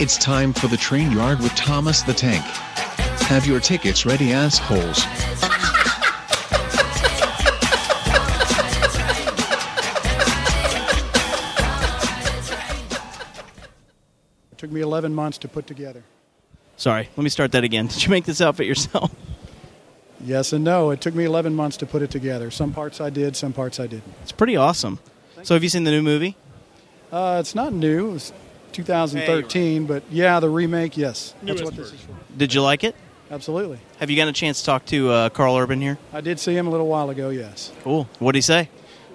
It's 0.02 0.18
time 0.18 0.52
for 0.52 0.66
the 0.66 0.76
train 0.76 1.12
yard 1.12 1.38
with 1.38 1.54
Thomas 1.54 2.02
the 2.02 2.12
Tank. 2.12 2.42
Have 3.28 3.46
your 3.46 3.60
tickets 3.60 4.04
ready, 4.04 4.32
assholes. 4.32 4.98
It 14.50 14.58
took 14.58 14.72
me 14.72 14.80
11 14.80 15.14
months 15.14 15.38
to 15.38 15.46
put 15.46 15.68
together. 15.68 16.02
Sorry, 16.76 17.08
let 17.16 17.22
me 17.22 17.30
start 17.30 17.52
that 17.52 17.62
again. 17.62 17.86
Did 17.92 18.02
you 18.02 18.10
make 18.10 18.24
this 18.24 18.40
outfit 18.40 18.66
yourself? 18.66 19.14
Yes 20.20 20.52
and 20.52 20.64
no. 20.64 20.90
It 20.90 21.00
took 21.00 21.14
me 21.14 21.26
11 21.26 21.54
months 21.54 21.76
to 21.76 21.86
put 21.86 22.02
it 22.02 22.10
together. 22.10 22.50
Some 22.50 22.72
parts 22.72 23.00
I 23.00 23.10
did, 23.10 23.36
some 23.36 23.52
parts 23.52 23.78
I 23.78 23.86
didn't. 23.86 24.12
It's 24.22 24.32
pretty 24.32 24.56
awesome. 24.56 24.98
So, 25.44 25.54
have 25.54 25.62
you 25.62 25.68
seen 25.68 25.84
the 25.84 25.92
new 25.92 26.02
movie? 26.02 26.36
Uh, 27.12 27.36
it's 27.38 27.54
not 27.54 27.72
new. 27.72 28.08
It 28.08 28.12
was 28.14 28.32
2013, 28.72 29.86
but 29.86 30.02
yeah, 30.10 30.40
the 30.40 30.48
remake, 30.48 30.96
yes. 30.96 31.34
That's 31.42 31.62
what 31.62 31.74
this 31.74 31.92
is 31.92 32.00
for. 32.00 32.14
Did 32.36 32.54
you 32.54 32.62
like 32.62 32.84
it? 32.84 32.94
Absolutely. 33.30 33.78
Have 33.98 34.10
you 34.10 34.16
gotten 34.16 34.28
a 34.30 34.34
chance 34.34 34.60
to 34.60 34.66
talk 34.66 34.84
to 34.86 35.10
uh, 35.10 35.28
Karl 35.30 35.56
Urban 35.56 35.80
here? 35.80 35.98
I 36.12 36.20
did 36.20 36.38
see 36.38 36.54
him 36.54 36.66
a 36.66 36.70
little 36.70 36.88
while 36.88 37.08
ago, 37.08 37.30
yes. 37.30 37.72
Cool. 37.82 38.08
What 38.18 38.32
did 38.32 38.38
he 38.38 38.42
say? 38.42 38.68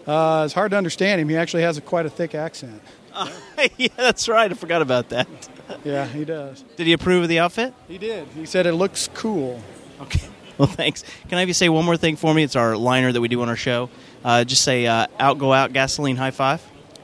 Uh, 0.07 0.43
it's 0.45 0.53
hard 0.53 0.71
to 0.71 0.77
understand 0.77 1.21
him. 1.21 1.29
He 1.29 1.35
actually 1.35 1.63
has 1.63 1.77
a, 1.77 1.81
quite 1.81 2.05
a 2.05 2.09
thick 2.09 2.33
accent. 2.33 2.81
yeah, 3.77 3.89
that's 3.95 4.27
right. 4.29 4.49
I 4.49 4.53
forgot 4.55 4.81
about 4.81 5.09
that. 5.09 5.27
Yeah, 5.83 6.05
he 6.05 6.23
does. 6.23 6.63
Did 6.77 6.87
he 6.87 6.93
approve 6.93 7.23
of 7.23 7.29
the 7.29 7.39
outfit? 7.39 7.73
He 7.89 7.97
did. 7.97 8.25
He 8.29 8.45
said 8.45 8.65
it 8.65 8.71
looks 8.71 9.09
cool. 9.13 9.61
Okay. 10.01 10.21
Well, 10.57 10.67
thanks. 10.67 11.03
Can 11.29 11.37
I 11.37 11.41
have 11.41 11.49
you 11.49 11.53
say 11.53 11.69
one 11.69 11.85
more 11.85 11.97
thing 11.97 12.15
for 12.15 12.33
me? 12.33 12.41
It's 12.41 12.55
our 12.55 12.75
liner 12.75 13.11
that 13.11 13.21
we 13.21 13.27
do 13.27 13.39
on 13.43 13.49
our 13.49 13.55
show. 13.55 13.91
Uh, 14.23 14.43
just 14.43 14.63
say 14.63 14.87
uh, 14.87 15.05
out, 15.19 15.37
go 15.37 15.53
out, 15.53 15.71
gasoline, 15.71 16.15
high 16.15 16.31
five. 16.31 16.63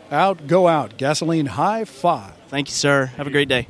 Out, 0.10 0.48
go 0.48 0.68
out. 0.68 0.98
Gasoline 0.98 1.46
high 1.46 1.86
five. 1.86 2.34
Thank 2.54 2.68
you, 2.68 2.76
sir. 2.76 3.08
Have 3.18 3.26
a 3.26 3.32
great 3.32 3.48
day. 3.48 3.68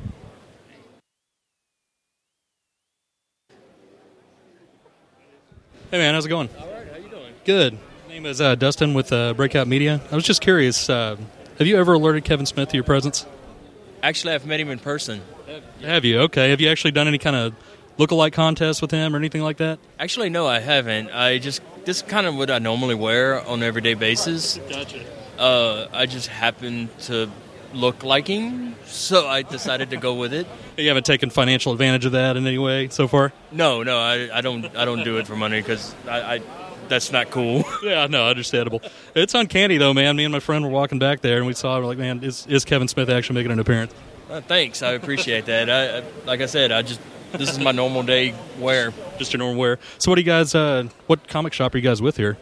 Hey 5.90 6.00
man, 6.00 6.14
how's 6.14 6.26
it 6.26 6.30
going? 6.30 6.50
All 6.60 6.68
right, 6.68 6.92
how 6.92 6.98
you 6.98 7.08
doing? 7.08 7.34
Good. 7.46 7.76
My 7.76 8.14
name 8.14 8.26
is 8.26 8.42
uh, 8.42 8.56
Dustin 8.56 8.94
with 8.94 9.14
uh, 9.14 9.36
Breakout 9.36 9.70
Media. 9.70 10.02
I 10.12 10.16
was 10.16 10.26
just 10.26 10.42
curious, 10.42 10.90
uh, 10.90 11.16
have 11.60 11.66
you 11.66 11.78
ever 11.78 11.94
alerted 11.94 12.26
Kevin 12.26 12.46
Smith 12.46 12.68
to 12.72 12.76
your 12.76 12.84
presence? 12.84 13.26
Actually, 14.02 14.34
I've 14.34 14.46
met 14.46 14.60
him 14.60 14.70
in 14.70 14.80
person. 14.80 15.22
Have 15.82 16.04
you? 16.04 16.20
Okay. 16.24 16.50
Have 16.50 16.60
you 16.60 16.68
actually 16.68 16.92
done 16.92 17.08
any 17.08 17.20
kind 17.20 17.38
of 17.38 17.54
look-alike 17.98 18.34
contest 18.34 18.82
with 18.82 18.92
him 18.92 19.16
or 19.16 19.18
anything 19.18 19.44
like 19.44 19.58
that? 19.60 19.80
Actually, 19.98 20.30
no, 20.30 20.46
I 20.46 20.60
haven't. 20.60 21.10
I 21.10 21.38
just 21.38 21.62
this 21.86 22.02
is 22.02 22.04
kind 22.04 22.28
of 22.28 22.36
what 22.36 22.52
I 22.52 22.60
normally 22.60 22.96
wear 22.96 23.40
on 23.48 23.60
an 23.60 23.64
everyday 23.64 23.94
basis. 23.94 24.60
Gotcha. 24.70 25.06
Uh, 25.40 25.88
I 25.94 26.06
just 26.06 26.28
happen 26.28 26.90
to 27.04 27.30
look 27.74 28.04
like 28.04 28.28
him, 28.28 28.76
so 28.86 29.28
I 29.28 29.42
decided 29.42 29.90
to 29.92 29.98
go 29.98 30.14
with 30.14 30.34
it. 30.34 30.48
You 30.76 30.88
haven't 30.88 31.06
taken 31.06 31.30
financial 31.30 31.72
advantage 31.72 32.04
of 32.06 32.14
that 32.14 32.36
in 32.36 32.48
any 32.48 32.58
way 32.58 32.88
so 32.90 33.08
far? 33.08 33.32
No, 33.52 33.84
no, 33.84 34.00
I, 34.00 34.28
I 34.36 34.42
don't. 34.42 34.76
I 34.76 34.86
don't 34.86 35.04
do 35.04 35.18
it 35.20 35.28
for 35.28 35.36
money 35.36 35.62
because 35.62 35.94
I, 36.10 36.38
I 36.38 36.42
that's 36.88 37.12
not 37.12 37.30
cool. 37.30 37.64
yeah, 37.84 38.08
no, 38.08 38.28
understandable. 38.28 38.82
It's 39.14 39.36
uncanny 39.36 39.78
though, 39.78 39.94
man. 39.94 40.16
Me 40.16 40.24
and 40.24 40.32
my 40.32 40.40
friend 40.40 40.66
were 40.66 40.72
walking 40.72 40.98
back 40.98 41.22
there, 41.22 41.38
and 41.38 41.46
we 41.46 41.54
saw. 41.54 41.78
We're 41.78 41.86
like, 41.86 42.00
man, 42.00 42.24
is 42.24 42.48
is 42.48 42.66
Kevin 42.66 42.88
Smith 42.88 43.08
actually 43.08 43.36
making 43.36 43.52
an 43.52 43.60
appearance? 43.60 43.94
Uh, 44.32 44.42
thanks, 44.42 44.82
I 44.82 44.94
appreciate 44.94 45.46
that. 45.46 45.70
I, 45.70 46.00
I, 46.00 46.04
like 46.26 46.42
I 46.42 46.48
said, 46.48 46.72
I 46.72 46.82
just 46.82 47.00
this 47.34 47.52
is 47.52 47.60
my 47.60 47.72
normal 47.72 48.04
day 48.04 48.34
wear. 48.60 48.94
Just 49.18 49.34
your 49.34 49.40
normal 49.40 49.60
wear. 49.60 49.80
So, 49.98 50.12
what 50.12 50.16
do 50.16 50.22
you 50.22 50.26
guys? 50.26 50.56
Uh, 50.56 50.88
what 51.08 51.28
comic 51.28 51.54
shop 51.54 51.76
are 51.76 51.78
you 51.78 51.84
guys 51.84 52.02
with 52.02 52.18
here? 52.18 52.38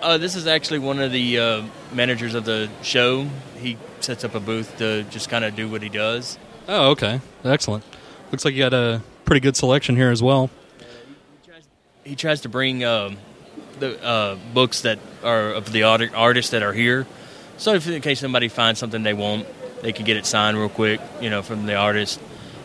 Uh, 0.00 0.18
this 0.18 0.34
is 0.34 0.48
actually 0.48 0.80
one 0.80 0.98
of 0.98 1.12
the 1.12 1.38
uh, 1.38 1.62
managers 1.92 2.34
of 2.34 2.44
the 2.44 2.68
show. 2.82 3.28
He 3.60 3.76
sets 4.04 4.24
up 4.24 4.34
a 4.34 4.40
booth 4.40 4.76
to 4.78 5.02
just 5.04 5.28
kind 5.28 5.44
of 5.44 5.54
do 5.56 5.68
what 5.68 5.82
he 5.82 5.88
does. 5.88 6.38
Oh, 6.68 6.90
okay, 6.90 7.20
excellent. 7.44 7.84
Looks 8.30 8.44
like 8.44 8.54
you 8.54 8.60
got 8.60 8.72
a 8.74 9.02
pretty 9.24 9.40
good 9.40 9.56
selection 9.56 9.96
here 9.96 10.10
as 10.10 10.22
well. 10.22 10.50
He 12.04 12.16
tries 12.16 12.40
to 12.42 12.48
bring 12.48 12.82
um, 12.84 13.16
the 13.78 14.02
uh, 14.02 14.36
books 14.52 14.82
that 14.82 14.98
are 15.22 15.50
of 15.52 15.70
the 15.70 15.84
art- 15.84 16.14
artists 16.14 16.50
that 16.50 16.62
are 16.62 16.72
here. 16.72 17.06
So, 17.58 17.74
if 17.74 17.88
in 17.88 18.00
case 18.02 18.18
somebody 18.20 18.48
finds 18.48 18.80
something 18.80 19.02
they 19.04 19.14
want, 19.14 19.46
they 19.82 19.92
can 19.92 20.04
get 20.04 20.16
it 20.16 20.26
signed 20.26 20.56
real 20.58 20.68
quick. 20.68 21.00
You 21.20 21.30
know, 21.30 21.42
from 21.42 21.66
the 21.66 21.76
artist. 21.76 22.20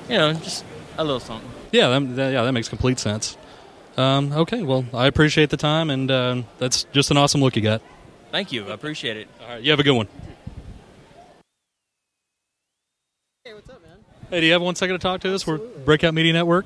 You 0.10 0.18
know, 0.18 0.34
just 0.34 0.66
a 0.98 1.04
little 1.04 1.20
something. 1.20 1.50
Yeah, 1.72 1.90
that, 1.90 2.16
that- 2.16 2.34
yeah, 2.34 2.44
that 2.44 2.52
makes 2.54 2.68
complete 2.70 2.98
sense. 2.98 3.38
Um, 3.98 4.32
okay, 4.32 4.62
well, 4.62 4.86
I 4.94 5.08
appreciate 5.08 5.50
the 5.50 5.58
time, 5.58 5.90
and 5.90 6.10
uh, 6.10 6.42
that's 6.60 6.84
just 6.94 7.10
an 7.12 7.18
awesome 7.18 7.42
look 7.42 7.56
you 7.56 7.62
got. 7.64 7.82
Thank 8.32 8.52
you. 8.52 8.68
I 8.70 8.74
appreciate 8.74 9.18
it. 9.18 9.28
All 9.42 9.50
right, 9.50 9.62
you 9.64 9.72
have 9.72 9.80
a 9.80 9.84
good 9.84 9.92
one. 9.94 10.08
Hey, 14.30 14.42
do 14.42 14.46
you 14.46 14.52
have 14.52 14.62
one 14.62 14.76
second 14.76 14.96
to 14.96 15.00
talk 15.00 15.22
to 15.22 15.34
us? 15.34 15.48
We're 15.48 15.58
Breakout 15.58 16.14
Media 16.14 16.34
Network. 16.34 16.66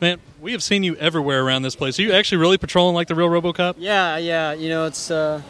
Man, 0.00 0.18
we 0.40 0.52
have 0.52 0.62
seen 0.62 0.82
you 0.82 0.96
everywhere 0.96 1.44
around 1.44 1.60
this 1.60 1.76
place. 1.76 1.98
Are 1.98 2.02
you 2.02 2.12
actually 2.12 2.38
really 2.38 2.56
patrolling 2.56 2.94
like 2.94 3.06
the 3.06 3.14
real 3.14 3.28
RoboCop? 3.28 3.74
Yeah, 3.76 4.16
yeah. 4.16 4.54
You 4.54 4.70
know, 4.70 4.86
it's 4.86 5.10
uh, 5.10 5.42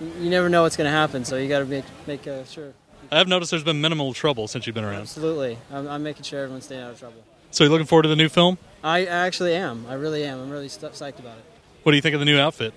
you 0.00 0.30
never 0.30 0.48
know 0.48 0.62
what's 0.62 0.76
going 0.76 0.86
to 0.86 0.96
happen, 0.96 1.24
so 1.24 1.38
you 1.38 1.48
got 1.48 1.58
to 1.58 1.64
make 1.64 1.84
make 2.06 2.28
uh, 2.28 2.44
sure. 2.44 2.72
I've 3.10 3.26
noticed 3.26 3.50
there's 3.50 3.64
been 3.64 3.80
minimal 3.80 4.14
trouble 4.14 4.46
since 4.46 4.64
you've 4.64 4.74
been 4.74 4.84
around. 4.84 5.00
Absolutely, 5.00 5.58
I'm, 5.72 5.88
I'm 5.88 6.04
making 6.04 6.22
sure 6.22 6.40
everyone's 6.40 6.66
staying 6.66 6.82
out 6.82 6.92
of 6.92 7.00
trouble. 7.00 7.24
So 7.50 7.64
you're 7.64 7.72
looking 7.72 7.86
forward 7.88 8.04
to 8.04 8.08
the 8.08 8.14
new 8.14 8.28
film? 8.28 8.56
I 8.84 9.06
actually 9.06 9.56
am. 9.56 9.86
I 9.88 9.94
really 9.94 10.24
am. 10.24 10.38
I'm 10.40 10.50
really 10.50 10.68
st- 10.68 10.92
psyched 10.92 11.18
about 11.18 11.38
it. 11.38 11.44
What 11.82 11.90
do 11.90 11.96
you 11.96 12.02
think 12.02 12.14
of 12.14 12.20
the 12.20 12.26
new 12.26 12.38
outfit? 12.38 12.72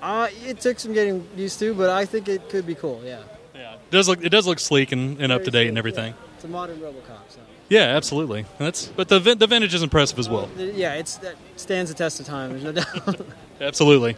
Uh, 0.00 0.26
it 0.44 0.58
took 0.58 0.80
some 0.80 0.94
getting 0.94 1.28
used 1.36 1.60
to, 1.60 1.74
but 1.74 1.90
I 1.90 2.06
think 2.06 2.26
it 2.26 2.48
could 2.48 2.66
be 2.66 2.74
cool. 2.74 3.02
Yeah. 3.04 3.22
Yeah. 3.54 3.74
It 3.74 3.90
does 3.92 4.08
look 4.08 4.24
it 4.24 4.30
does 4.30 4.48
look 4.48 4.58
sleek 4.58 4.90
and, 4.90 5.20
and 5.20 5.30
up 5.30 5.44
to 5.44 5.52
date 5.52 5.68
and 5.68 5.78
everything. 5.78 6.14
It's 6.34 6.44
a 6.44 6.48
modern 6.48 6.78
RoboCop. 6.80 7.20
So. 7.28 7.38
Yeah, 7.72 7.96
absolutely. 7.96 8.44
That's 8.58 8.88
but 8.88 9.08
the 9.08 9.18
vin- 9.18 9.38
the 9.38 9.46
vintage 9.46 9.72
is 9.72 9.82
impressive 9.82 10.18
as 10.18 10.28
well. 10.28 10.50
Uh, 10.58 10.62
yeah, 10.64 10.92
it's 10.92 11.16
that 11.18 11.36
stands 11.56 11.90
the 11.90 11.96
test 11.96 12.20
of 12.20 12.26
time. 12.26 12.50
There's 12.50 12.64
no 12.64 12.72
doubt. 12.82 13.26
Absolutely. 13.62 14.14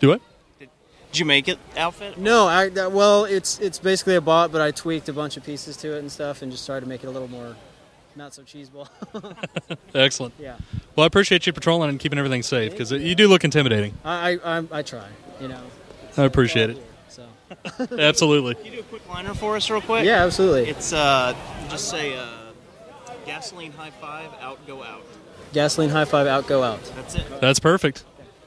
Do 0.00 0.12
it. 0.12 0.22
Did 0.58 1.18
you 1.18 1.26
make 1.26 1.46
it 1.46 1.58
outfit? 1.76 2.16
No, 2.16 2.46
I, 2.46 2.70
that- 2.70 2.90
well, 2.92 3.26
it's 3.26 3.58
it's 3.58 3.78
basically 3.78 4.14
a 4.14 4.22
bot, 4.22 4.50
but 4.50 4.62
I 4.62 4.70
tweaked 4.70 5.10
a 5.10 5.12
bunch 5.12 5.36
of 5.36 5.44
pieces 5.44 5.76
to 5.78 5.94
it 5.94 5.98
and 5.98 6.10
stuff, 6.10 6.40
and 6.40 6.50
just 6.50 6.64
tried 6.64 6.80
to 6.80 6.86
make 6.86 7.04
it 7.04 7.08
a 7.08 7.10
little 7.10 7.28
more 7.28 7.54
not 8.16 8.32
so 8.32 8.42
cheeseball. 8.44 8.88
Excellent. 9.94 10.32
Yeah. 10.38 10.56
Well, 10.96 11.04
I 11.04 11.06
appreciate 11.06 11.46
you 11.46 11.52
patrolling 11.52 11.90
and 11.90 12.00
keeping 12.00 12.18
everything 12.18 12.42
safe 12.42 12.72
because 12.72 12.92
you 12.92 13.14
do 13.14 13.28
look 13.28 13.44
intimidating. 13.44 13.92
I, 14.06 14.38
I 14.42 14.58
I 14.58 14.64
I 14.72 14.82
try, 14.82 15.06
you 15.38 15.48
know. 15.48 15.60
I 16.16 16.22
appreciate 16.24 16.70
it. 16.70 16.78
So. 17.76 17.86
Absolutely. 17.98 18.54
Can 18.54 18.64
you 18.66 18.70
do 18.72 18.80
a 18.80 18.82
quick 18.84 19.08
liner 19.08 19.34
for 19.34 19.56
us, 19.56 19.68
real 19.70 19.80
quick? 19.80 20.04
Yeah, 20.04 20.24
absolutely. 20.24 20.68
It's 20.70 20.92
uh, 20.92 21.34
just 21.68 21.88
say 21.88 22.16
uh, 22.16 22.26
gasoline 23.26 23.72
high 23.72 23.90
five, 23.90 24.30
out 24.40 24.64
go 24.66 24.82
out. 24.82 25.02
Gasoline 25.52 25.90
high 25.90 26.04
five, 26.04 26.26
out 26.26 26.46
go 26.46 26.62
out. 26.62 26.82
That's 26.96 27.14
it. 27.14 27.40
That's 27.40 27.60
perfect. 27.60 28.04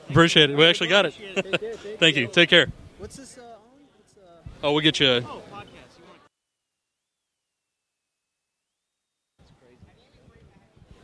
Appreciate 0.09 0.49
it. 0.49 0.57
We 0.57 0.65
actually 0.65 0.89
got 0.89 1.05
it. 1.05 1.13
Thank 1.99 2.15
you. 2.15 2.27
Take 2.27 2.49
care. 2.49 2.67
What's 2.97 3.17
this? 3.17 3.37
Uh, 3.37 3.43
Oh, 4.63 4.71
we'll 4.71 4.81
get 4.81 4.99
you. 4.99 5.23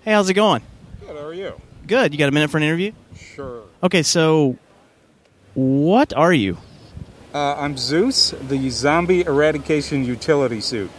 Hey, 0.02 0.12
how's 0.12 0.30
it 0.30 0.34
going? 0.34 0.62
Good, 1.00 1.16
how 1.16 1.24
are 1.24 1.34
you? 1.34 1.54
Good. 1.88 2.12
You 2.12 2.20
got 2.20 2.28
a 2.28 2.32
minute 2.32 2.50
for 2.50 2.58
an 2.58 2.64
interview? 2.64 2.92
Sure. 3.16 3.64
Okay, 3.82 4.04
so 4.04 4.58
what 5.54 6.14
are 6.14 6.34
you? 6.34 6.58
Uh, 7.34 7.56
I'm 7.58 7.78
Zeus, 7.78 8.30
the 8.48 8.70
zombie 8.70 9.22
eradication 9.22 10.06
utility 10.06 10.62
suit. 10.62 10.92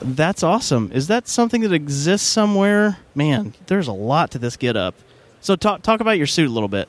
That's 0.00 0.42
awesome. 0.42 0.90
Is 0.94 1.08
that 1.08 1.28
something 1.28 1.60
that 1.60 1.72
exists 1.72 2.26
somewhere? 2.26 2.96
Man, 3.14 3.52
there's 3.66 3.86
a 3.86 3.92
lot 3.92 4.30
to 4.30 4.38
this 4.38 4.56
get 4.56 4.76
up. 4.76 4.94
So 5.42 5.54
talk 5.54 5.82
talk 5.82 6.00
about 6.00 6.16
your 6.16 6.26
suit 6.26 6.48
a 6.48 6.50
little 6.50 6.70
bit. 6.70 6.88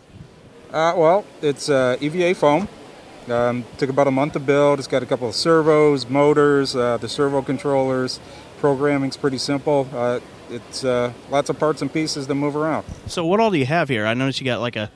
Uh, 0.71 0.93
well, 0.95 1.25
it's 1.41 1.69
uh, 1.69 1.97
EVA 1.99 2.35
foam. 2.35 2.69
Um, 3.27 3.65
took 3.77 3.89
about 3.89 4.07
a 4.07 4.11
month 4.11 4.33
to 4.33 4.39
build. 4.39 4.79
It's 4.79 4.87
got 4.87 5.03
a 5.03 5.05
couple 5.05 5.27
of 5.27 5.35
servos, 5.35 6.09
motors, 6.09 6.75
uh, 6.75 6.97
the 6.97 7.09
servo 7.09 7.41
controllers. 7.41 8.19
Programming's 8.59 9.17
pretty 9.17 9.37
simple. 9.39 9.89
Uh, 9.93 10.19
it's 10.49 10.85
uh, 10.85 11.11
lots 11.29 11.49
of 11.49 11.59
parts 11.59 11.81
and 11.81 11.91
pieces 11.91 12.27
to 12.27 12.35
move 12.35 12.55
around. 12.55 12.85
So 13.07 13.25
what 13.25 13.41
all 13.41 13.51
do 13.51 13.57
you 13.57 13.65
have 13.65 13.89
here? 13.89 14.05
I 14.05 14.13
noticed 14.13 14.39
you 14.39 14.45
got 14.45 14.61
like 14.61 14.77
a 14.77 14.89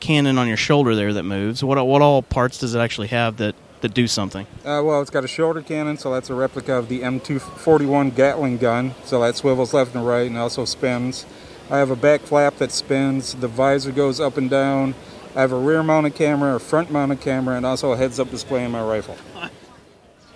cannon 0.00 0.38
on 0.38 0.48
your 0.48 0.56
shoulder 0.56 0.94
there 0.94 1.12
that 1.12 1.24
moves. 1.24 1.62
What 1.62 1.84
what 1.86 2.02
all 2.02 2.22
parts 2.22 2.58
does 2.58 2.74
it 2.74 2.78
actually 2.80 3.08
have 3.08 3.36
that 3.38 3.54
that 3.80 3.94
do 3.94 4.06
something? 4.06 4.46
Uh, 4.64 4.82
well, 4.84 5.00
it's 5.00 5.10
got 5.10 5.24
a 5.24 5.28
shoulder 5.28 5.62
cannon, 5.62 5.96
so 5.96 6.12
that's 6.12 6.30
a 6.30 6.34
replica 6.34 6.74
of 6.74 6.88
the 6.88 7.00
M241 7.00 8.14
Gatling 8.14 8.58
gun. 8.58 8.94
So 9.04 9.20
that 9.20 9.36
swivels 9.36 9.72
left 9.72 9.94
and 9.94 10.06
right 10.06 10.26
and 10.26 10.36
also 10.36 10.64
spins. 10.64 11.24
I 11.70 11.78
have 11.78 11.90
a 11.90 11.96
back 11.96 12.22
flap 12.22 12.56
that 12.56 12.72
spins. 12.72 13.34
The 13.34 13.48
visor 13.48 13.92
goes 13.92 14.20
up 14.20 14.36
and 14.36 14.50
down. 14.50 14.94
I 15.36 15.40
have 15.42 15.52
a 15.52 15.58
rear 15.58 15.82
mounted 15.82 16.16
camera, 16.16 16.56
a 16.56 16.58
front 16.58 16.90
mounted 16.90 17.20
camera, 17.20 17.56
and 17.56 17.64
also 17.64 17.92
a 17.92 17.96
heads 17.96 18.18
up 18.18 18.30
display 18.30 18.64
in 18.64 18.72
my 18.72 18.82
rifle. 18.82 19.16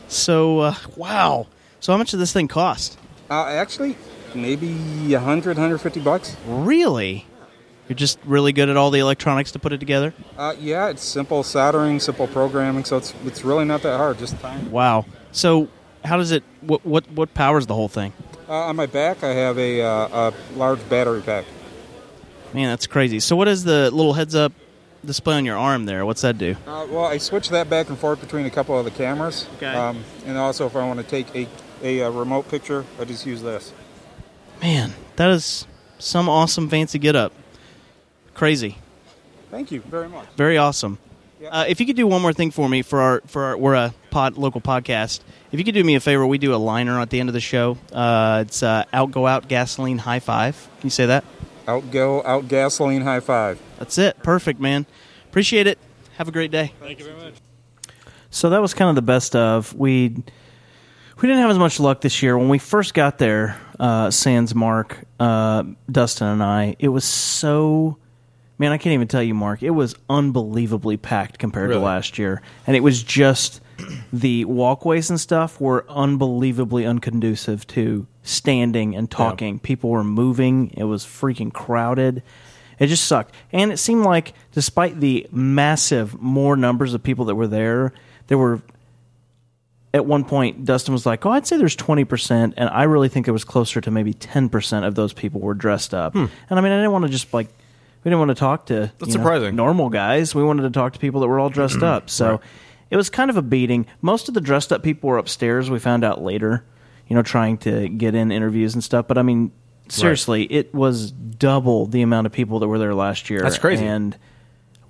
So 0.08 0.60
uh, 0.60 0.74
wow. 0.96 1.46
So 1.80 1.92
how 1.92 1.98
much 1.98 2.12
did 2.12 2.18
this 2.18 2.32
thing 2.32 2.48
cost? 2.48 2.98
Uh, 3.28 3.46
actually, 3.46 3.96
maybe 4.34 4.72
100, 5.12 5.56
150 5.56 6.00
bucks. 6.00 6.36
Really? 6.46 7.26
You're 7.88 7.96
just 7.96 8.18
really 8.24 8.52
good 8.52 8.68
at 8.70 8.76
all 8.76 8.90
the 8.90 9.00
electronics 9.00 9.52
to 9.52 9.58
put 9.58 9.72
it 9.72 9.78
together? 9.78 10.14
Uh, 10.38 10.54
yeah, 10.58 10.88
it's 10.88 11.02
simple 11.02 11.42
soldering, 11.42 12.00
simple 12.00 12.26
programming, 12.26 12.84
so 12.84 12.96
it's 12.96 13.14
it's 13.24 13.44
really 13.44 13.64
not 13.64 13.82
that 13.82 13.98
hard. 13.98 14.18
Just 14.18 14.38
time. 14.40 14.70
Wow. 14.70 15.04
So 15.32 15.68
how 16.04 16.16
does 16.16 16.30
it 16.30 16.44
what 16.62 16.84
what 16.86 17.10
what 17.10 17.34
powers 17.34 17.66
the 17.66 17.74
whole 17.74 17.88
thing? 17.88 18.12
Uh, 18.48 18.52
on 18.52 18.76
my 18.76 18.86
back, 18.86 19.24
I 19.24 19.32
have 19.32 19.58
a, 19.58 19.80
uh, 19.80 20.30
a 20.30 20.34
large 20.54 20.86
battery 20.90 21.22
pack. 21.22 21.46
Man, 22.52 22.68
that's 22.68 22.86
crazy. 22.86 23.18
So 23.20 23.36
what 23.36 23.48
is 23.48 23.64
the 23.64 23.90
little 23.90 24.12
heads 24.12 24.34
up 24.34 24.52
display 25.04 25.36
on 25.36 25.44
your 25.44 25.56
arm 25.56 25.86
there? 25.86 26.04
What's 26.04 26.22
that 26.22 26.36
do? 26.36 26.54
Uh, 26.66 26.86
well, 26.90 27.04
I 27.06 27.18
switch 27.18 27.48
that 27.50 27.70
back 27.70 27.88
and 27.88 27.98
forth 27.98 28.20
between 28.20 28.44
a 28.46 28.50
couple 28.50 28.78
of 28.78 28.84
the 28.84 28.90
cameras. 28.90 29.46
Okay. 29.56 29.66
Um, 29.66 30.04
and 30.26 30.36
also, 30.36 30.66
if 30.66 30.76
I 30.76 30.86
want 30.86 31.00
to 31.00 31.06
take 31.06 31.34
a, 31.34 31.48
a, 31.82 32.02
uh 32.02 32.10
remote 32.10 32.48
picture, 32.48 32.84
I 33.00 33.04
just 33.06 33.26
use 33.26 33.42
this. 33.42 33.72
Man, 34.60 34.92
that 35.16 35.30
is 35.30 35.66
some 35.98 36.28
awesome 36.28 36.68
fancy 36.68 36.98
get 36.98 37.16
up. 37.16 37.32
Crazy. 38.34 38.78
Thank 39.50 39.70
you 39.70 39.80
very 39.80 40.08
much. 40.08 40.26
Very 40.36 40.58
awesome. 40.58 40.98
Uh, 41.48 41.64
if 41.68 41.78
you 41.78 41.86
could 41.86 41.96
do 41.96 42.06
one 42.06 42.22
more 42.22 42.32
thing 42.32 42.50
for 42.50 42.68
me 42.68 42.82
for 42.82 43.00
our 43.00 43.22
for 43.26 43.44
our, 43.44 43.56
we're 43.56 43.74
a 43.74 43.94
pod 44.10 44.36
local 44.36 44.60
podcast. 44.60 45.20
If 45.52 45.58
you 45.58 45.64
could 45.64 45.74
do 45.74 45.84
me 45.84 45.94
a 45.94 46.00
favor, 46.00 46.26
we 46.26 46.38
do 46.38 46.54
a 46.54 46.56
liner 46.56 46.98
at 47.00 47.10
the 47.10 47.20
end 47.20 47.28
of 47.28 47.34
the 47.34 47.40
show. 47.40 47.76
Uh, 47.92 48.44
it's 48.46 48.62
uh, 48.62 48.84
out 48.92 49.10
go 49.10 49.26
out 49.26 49.46
gasoline 49.48 49.98
high 49.98 50.20
five. 50.20 50.68
Can 50.80 50.86
you 50.86 50.90
say 50.90 51.06
that? 51.06 51.24
Out 51.68 51.90
go 51.90 52.24
out 52.24 52.48
gasoline 52.48 53.02
high 53.02 53.20
five. 53.20 53.60
That's 53.78 53.98
it. 53.98 54.22
Perfect, 54.22 54.58
man. 54.58 54.86
Appreciate 55.28 55.66
it. 55.66 55.78
Have 56.16 56.28
a 56.28 56.32
great 56.32 56.50
day. 56.50 56.72
Thank 56.80 56.98
you 56.98 57.04
very 57.04 57.16
much. 57.16 57.34
So 58.30 58.50
that 58.50 58.62
was 58.62 58.74
kind 58.74 58.88
of 58.88 58.96
the 58.96 59.02
best 59.02 59.36
of. 59.36 59.74
We 59.74 60.08
we 60.08 61.28
didn't 61.28 61.38
have 61.38 61.50
as 61.50 61.58
much 61.58 61.78
luck 61.78 62.00
this 62.00 62.22
year 62.22 62.36
when 62.36 62.48
we 62.48 62.58
first 62.58 62.94
got 62.94 63.18
there. 63.18 63.60
Uh, 63.78 64.10
Sans 64.10 64.54
Mark, 64.54 65.04
uh, 65.20 65.64
Dustin, 65.90 66.26
and 66.26 66.42
I. 66.42 66.76
It 66.78 66.88
was 66.88 67.04
so. 67.04 67.98
Man, 68.58 68.70
I 68.72 68.78
can't 68.78 68.92
even 68.94 69.08
tell 69.08 69.22
you, 69.22 69.34
Mark. 69.34 69.62
It 69.62 69.70
was 69.70 69.94
unbelievably 70.08 70.98
packed 70.98 71.38
compared 71.38 71.70
Really? 71.70 71.80
to 71.80 71.84
last 71.84 72.18
year, 72.18 72.40
and 72.66 72.76
it 72.76 72.80
was 72.80 73.02
just 73.02 73.60
the 74.12 74.44
walkways 74.44 75.10
and 75.10 75.18
stuff 75.18 75.60
were 75.60 75.84
unbelievably 75.88 76.84
unconducive 76.86 77.66
to 77.68 78.06
standing 78.22 78.94
and 78.94 79.10
talking. 79.10 79.58
People 79.58 79.90
were 79.90 80.04
moving. 80.04 80.70
It 80.76 80.84
was 80.84 81.04
freaking 81.04 81.52
crowded. 81.52 82.22
It 82.78 82.86
just 82.86 83.04
sucked. 83.06 83.34
And 83.52 83.72
it 83.72 83.78
seemed 83.78 84.04
like, 84.04 84.34
despite 84.52 85.00
the 85.00 85.26
massive 85.32 86.20
more 86.20 86.56
numbers 86.56 86.94
of 86.94 87.02
people 87.02 87.24
that 87.26 87.34
were 87.34 87.48
there, 87.48 87.92
there 88.28 88.38
were 88.38 88.62
at 89.92 90.06
one 90.06 90.24
point, 90.24 90.64
Dustin 90.64 90.92
was 90.92 91.06
like, 91.06 91.24
"Oh, 91.24 91.30
I'd 91.30 91.46
say 91.46 91.56
there's 91.56 91.76
20 91.76 92.04
percent," 92.04 92.54
and 92.56 92.68
I 92.70 92.84
really 92.84 93.08
think 93.08 93.28
it 93.28 93.32
was 93.32 93.44
closer 93.44 93.80
to 93.80 93.90
maybe 93.92 94.12
10 94.12 94.48
percent 94.48 94.84
of 94.84 94.94
those 94.96 95.12
people 95.12 95.40
were 95.40 95.54
dressed 95.54 95.94
up. 95.94 96.12
Hmm. 96.14 96.26
And 96.50 96.58
I 96.58 96.62
mean, 96.62 96.72
I 96.72 96.76
didn't 96.76 96.90
want 96.92 97.04
to 97.04 97.10
just 97.10 97.32
like 97.34 97.48
we 98.04 98.10
didn't 98.10 98.18
want 98.18 98.28
to 98.30 98.34
talk 98.34 98.66
to 98.66 98.74
That's 98.98 99.00
you 99.00 99.06
know, 99.06 99.12
surprising. 99.12 99.56
normal 99.56 99.88
guys. 99.88 100.34
We 100.34 100.44
wanted 100.44 100.62
to 100.62 100.70
talk 100.70 100.92
to 100.92 100.98
people 100.98 101.20
that 101.22 101.26
were 101.28 101.40
all 101.40 101.48
dressed 101.50 101.82
up. 101.82 102.10
So 102.10 102.30
Right. 102.32 102.40
it 102.90 102.96
was 102.96 103.08
kind 103.10 103.30
of 103.30 103.36
a 103.36 103.42
beating. 103.42 103.86
Most 104.02 104.28
of 104.28 104.34
the 104.34 104.40
dressed 104.40 104.72
up 104.72 104.82
people 104.82 105.08
were 105.10 105.18
upstairs. 105.18 105.70
We 105.70 105.78
found 105.78 106.04
out 106.04 106.22
later, 106.22 106.64
you 107.08 107.16
know, 107.16 107.22
trying 107.22 107.58
to 107.58 107.88
get 107.88 108.14
in 108.14 108.30
interviews 108.30 108.74
and 108.74 108.84
stuff. 108.84 109.06
But 109.08 109.16
I 109.18 109.22
mean, 109.22 109.52
seriously, 109.88 110.44
it 110.44 110.74
was 110.74 111.10
double 111.10 111.86
the 111.86 112.02
amount 112.02 112.26
of 112.26 112.32
people 112.32 112.58
that 112.60 112.68
were 112.68 112.78
there 112.78 112.94
last 112.94 113.30
year. 113.30 113.40
That's 113.40 113.58
crazy. 113.58 113.84
And 113.86 114.16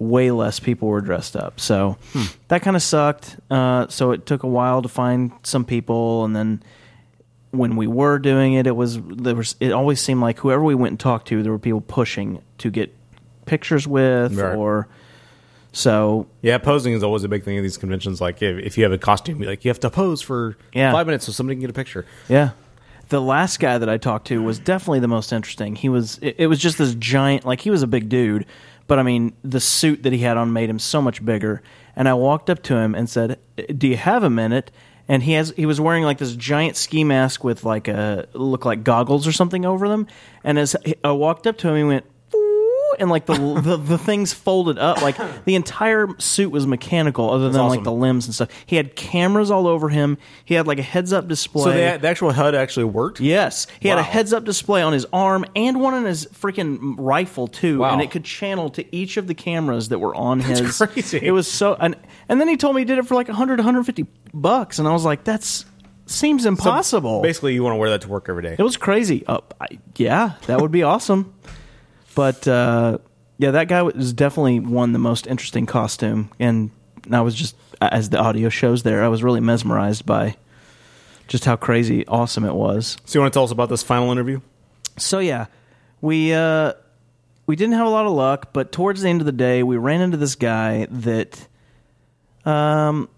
way 0.00 0.30
less 0.32 0.58
people 0.58 0.88
were 0.88 1.00
dressed 1.00 1.36
up. 1.36 1.60
So 1.60 1.96
Hmm. 2.12 2.22
that 2.48 2.62
kind 2.62 2.74
of 2.76 2.82
sucked. 2.82 3.36
Uh, 3.48 3.86
so 3.88 4.10
it 4.10 4.26
took 4.26 4.42
a 4.42 4.48
while 4.48 4.82
to 4.82 4.88
find 4.88 5.30
some 5.44 5.64
people, 5.64 6.24
and 6.24 6.34
then 6.34 6.62
when 7.52 7.76
we 7.76 7.86
were 7.86 8.18
doing 8.18 8.54
it, 8.54 8.66
it 8.66 8.74
was 8.74 8.98
there 9.00 9.36
was 9.36 9.54
it 9.60 9.70
always 9.70 10.00
seemed 10.00 10.20
like 10.20 10.38
whoever 10.40 10.62
we 10.64 10.74
went 10.74 10.90
and 10.92 11.00
talked 11.00 11.28
to, 11.28 11.42
there 11.44 11.52
were 11.52 11.58
people 11.60 11.80
pushing 11.80 12.40
to 12.58 12.70
get 12.70 12.92
pictures 13.46 13.86
with 13.86 14.38
Right. 14.38 14.54
or 14.56 14.88
so 15.72 16.26
Yeah, 16.42 16.58
posing 16.58 16.92
is 16.92 17.02
always 17.02 17.24
a 17.24 17.28
big 17.28 17.44
thing 17.44 17.56
at 17.58 17.62
these 17.62 17.76
conventions. 17.76 18.20
Like 18.20 18.42
if, 18.42 18.58
if 18.64 18.78
you 18.78 18.84
have 18.84 18.92
a 18.92 18.98
costume, 18.98 19.40
like 19.40 19.64
you 19.64 19.68
have 19.70 19.80
to 19.80 19.90
pose 19.90 20.22
for 20.22 20.56
Yeah. 20.72 20.92
five 20.92 21.06
minutes 21.06 21.26
so 21.26 21.32
somebody 21.32 21.56
can 21.56 21.62
get 21.62 21.70
a 21.70 21.74
picture. 21.74 22.06
Yeah. 22.28 22.50
The 23.08 23.20
last 23.20 23.60
guy 23.60 23.76
that 23.78 23.88
I 23.88 23.98
talked 23.98 24.28
to 24.28 24.42
was 24.42 24.58
definitely 24.58 25.00
the 25.00 25.08
most 25.08 25.32
interesting. 25.32 25.76
He 25.76 25.88
was 25.88 26.18
it, 26.22 26.36
it 26.38 26.46
was 26.46 26.58
just 26.58 26.78
this 26.78 26.94
giant 26.94 27.44
like 27.44 27.60
he 27.60 27.70
was 27.70 27.82
a 27.82 27.86
big 27.86 28.08
dude, 28.08 28.46
but 28.86 28.98
I 28.98 29.02
mean 29.02 29.32
the 29.42 29.60
suit 29.60 30.04
that 30.04 30.12
he 30.12 30.20
had 30.20 30.36
on 30.36 30.52
made 30.52 30.70
him 30.70 30.78
so 30.78 31.02
much 31.02 31.24
bigger. 31.24 31.60
And 31.96 32.08
I 32.08 32.14
walked 32.14 32.50
up 32.50 32.62
to 32.64 32.76
him 32.76 32.94
and 32.94 33.08
said, 33.08 33.38
"Do 33.76 33.86
you 33.86 33.96
have 33.96 34.22
a 34.24 34.30
minute?" 34.30 34.70
And 35.06 35.22
he 35.22 35.32
has 35.32 35.52
he 35.56 35.66
was 35.66 35.80
wearing 35.80 36.02
like 36.04 36.16
this 36.18 36.34
giant 36.34 36.76
ski 36.76 37.04
mask 37.04 37.44
with 37.44 37.62
like 37.62 37.88
a 37.88 38.26
look 38.32 38.64
like 38.64 38.84
goggles 38.84 39.26
or 39.26 39.32
something 39.32 39.66
over 39.66 39.86
them. 39.88 40.06
And 40.42 40.58
as 40.58 40.74
I 41.04 41.12
walked 41.12 41.46
up 41.46 41.58
to 41.58 41.68
him, 41.68 41.76
he 41.76 41.84
went 41.84 42.04
and 42.98 43.10
like 43.10 43.26
the, 43.26 43.34
the 43.62 43.76
the 43.76 43.98
things 43.98 44.32
folded 44.32 44.78
up 44.78 45.02
like 45.02 45.16
the 45.44 45.54
entire 45.54 46.08
suit 46.18 46.50
was 46.50 46.66
mechanical 46.66 47.30
other 47.30 47.48
than 47.50 47.60
awesome. 47.60 47.76
like 47.76 47.84
the 47.84 47.92
limbs 47.92 48.26
and 48.26 48.34
stuff 48.34 48.48
he 48.66 48.76
had 48.76 48.96
cameras 48.96 49.50
all 49.50 49.66
over 49.66 49.88
him 49.88 50.16
he 50.44 50.54
had 50.54 50.66
like 50.66 50.78
a 50.78 50.82
heads 50.82 51.12
up 51.12 51.28
display 51.28 51.64
So 51.64 51.70
the, 51.70 51.98
the 52.00 52.08
actual 52.08 52.32
HUD 52.32 52.54
actually 52.54 52.84
worked. 52.84 53.20
Yes, 53.20 53.66
he 53.80 53.88
had 53.88 53.98
a 53.98 54.02
heads 54.02 54.32
up 54.32 54.44
display 54.44 54.82
on 54.82 54.92
his 54.92 55.06
arm 55.12 55.44
and 55.56 55.80
one 55.80 55.94
on 55.94 56.04
his 56.04 56.26
freaking 56.26 56.94
rifle 56.98 57.46
too, 57.48 57.78
Wow. 57.80 57.92
and 57.92 58.00
it 58.02 58.10
could 58.10 58.24
channel 58.24 58.70
to 58.70 58.94
each 58.96 59.16
of 59.16 59.26
the 59.26 59.34
cameras 59.34 59.88
that 59.88 59.98
were 59.98 60.14
on 60.14 60.38
That's 60.40 60.60
his. 60.60 60.76
crazy. 60.78 61.18
It 61.22 61.30
was 61.32 61.50
so, 61.50 61.74
and 61.80 61.96
and 62.28 62.40
then 62.40 62.48
he 62.48 62.56
told 62.56 62.74
me 62.76 62.82
he 62.82 62.84
did 62.84 62.98
it 62.98 63.06
for 63.06 63.14
like 63.14 63.28
100, 63.28 63.58
150 63.58 64.06
bucks, 64.32 64.78
and 64.78 64.86
I 64.88 64.92
was 64.92 65.04
like, 65.04 65.24
that's 65.24 65.64
seems 66.06 66.44
impossible. 66.44 67.22
basically, 67.22 67.54
you 67.54 67.62
want 67.62 67.72
to 67.74 67.78
wear 67.78 67.90
that 67.90 68.02
to 68.02 68.08
work 68.08 68.26
every 68.28 68.42
day. 68.42 68.56
It 68.58 68.62
was 68.62 68.76
crazy. 68.76 69.24
Uh, 69.26 69.38
I, 69.60 69.66
yeah, 69.96 70.32
that 70.46 70.60
would 70.60 70.70
be 70.70 70.82
awesome. 70.82 71.34
But 72.14 72.46
uh, 72.46 72.98
yeah, 73.38 73.52
that 73.52 73.68
guy 73.68 73.82
was 73.82 74.12
definitely 74.12 74.60
won 74.60 74.92
the 74.92 74.98
most 74.98 75.26
interesting 75.26 75.66
costume, 75.66 76.30
and 76.38 76.70
I 77.10 77.20
was 77.20 77.34
just 77.34 77.56
as 77.80 78.10
the 78.10 78.18
audio 78.18 78.48
shows 78.48 78.82
there, 78.82 79.04
I 79.04 79.08
was 79.08 79.22
really 79.22 79.40
mesmerized 79.40 80.06
by 80.06 80.36
just 81.28 81.44
how 81.44 81.56
crazy 81.56 82.06
awesome 82.06 82.44
it 82.44 82.54
was. 82.54 82.96
So 83.04 83.18
you 83.18 83.22
want 83.22 83.32
to 83.32 83.36
tell 83.36 83.44
us 83.44 83.50
about 83.50 83.68
this 83.68 83.82
final 83.82 84.10
interview? 84.12 84.40
So 84.96 85.18
yeah, 85.18 85.46
we 86.00 86.32
uh, 86.32 86.74
we 87.46 87.56
didn't 87.56 87.74
have 87.74 87.86
a 87.86 87.90
lot 87.90 88.06
of 88.06 88.12
luck, 88.12 88.52
but 88.52 88.72
towards 88.72 89.02
the 89.02 89.08
end 89.08 89.20
of 89.20 89.26
the 89.26 89.32
day, 89.32 89.62
we 89.62 89.76
ran 89.76 90.00
into 90.00 90.16
this 90.16 90.34
guy 90.34 90.86
that, 90.90 91.46
um, 92.44 93.08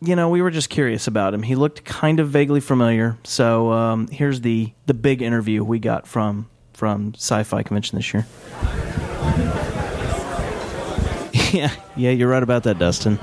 you 0.00 0.14
know, 0.16 0.28
we 0.28 0.40
were 0.42 0.50
just 0.50 0.70
curious 0.70 1.06
about 1.06 1.34
him. 1.34 1.42
He 1.42 1.54
looked 1.54 1.84
kind 1.84 2.20
of 2.20 2.28
vaguely 2.28 2.60
familiar. 2.60 3.18
So 3.24 3.72
um, 3.72 4.08
here's 4.08 4.40
the 4.40 4.72
the 4.86 4.94
big 4.94 5.22
interview 5.22 5.64
we 5.64 5.78
got 5.78 6.06
from 6.06 6.48
from 6.78 7.12
Sci-Fi 7.16 7.64
Convention 7.64 7.98
this 7.98 8.14
year. 8.14 8.24
yeah, 11.52 11.72
yeah, 11.96 12.10
you're 12.10 12.28
right 12.28 12.42
about 12.42 12.62
that, 12.62 12.78
Dustin. 12.78 13.18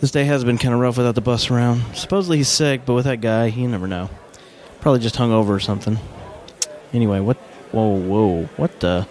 This 0.00 0.10
day 0.10 0.24
has 0.24 0.42
been 0.42 0.58
kind 0.58 0.74
of 0.74 0.80
rough 0.80 0.96
without 0.96 1.14
the 1.14 1.20
bus 1.20 1.48
around. 1.48 1.82
Supposedly 1.94 2.38
he's 2.38 2.48
sick, 2.48 2.84
but 2.84 2.94
with 2.94 3.04
that 3.04 3.20
guy, 3.20 3.46
you 3.46 3.68
never 3.68 3.86
know. 3.86 4.10
Probably 4.80 4.98
just 4.98 5.14
hung 5.14 5.30
over 5.30 5.54
or 5.54 5.60
something. 5.60 5.96
Anyway, 6.92 7.20
what? 7.20 7.36
Whoa, 7.70 7.96
whoa! 7.96 8.46
What 8.56 8.80
the? 8.80 9.06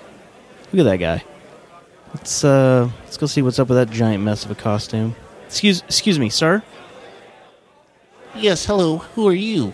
Look 0.74 0.86
at 0.86 0.90
that 0.90 0.98
guy. 0.98 1.24
Let's 2.14 2.44
uh, 2.44 2.90
let's 3.06 3.16
go 3.16 3.26
see 3.26 3.42
what's 3.42 3.58
up 3.58 3.70
with 3.70 3.78
that 3.78 3.90
giant 3.90 4.22
mess 4.22 4.44
of 4.44 4.52
a 4.52 4.56
costume. 4.56 5.16
Excuse, 5.46 5.82
excuse 5.84 6.20
me, 6.20 6.30
sir. 6.30 6.62
Yes, 8.36 8.66
hello. 8.66 8.98
Who 8.98 9.28
are 9.30 9.34
you? 9.34 9.74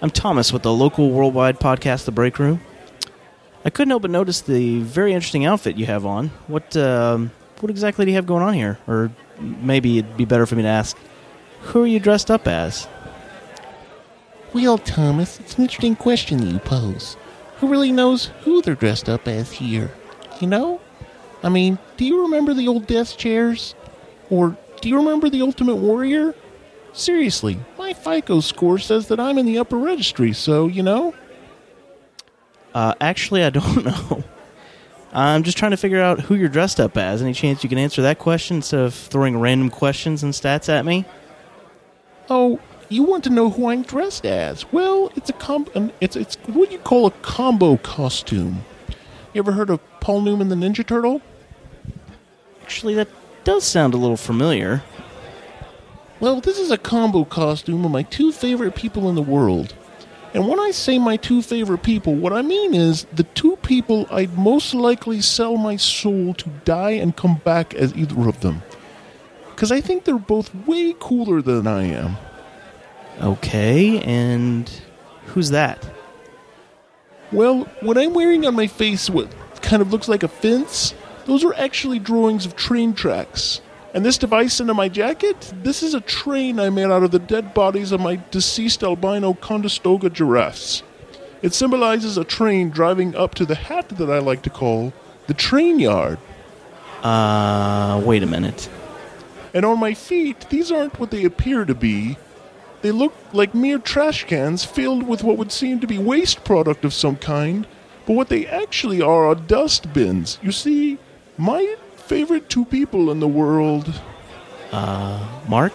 I'm 0.00 0.10
Thomas 0.10 0.52
with 0.52 0.62
the 0.62 0.72
local 0.72 1.10
worldwide 1.10 1.58
podcast, 1.58 2.04
The 2.04 2.12
Break 2.12 2.38
Room. 2.38 2.60
I 3.64 3.70
couldn't 3.70 3.90
help 3.90 4.02
but 4.02 4.12
notice 4.12 4.40
the 4.40 4.78
very 4.80 5.12
interesting 5.12 5.44
outfit 5.44 5.76
you 5.76 5.86
have 5.86 6.06
on. 6.06 6.28
What 6.46 6.76
um, 6.76 7.32
what 7.58 7.68
exactly 7.68 8.04
do 8.04 8.12
you 8.12 8.16
have 8.16 8.26
going 8.26 8.44
on 8.44 8.54
here? 8.54 8.78
Or 8.86 9.10
maybe 9.40 9.98
it'd 9.98 10.16
be 10.16 10.24
better 10.24 10.46
for 10.46 10.54
me 10.54 10.62
to 10.62 10.68
ask, 10.68 10.96
who 11.62 11.82
are 11.82 11.86
you 11.86 11.98
dressed 11.98 12.30
up 12.30 12.46
as? 12.46 12.86
Well, 14.54 14.78
Thomas, 14.78 15.40
it's 15.40 15.56
an 15.56 15.62
interesting 15.62 15.96
question 15.96 16.48
you 16.48 16.60
pose. 16.60 17.16
Who 17.56 17.66
really 17.66 17.90
knows 17.90 18.26
who 18.42 18.62
they're 18.62 18.76
dressed 18.76 19.08
up 19.08 19.26
as 19.26 19.50
here? 19.50 19.90
You 20.40 20.46
know? 20.46 20.80
I 21.42 21.48
mean, 21.48 21.76
do 21.96 22.04
you 22.04 22.22
remember 22.22 22.54
the 22.54 22.68
old 22.68 22.86
desk 22.86 23.18
chairs? 23.18 23.74
Or 24.30 24.56
do 24.80 24.88
you 24.88 24.96
remember 24.96 25.28
the 25.28 25.42
Ultimate 25.42 25.76
Warrior? 25.76 26.36
Seriously, 26.92 27.58
my 27.88 27.94
FICO 27.94 28.40
score 28.40 28.78
says 28.78 29.08
that 29.08 29.18
I'm 29.18 29.38
in 29.38 29.46
the 29.46 29.58
upper 29.58 29.78
registry, 29.78 30.32
so, 30.32 30.66
you 30.66 30.82
know? 30.82 31.14
Uh, 32.74 32.94
actually, 33.00 33.42
I 33.44 33.50
don't 33.50 33.84
know. 33.84 34.24
I'm 35.12 35.42
just 35.42 35.56
trying 35.56 35.70
to 35.70 35.78
figure 35.78 36.00
out 36.02 36.20
who 36.20 36.34
you're 36.34 36.50
dressed 36.50 36.80
up 36.80 36.98
as. 36.98 37.22
Any 37.22 37.32
chance 37.32 37.62
you 37.62 37.68
can 37.70 37.78
answer 37.78 38.02
that 38.02 38.18
question 38.18 38.56
instead 38.56 38.80
of 38.80 38.92
throwing 38.94 39.40
random 39.40 39.70
questions 39.70 40.22
and 40.22 40.34
stats 40.34 40.68
at 40.68 40.84
me? 40.84 41.06
Oh, 42.28 42.60
you 42.90 43.04
want 43.04 43.24
to 43.24 43.30
know 43.30 43.48
who 43.48 43.70
I'm 43.70 43.82
dressed 43.82 44.26
as? 44.26 44.70
Well, 44.70 45.10
it's 45.16 45.30
a 45.30 45.34
com- 45.34 45.66
an- 45.74 45.92
it's 46.00 46.14
it's 46.14 46.36
what 46.46 46.70
you 46.70 46.78
call 46.78 47.06
a 47.06 47.10
combo 47.10 47.78
costume. 47.78 48.64
You 49.32 49.38
ever 49.38 49.52
heard 49.52 49.70
of 49.70 49.80
Paul 50.00 50.20
Newman 50.20 50.48
the 50.50 50.56
Ninja 50.56 50.86
Turtle? 50.86 51.22
Actually, 52.62 52.94
that 52.94 53.08
does 53.44 53.64
sound 53.64 53.94
a 53.94 53.96
little 53.96 54.16
familiar. 54.18 54.82
Well, 56.20 56.40
this 56.40 56.58
is 56.58 56.72
a 56.72 56.78
combo 56.78 57.24
costume 57.24 57.84
of 57.84 57.92
my 57.92 58.02
two 58.02 58.32
favorite 58.32 58.74
people 58.74 59.08
in 59.08 59.14
the 59.14 59.22
world. 59.22 59.74
And 60.34 60.48
when 60.48 60.58
I 60.58 60.72
say 60.72 60.98
my 60.98 61.16
two 61.16 61.42
favorite 61.42 61.84
people, 61.84 62.14
what 62.14 62.32
I 62.32 62.42
mean 62.42 62.74
is 62.74 63.04
the 63.12 63.22
two 63.22 63.56
people 63.56 64.06
I'd 64.10 64.36
most 64.36 64.74
likely 64.74 65.20
sell 65.20 65.56
my 65.56 65.76
soul 65.76 66.34
to 66.34 66.50
die 66.64 66.90
and 66.90 67.16
come 67.16 67.36
back 67.44 67.72
as 67.72 67.94
either 67.94 68.28
of 68.28 68.40
them. 68.40 68.62
Because 69.50 69.70
I 69.70 69.80
think 69.80 70.04
they're 70.04 70.18
both 70.18 70.52
way 70.66 70.94
cooler 70.98 71.40
than 71.40 71.66
I 71.68 71.84
am. 71.84 72.16
Okay, 73.20 74.00
and 74.02 74.70
who's 75.26 75.50
that? 75.50 75.88
Well, 77.30 77.64
what 77.80 77.96
I'm 77.96 78.12
wearing 78.12 78.44
on 78.44 78.56
my 78.56 78.66
face, 78.66 79.08
what 79.08 79.30
kind 79.62 79.82
of 79.82 79.92
looks 79.92 80.08
like 80.08 80.22
a 80.24 80.28
fence, 80.28 80.94
those 81.26 81.44
are 81.44 81.54
actually 81.54 82.00
drawings 82.00 82.44
of 82.44 82.56
train 82.56 82.92
tracks. 82.92 83.60
And 83.94 84.04
this 84.04 84.18
device 84.18 84.60
under 84.60 84.74
my 84.74 84.88
jacket, 84.88 85.52
this 85.62 85.82
is 85.82 85.94
a 85.94 86.00
train 86.00 86.60
I 86.60 86.68
made 86.68 86.90
out 86.90 87.02
of 87.02 87.10
the 87.10 87.18
dead 87.18 87.54
bodies 87.54 87.90
of 87.90 88.00
my 88.00 88.20
deceased 88.30 88.82
albino 88.82 89.34
Conestoga 89.34 90.10
giraffes. 90.10 90.82
It 91.40 91.54
symbolizes 91.54 92.18
a 92.18 92.24
train 92.24 92.70
driving 92.70 93.16
up 93.16 93.34
to 93.36 93.46
the 93.46 93.54
hat 93.54 93.88
that 93.90 94.10
I 94.10 94.18
like 94.18 94.42
to 94.42 94.50
call 94.50 94.92
the 95.26 95.34
train 95.34 95.78
yard. 95.78 96.18
Uh, 97.02 98.02
wait 98.04 98.22
a 98.22 98.26
minute. 98.26 98.68
And 99.54 99.64
on 99.64 99.78
my 99.78 99.94
feet, 99.94 100.46
these 100.50 100.70
aren't 100.70 101.00
what 101.00 101.10
they 101.10 101.24
appear 101.24 101.64
to 101.64 101.74
be. 101.74 102.18
They 102.82 102.90
look 102.90 103.14
like 103.32 103.54
mere 103.54 103.78
trash 103.78 104.24
cans 104.24 104.64
filled 104.64 105.02
with 105.04 105.24
what 105.24 105.38
would 105.38 105.50
seem 105.50 105.80
to 105.80 105.86
be 105.86 105.98
waste 105.98 106.44
product 106.44 106.84
of 106.84 106.92
some 106.92 107.16
kind, 107.16 107.66
but 108.06 108.14
what 108.14 108.28
they 108.28 108.46
actually 108.46 109.00
are 109.00 109.26
are 109.26 109.34
dust 109.34 109.92
bins. 109.92 110.38
You 110.42 110.52
see, 110.52 110.98
my 111.36 111.76
favorite 112.08 112.48
two 112.48 112.64
people 112.64 113.10
in 113.10 113.20
the 113.20 113.28
world. 113.28 114.00
Uh, 114.72 115.26
Mark? 115.46 115.72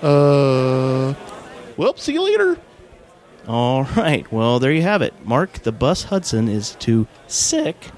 Uh. 0.00 1.14
Well, 1.76 1.96
see 1.96 2.12
you 2.12 2.22
later. 2.22 2.58
All 3.48 3.84
right. 3.96 4.30
Well, 4.32 4.58
there 4.58 4.72
you 4.72 4.82
have 4.82 5.02
it. 5.02 5.12
Mark, 5.24 5.64
the 5.64 5.72
bus 5.72 6.04
Hudson, 6.04 6.48
is 6.48 6.76
too 6.76 7.06
sick 7.26 7.90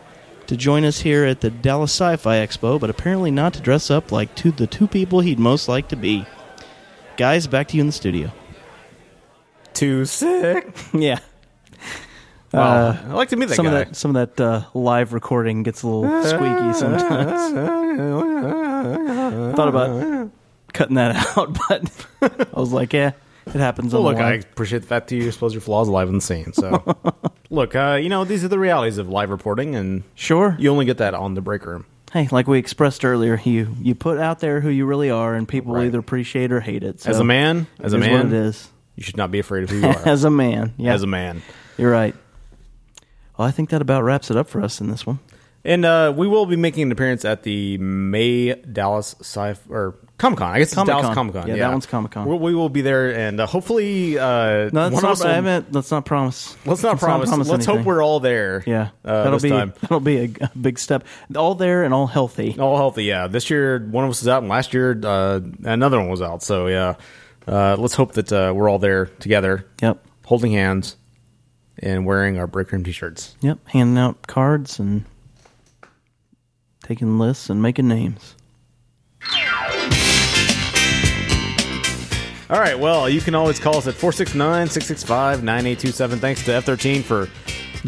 to 0.47 0.57
join 0.57 0.84
us 0.84 1.01
here 1.01 1.24
at 1.24 1.40
the 1.40 1.51
Dallas 1.51 1.92
Sci-Fi 1.92 2.36
Expo, 2.36 2.80
but 2.80 2.90
apparently 2.90 3.30
not 3.30 3.55
to 3.55 3.61
dress 3.61 3.90
up 3.90 4.11
like 4.11 4.34
two, 4.34 4.51
the 4.53 4.66
two 4.66 4.86
people 4.86 5.20
he'd 5.20 5.38
most 5.38 5.68
like 5.68 5.88
to 5.88 5.97
be. 5.97 6.26
Guys, 7.16 7.47
back 7.47 7.68
to 7.68 7.76
you 7.76 7.82
in 7.82 7.86
the 7.86 7.92
studio. 7.92 8.32
Too 9.74 10.05
sick. 10.05 10.74
yeah. 10.94 11.18
Wow. 12.53 12.90
I'd 12.90 13.12
like 13.12 13.28
to 13.30 13.36
meet 13.36 13.49
that 13.49 13.55
some 13.57 13.66
guy. 13.66 13.80
Of 13.80 13.88
that, 13.88 13.97
some 13.97 14.14
of 14.16 14.36
that 14.36 14.42
uh, 14.44 14.64
live 14.74 15.12
recording 15.12 15.62
gets 15.62 15.82
a 15.82 15.88
little 15.88 16.22
squeaky 16.24 16.72
sometimes. 16.74 17.53
Thought 19.57 19.68
about 19.68 20.30
cutting 20.72 20.94
that 20.97 21.16
out, 21.36 21.59
but 21.68 22.07
I 22.55 22.61
was 22.61 22.72
like, 22.72 22.92
yeah, 22.92 23.12
it 23.47 23.55
happens 23.55 23.92
Well, 23.92 24.03
look, 24.03 24.16
I 24.16 24.34
appreciate 24.34 24.82
the 24.82 24.88
fact 24.88 25.09
that 25.09 25.16
you 25.16 25.26
expose 25.26 25.55
your 25.55 25.61
flaws 25.61 25.88
live 25.88 26.09
on 26.09 26.14
the 26.16 26.20
scene. 26.20 26.53
So, 26.53 26.82
look, 27.51 27.74
uh, 27.74 27.99
you 28.01 28.09
know, 28.09 28.24
these 28.24 28.44
are 28.44 28.49
the 28.49 28.59
realities 28.59 28.99
of 28.99 29.09
live 29.09 29.30
reporting, 29.30 29.74
and 29.74 30.03
sure, 30.14 30.57
you 30.59 30.70
only 30.70 30.84
get 30.84 30.99
that 30.99 31.14
on 31.14 31.34
the 31.34 31.40
break 31.40 31.64
room. 31.64 31.86
Hey, 32.12 32.28
like 32.30 32.47
we 32.47 32.59
expressed 32.59 33.05
earlier, 33.05 33.40
you 33.44 33.74
you 33.80 33.94
put 33.94 34.18
out 34.18 34.40
there 34.40 34.61
who 34.61 34.68
you 34.68 34.86
really 34.86 35.11
are, 35.11 35.34
and 35.34 35.49
people 35.49 35.76
either 35.78 35.99
appreciate 35.99 36.53
or 36.53 36.61
hate 36.61 36.84
it. 36.84 37.01
So 37.01 37.11
as 37.11 37.18
a 37.18 37.24
man, 37.24 37.66
as 37.80 37.92
a 37.92 37.97
is 37.97 38.01
man, 38.01 38.12
what 38.12 38.26
it 38.26 38.32
is. 38.32 38.68
You 38.94 39.03
should 39.03 39.16
not 39.16 39.30
be 39.30 39.38
afraid 39.40 39.64
of 39.64 39.70
who 39.70 39.78
you 39.80 39.88
are. 39.88 40.09
as 40.09 40.24
a 40.24 40.30
man, 40.30 40.72
yeah, 40.78 40.94
As 40.94 41.03
a 41.03 41.07
man. 41.07 41.42
you're 41.76 41.90
right. 41.90 42.14
Well, 43.37 43.47
I 43.47 43.51
think 43.51 43.70
that 43.70 43.82
about 43.82 44.03
wraps 44.05 44.30
it 44.30 44.37
up 44.37 44.49
for 44.49 44.62
us 44.62 44.80
in 44.80 44.89
this 44.91 45.07
one. 45.07 45.18
And 45.64 45.84
uh, 45.84 46.14
we 46.16 46.28
will 46.28 46.47
be 46.47 46.55
making 46.55 46.84
an 46.84 46.93
appearance 46.93 47.24
at 47.24 47.43
the 47.43 47.76
May 47.78 48.55
Dallas 48.55 49.16
Sci 49.20 49.57
or 49.68 49.97
Comic 50.16 50.39
Con. 50.39 50.53
I 50.53 50.59
guess 50.61 50.68
it's 50.68 50.74
Comic-Con. 50.76 51.03
Dallas 51.03 51.14
Comic 51.14 51.34
Con. 51.34 51.49
Yeah, 51.49 51.57
that 51.57 51.72
one's 51.72 51.87
Comic-Con. 51.87 52.26
We, 52.28 52.37
we 52.37 52.55
will 52.55 52.68
be 52.68 52.82
there, 52.82 53.12
and 53.12 53.41
uh, 53.41 53.47
hopefully, 53.47 54.16
uh, 54.16 54.70
No, 54.72 54.89
one 54.89 54.93
that's 54.93 55.03
of 55.03 55.03
not, 55.03 55.26
I 55.26 55.41
meant, 55.41 55.72
let's 55.72 55.91
not 55.91 56.05
promise. 56.07 56.57
Let's 56.64 56.84
not 56.84 57.01
promise. 57.01 57.30
Let's 57.49 57.66
hope 57.66 57.84
we're 57.84 58.01
all 58.01 58.20
there. 58.20 58.62
Yeah, 58.64 58.91
uh, 59.05 59.24
that'll 59.24 59.32
this 59.32 59.43
be 59.43 59.49
time. 59.51 59.74
that'll 59.80 59.99
be 59.99 60.18
a, 60.18 60.30
a 60.43 60.51
big 60.59 60.78
step. 60.78 61.05
All 61.34 61.57
there 61.57 61.82
and 61.82 61.93
all 61.93 62.07
healthy. 62.07 62.57
All 62.61 62.76
healthy, 62.76 63.03
yeah. 63.03 63.26
This 63.26 63.51
year, 63.51 63.80
one 63.80 64.05
of 64.05 64.11
us 64.11 64.22
is 64.22 64.28
out, 64.28 64.43
and 64.43 64.49
last 64.49 64.72
year, 64.72 64.99
uh, 65.03 65.41
another 65.64 65.99
one 65.99 66.09
was 66.09 66.22
out. 66.22 66.45
So, 66.45 66.68
yeah, 66.68 66.95
uh, 67.49 67.74
let's 67.76 67.95
hope 67.95 68.12
that 68.12 68.32
uh, 68.32 68.53
we're 68.55 68.70
all 68.70 68.78
there 68.78 69.07
together. 69.07 69.66
Yep. 69.82 70.07
Holding 70.26 70.53
hands 70.53 70.97
and 71.79 72.07
wearing 72.07 72.39
our 72.39 72.47
break 72.47 72.72
room 72.72 72.85
t-shirts. 72.85 73.37
Yep, 73.41 73.68
handing 73.68 73.99
out 73.99 74.27
cards 74.27 74.79
and 74.79 75.05
taking 76.83 77.18
lists 77.18 77.51
and 77.51 77.61
making 77.61 77.89
names. 77.89 78.35
All 82.49 82.61
right, 82.61 82.79
well, 82.79 83.09
you 83.09 83.20
can 83.20 83.35
always 83.35 83.59
call 83.59 83.77
us 83.77 83.89
at 83.89 83.95
469 83.95 84.68
665 84.68 85.43
9827. 85.43 86.18
Thanks 86.20 86.45
to 86.45 86.53
F13 86.53 87.03
for 87.03 87.29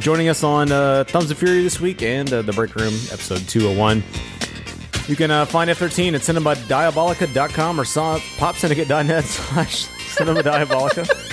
joining 0.00 0.28
us 0.28 0.42
on 0.42 0.72
uh, 0.72 1.04
Thumbs 1.06 1.30
of 1.30 1.38
Fury 1.38 1.62
this 1.62 1.80
week 1.80 2.02
and 2.02 2.32
uh, 2.32 2.42
The 2.42 2.52
Break 2.52 2.74
Room, 2.74 2.92
episode 3.12 3.46
201. 3.48 4.02
You 5.06 5.14
can 5.16 5.30
uh, 5.30 5.44
find 5.46 5.70
F13 5.70 6.14
at 6.14 6.20
cinemadiabolica.com 6.22 7.80
or 7.80 7.84
saw 7.84 8.18
popsyndicate.net 8.18 9.24
slash 9.26 9.86
cinemadiabolica. 9.86 11.27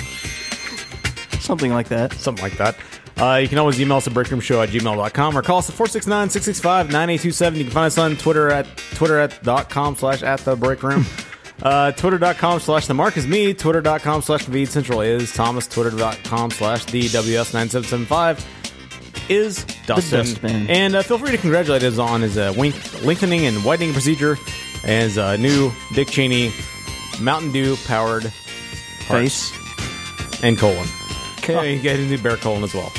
Something 1.46 1.72
like 1.72 1.88
that. 1.88 2.12
Something 2.14 2.42
like 2.42 2.58
that. 2.58 2.76
Uh, 3.16 3.36
you 3.36 3.48
can 3.48 3.58
always 3.58 3.80
email 3.80 3.96
us 3.98 4.06
at 4.06 4.12
breakroomshow 4.12 4.62
at 4.64 4.68
gmail.com 4.70 5.38
or 5.38 5.42
call 5.42 5.58
us 5.58 5.68
at 5.70 5.76
469 5.76 6.28
665 6.30 6.86
9827. 6.88 7.58
You 7.58 7.64
can 7.64 7.72
find 7.72 7.86
us 7.86 7.96
on 7.98 8.16
Twitter 8.16 8.50
at 8.50 8.66
twitter 8.94 9.18
at 9.18 9.42
dot 9.42 9.70
com 9.70 9.94
slash 9.96 10.22
at 10.22 10.40
the 10.40 10.56
break 10.56 10.82
room. 10.82 11.06
Uh, 11.62 11.90
Twitter.com 11.92 12.60
slash 12.60 12.86
the 12.86 12.92
mark 12.92 13.16
is 13.16 13.26
me. 13.26 13.54
Twitter.com 13.54 14.20
slash 14.20 14.44
Naveed 14.44 14.68
Central 14.68 15.00
is 15.00 15.32
Thomas. 15.32 15.66
Twitter.com 15.66 16.50
slash 16.50 16.84
the 16.84 17.00
WS9775 17.04 18.44
is 19.30 19.64
Dustin. 19.86 20.68
And 20.68 20.94
uh, 20.94 21.02
feel 21.02 21.16
free 21.16 21.30
to 21.30 21.38
congratulate 21.38 21.82
us 21.82 21.96
on 21.96 22.20
his 22.20 22.36
uh, 22.36 22.52
wink, 22.58 22.74
lengthening 23.02 23.46
and 23.46 23.64
widening 23.64 23.94
procedure 23.94 24.36
and 24.84 25.04
his 25.04 25.16
uh, 25.16 25.36
new 25.36 25.72
Dick 25.94 26.08
Cheney 26.08 26.52
Mountain 27.22 27.52
Dew 27.52 27.74
powered 27.86 28.30
Face. 29.08 29.50
and 30.42 30.58
colon. 30.58 30.86
Okay, 31.48 31.74
you 31.76 31.82
get 31.82 31.98
a 31.98 32.02
new 32.06 32.18
bear 32.18 32.36
colon 32.36 32.62
as 32.64 32.74
well. 32.74 32.92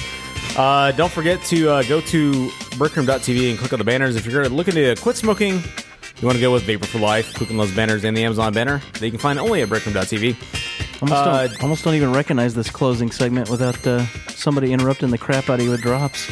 Uh, 0.57 0.91
don't 0.93 1.11
forget 1.11 1.41
to 1.43 1.69
uh, 1.69 1.83
go 1.83 2.01
to 2.01 2.49
breakroom.tv 2.77 3.49
and 3.51 3.59
click 3.59 3.73
on 3.73 3.79
the 3.79 3.85
banners. 3.85 4.15
If 4.15 4.25
you're 4.25 4.47
looking 4.49 4.73
to 4.75 4.95
quit 4.95 5.15
smoking, 5.15 5.55
you 5.55 6.25
want 6.25 6.35
to 6.35 6.41
go 6.41 6.51
with 6.51 6.63
Vapor 6.63 6.87
for 6.87 6.99
Life, 6.99 7.33
click 7.35 7.51
on 7.51 7.57
those 7.57 7.73
banners 7.75 8.03
and 8.03 8.15
the 8.17 8.23
Amazon 8.23 8.53
banner 8.53 8.81
that 8.93 9.01
you 9.01 9.11
can 9.11 9.19
find 9.19 9.37
only 9.37 9.61
at 9.61 9.69
breakroom.tv. 9.69 10.35
Almost, 11.01 11.21
Uh, 11.21 11.47
don't, 11.47 11.61
almost 11.63 11.83
don't 11.83 11.93
even 11.93 12.11
recognize 12.11 12.55
this 12.55 12.71
closing 12.71 13.11
segment 13.11 13.49
without 13.51 13.85
uh, 13.85 14.03
somebody 14.29 14.73
interrupting 14.73 15.11
the 15.11 15.17
crap 15.19 15.47
out 15.49 15.59
of 15.59 15.65
you 15.65 15.69
with 15.71 15.81
drops. 15.81 16.27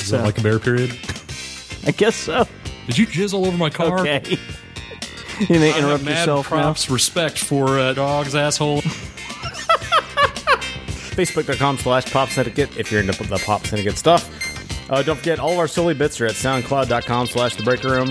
Is 0.00 0.10
that 0.10 0.22
like 0.22 0.38
a 0.38 0.42
bear 0.42 0.58
period? 0.60 0.90
I 1.86 1.90
guess 1.90 2.14
so. 2.14 2.46
Did 2.86 2.98
you 2.98 3.06
jizz 3.06 3.32
all 3.34 3.46
over 3.46 3.56
my 3.56 3.70
car? 3.70 4.00
Okay. 4.00 4.38
You 5.40 5.58
may 5.58 5.70
I 5.70 5.72
have 5.72 5.78
interrupt 5.82 6.04
mad 6.04 6.10
yourself 6.20 6.48
now. 6.52 6.62
props, 6.62 6.88
respect 6.88 7.38
for 7.40 7.76
uh, 7.80 7.92
dog's 7.92 8.36
asshole. 8.36 8.82
Facebook.com 11.14 11.78
slash 11.78 12.12
Pop 12.12 12.28
Syndicate 12.28 12.76
if 12.76 12.90
you're 12.90 13.00
into 13.00 13.12
the 13.24 13.38
Pop 13.38 13.66
Syndicate 13.66 13.96
stuff. 13.96 14.90
Uh, 14.90 15.02
don't 15.02 15.16
forget, 15.16 15.38
all 15.38 15.52
of 15.52 15.58
our 15.58 15.68
silly 15.68 15.94
bits 15.94 16.20
are 16.20 16.26
at 16.26 16.32
soundcloud.com 16.32 17.26
slash 17.26 17.56
the 17.56 17.62
breaker 17.62 17.90
room. 17.90 18.10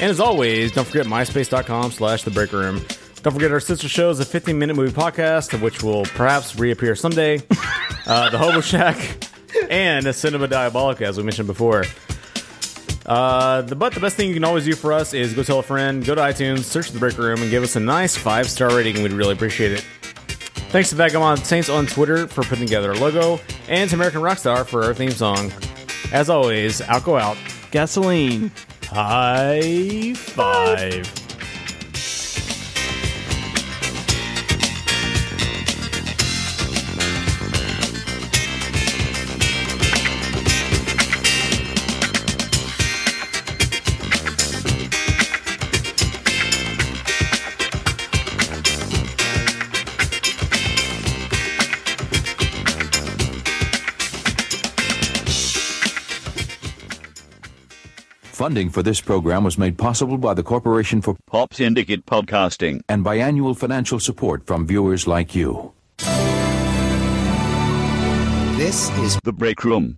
And 0.00 0.10
as 0.10 0.20
always, 0.20 0.72
don't 0.72 0.86
forget 0.86 1.06
myspace.com 1.06 1.92
slash 1.92 2.22
the 2.22 2.30
breaker 2.30 2.58
room. 2.58 2.84
Don't 3.22 3.32
forget 3.32 3.50
our 3.50 3.60
sister 3.60 3.88
show 3.88 4.10
is 4.10 4.20
a 4.20 4.24
15 4.24 4.58
minute 4.58 4.76
movie 4.76 4.92
podcast, 4.92 5.58
which 5.60 5.82
will 5.82 6.04
perhaps 6.04 6.56
reappear 6.56 6.94
someday. 6.94 7.36
uh, 8.06 8.30
the 8.30 8.38
Hobo 8.38 8.60
Shack 8.60 9.28
and 9.70 10.06
a 10.06 10.12
Cinema 10.12 10.46
Diabolica, 10.46 11.02
as 11.02 11.16
we 11.16 11.22
mentioned 11.22 11.46
before. 11.46 11.84
Uh, 13.06 13.62
the, 13.62 13.76
but 13.76 13.92
the 13.92 14.00
best 14.00 14.16
thing 14.16 14.28
you 14.28 14.34
can 14.34 14.44
always 14.44 14.64
do 14.64 14.74
for 14.74 14.92
us 14.92 15.12
is 15.14 15.34
go 15.34 15.42
tell 15.42 15.58
a 15.58 15.62
friend, 15.62 16.04
go 16.04 16.14
to 16.14 16.20
iTunes, 16.20 16.64
search 16.64 16.90
the 16.90 16.98
break 16.98 17.18
room, 17.18 17.40
and 17.42 17.50
give 17.50 17.62
us 17.62 17.76
a 17.76 17.80
nice 17.80 18.16
five 18.16 18.48
star 18.48 18.74
rating. 18.74 19.02
We'd 19.02 19.12
really 19.12 19.32
appreciate 19.32 19.72
it. 19.72 19.84
Thanks 20.74 20.90
to 20.90 20.96
Vagabond 20.96 21.38
Saints 21.46 21.68
on 21.68 21.86
Twitter 21.86 22.26
for 22.26 22.42
putting 22.42 22.64
together 22.64 22.90
our 22.90 22.96
logo, 22.96 23.40
and 23.68 23.88
to 23.88 23.94
American 23.94 24.22
Rockstar 24.22 24.66
for 24.66 24.82
our 24.82 24.92
theme 24.92 25.12
song. 25.12 25.52
As 26.12 26.28
always, 26.28 26.80
out 26.80 27.04
go 27.04 27.16
out. 27.16 27.36
Gasoline. 27.70 28.50
High 28.90 30.14
five. 30.14 31.23
Funding 58.44 58.68
for 58.68 58.82
this 58.82 59.00
program 59.00 59.42
was 59.42 59.56
made 59.56 59.78
possible 59.78 60.18
by 60.18 60.34
the 60.34 60.42
Corporation 60.42 61.00
for 61.00 61.16
Pop 61.26 61.54
Syndicate 61.54 62.04
Podcasting 62.04 62.82
and 62.90 63.02
by 63.02 63.14
annual 63.16 63.54
financial 63.54 63.98
support 63.98 64.46
from 64.46 64.66
viewers 64.66 65.06
like 65.06 65.34
you. 65.34 65.72
This 68.58 68.90
is 68.98 69.18
The 69.24 69.32
Break 69.32 69.64
Room. 69.64 69.96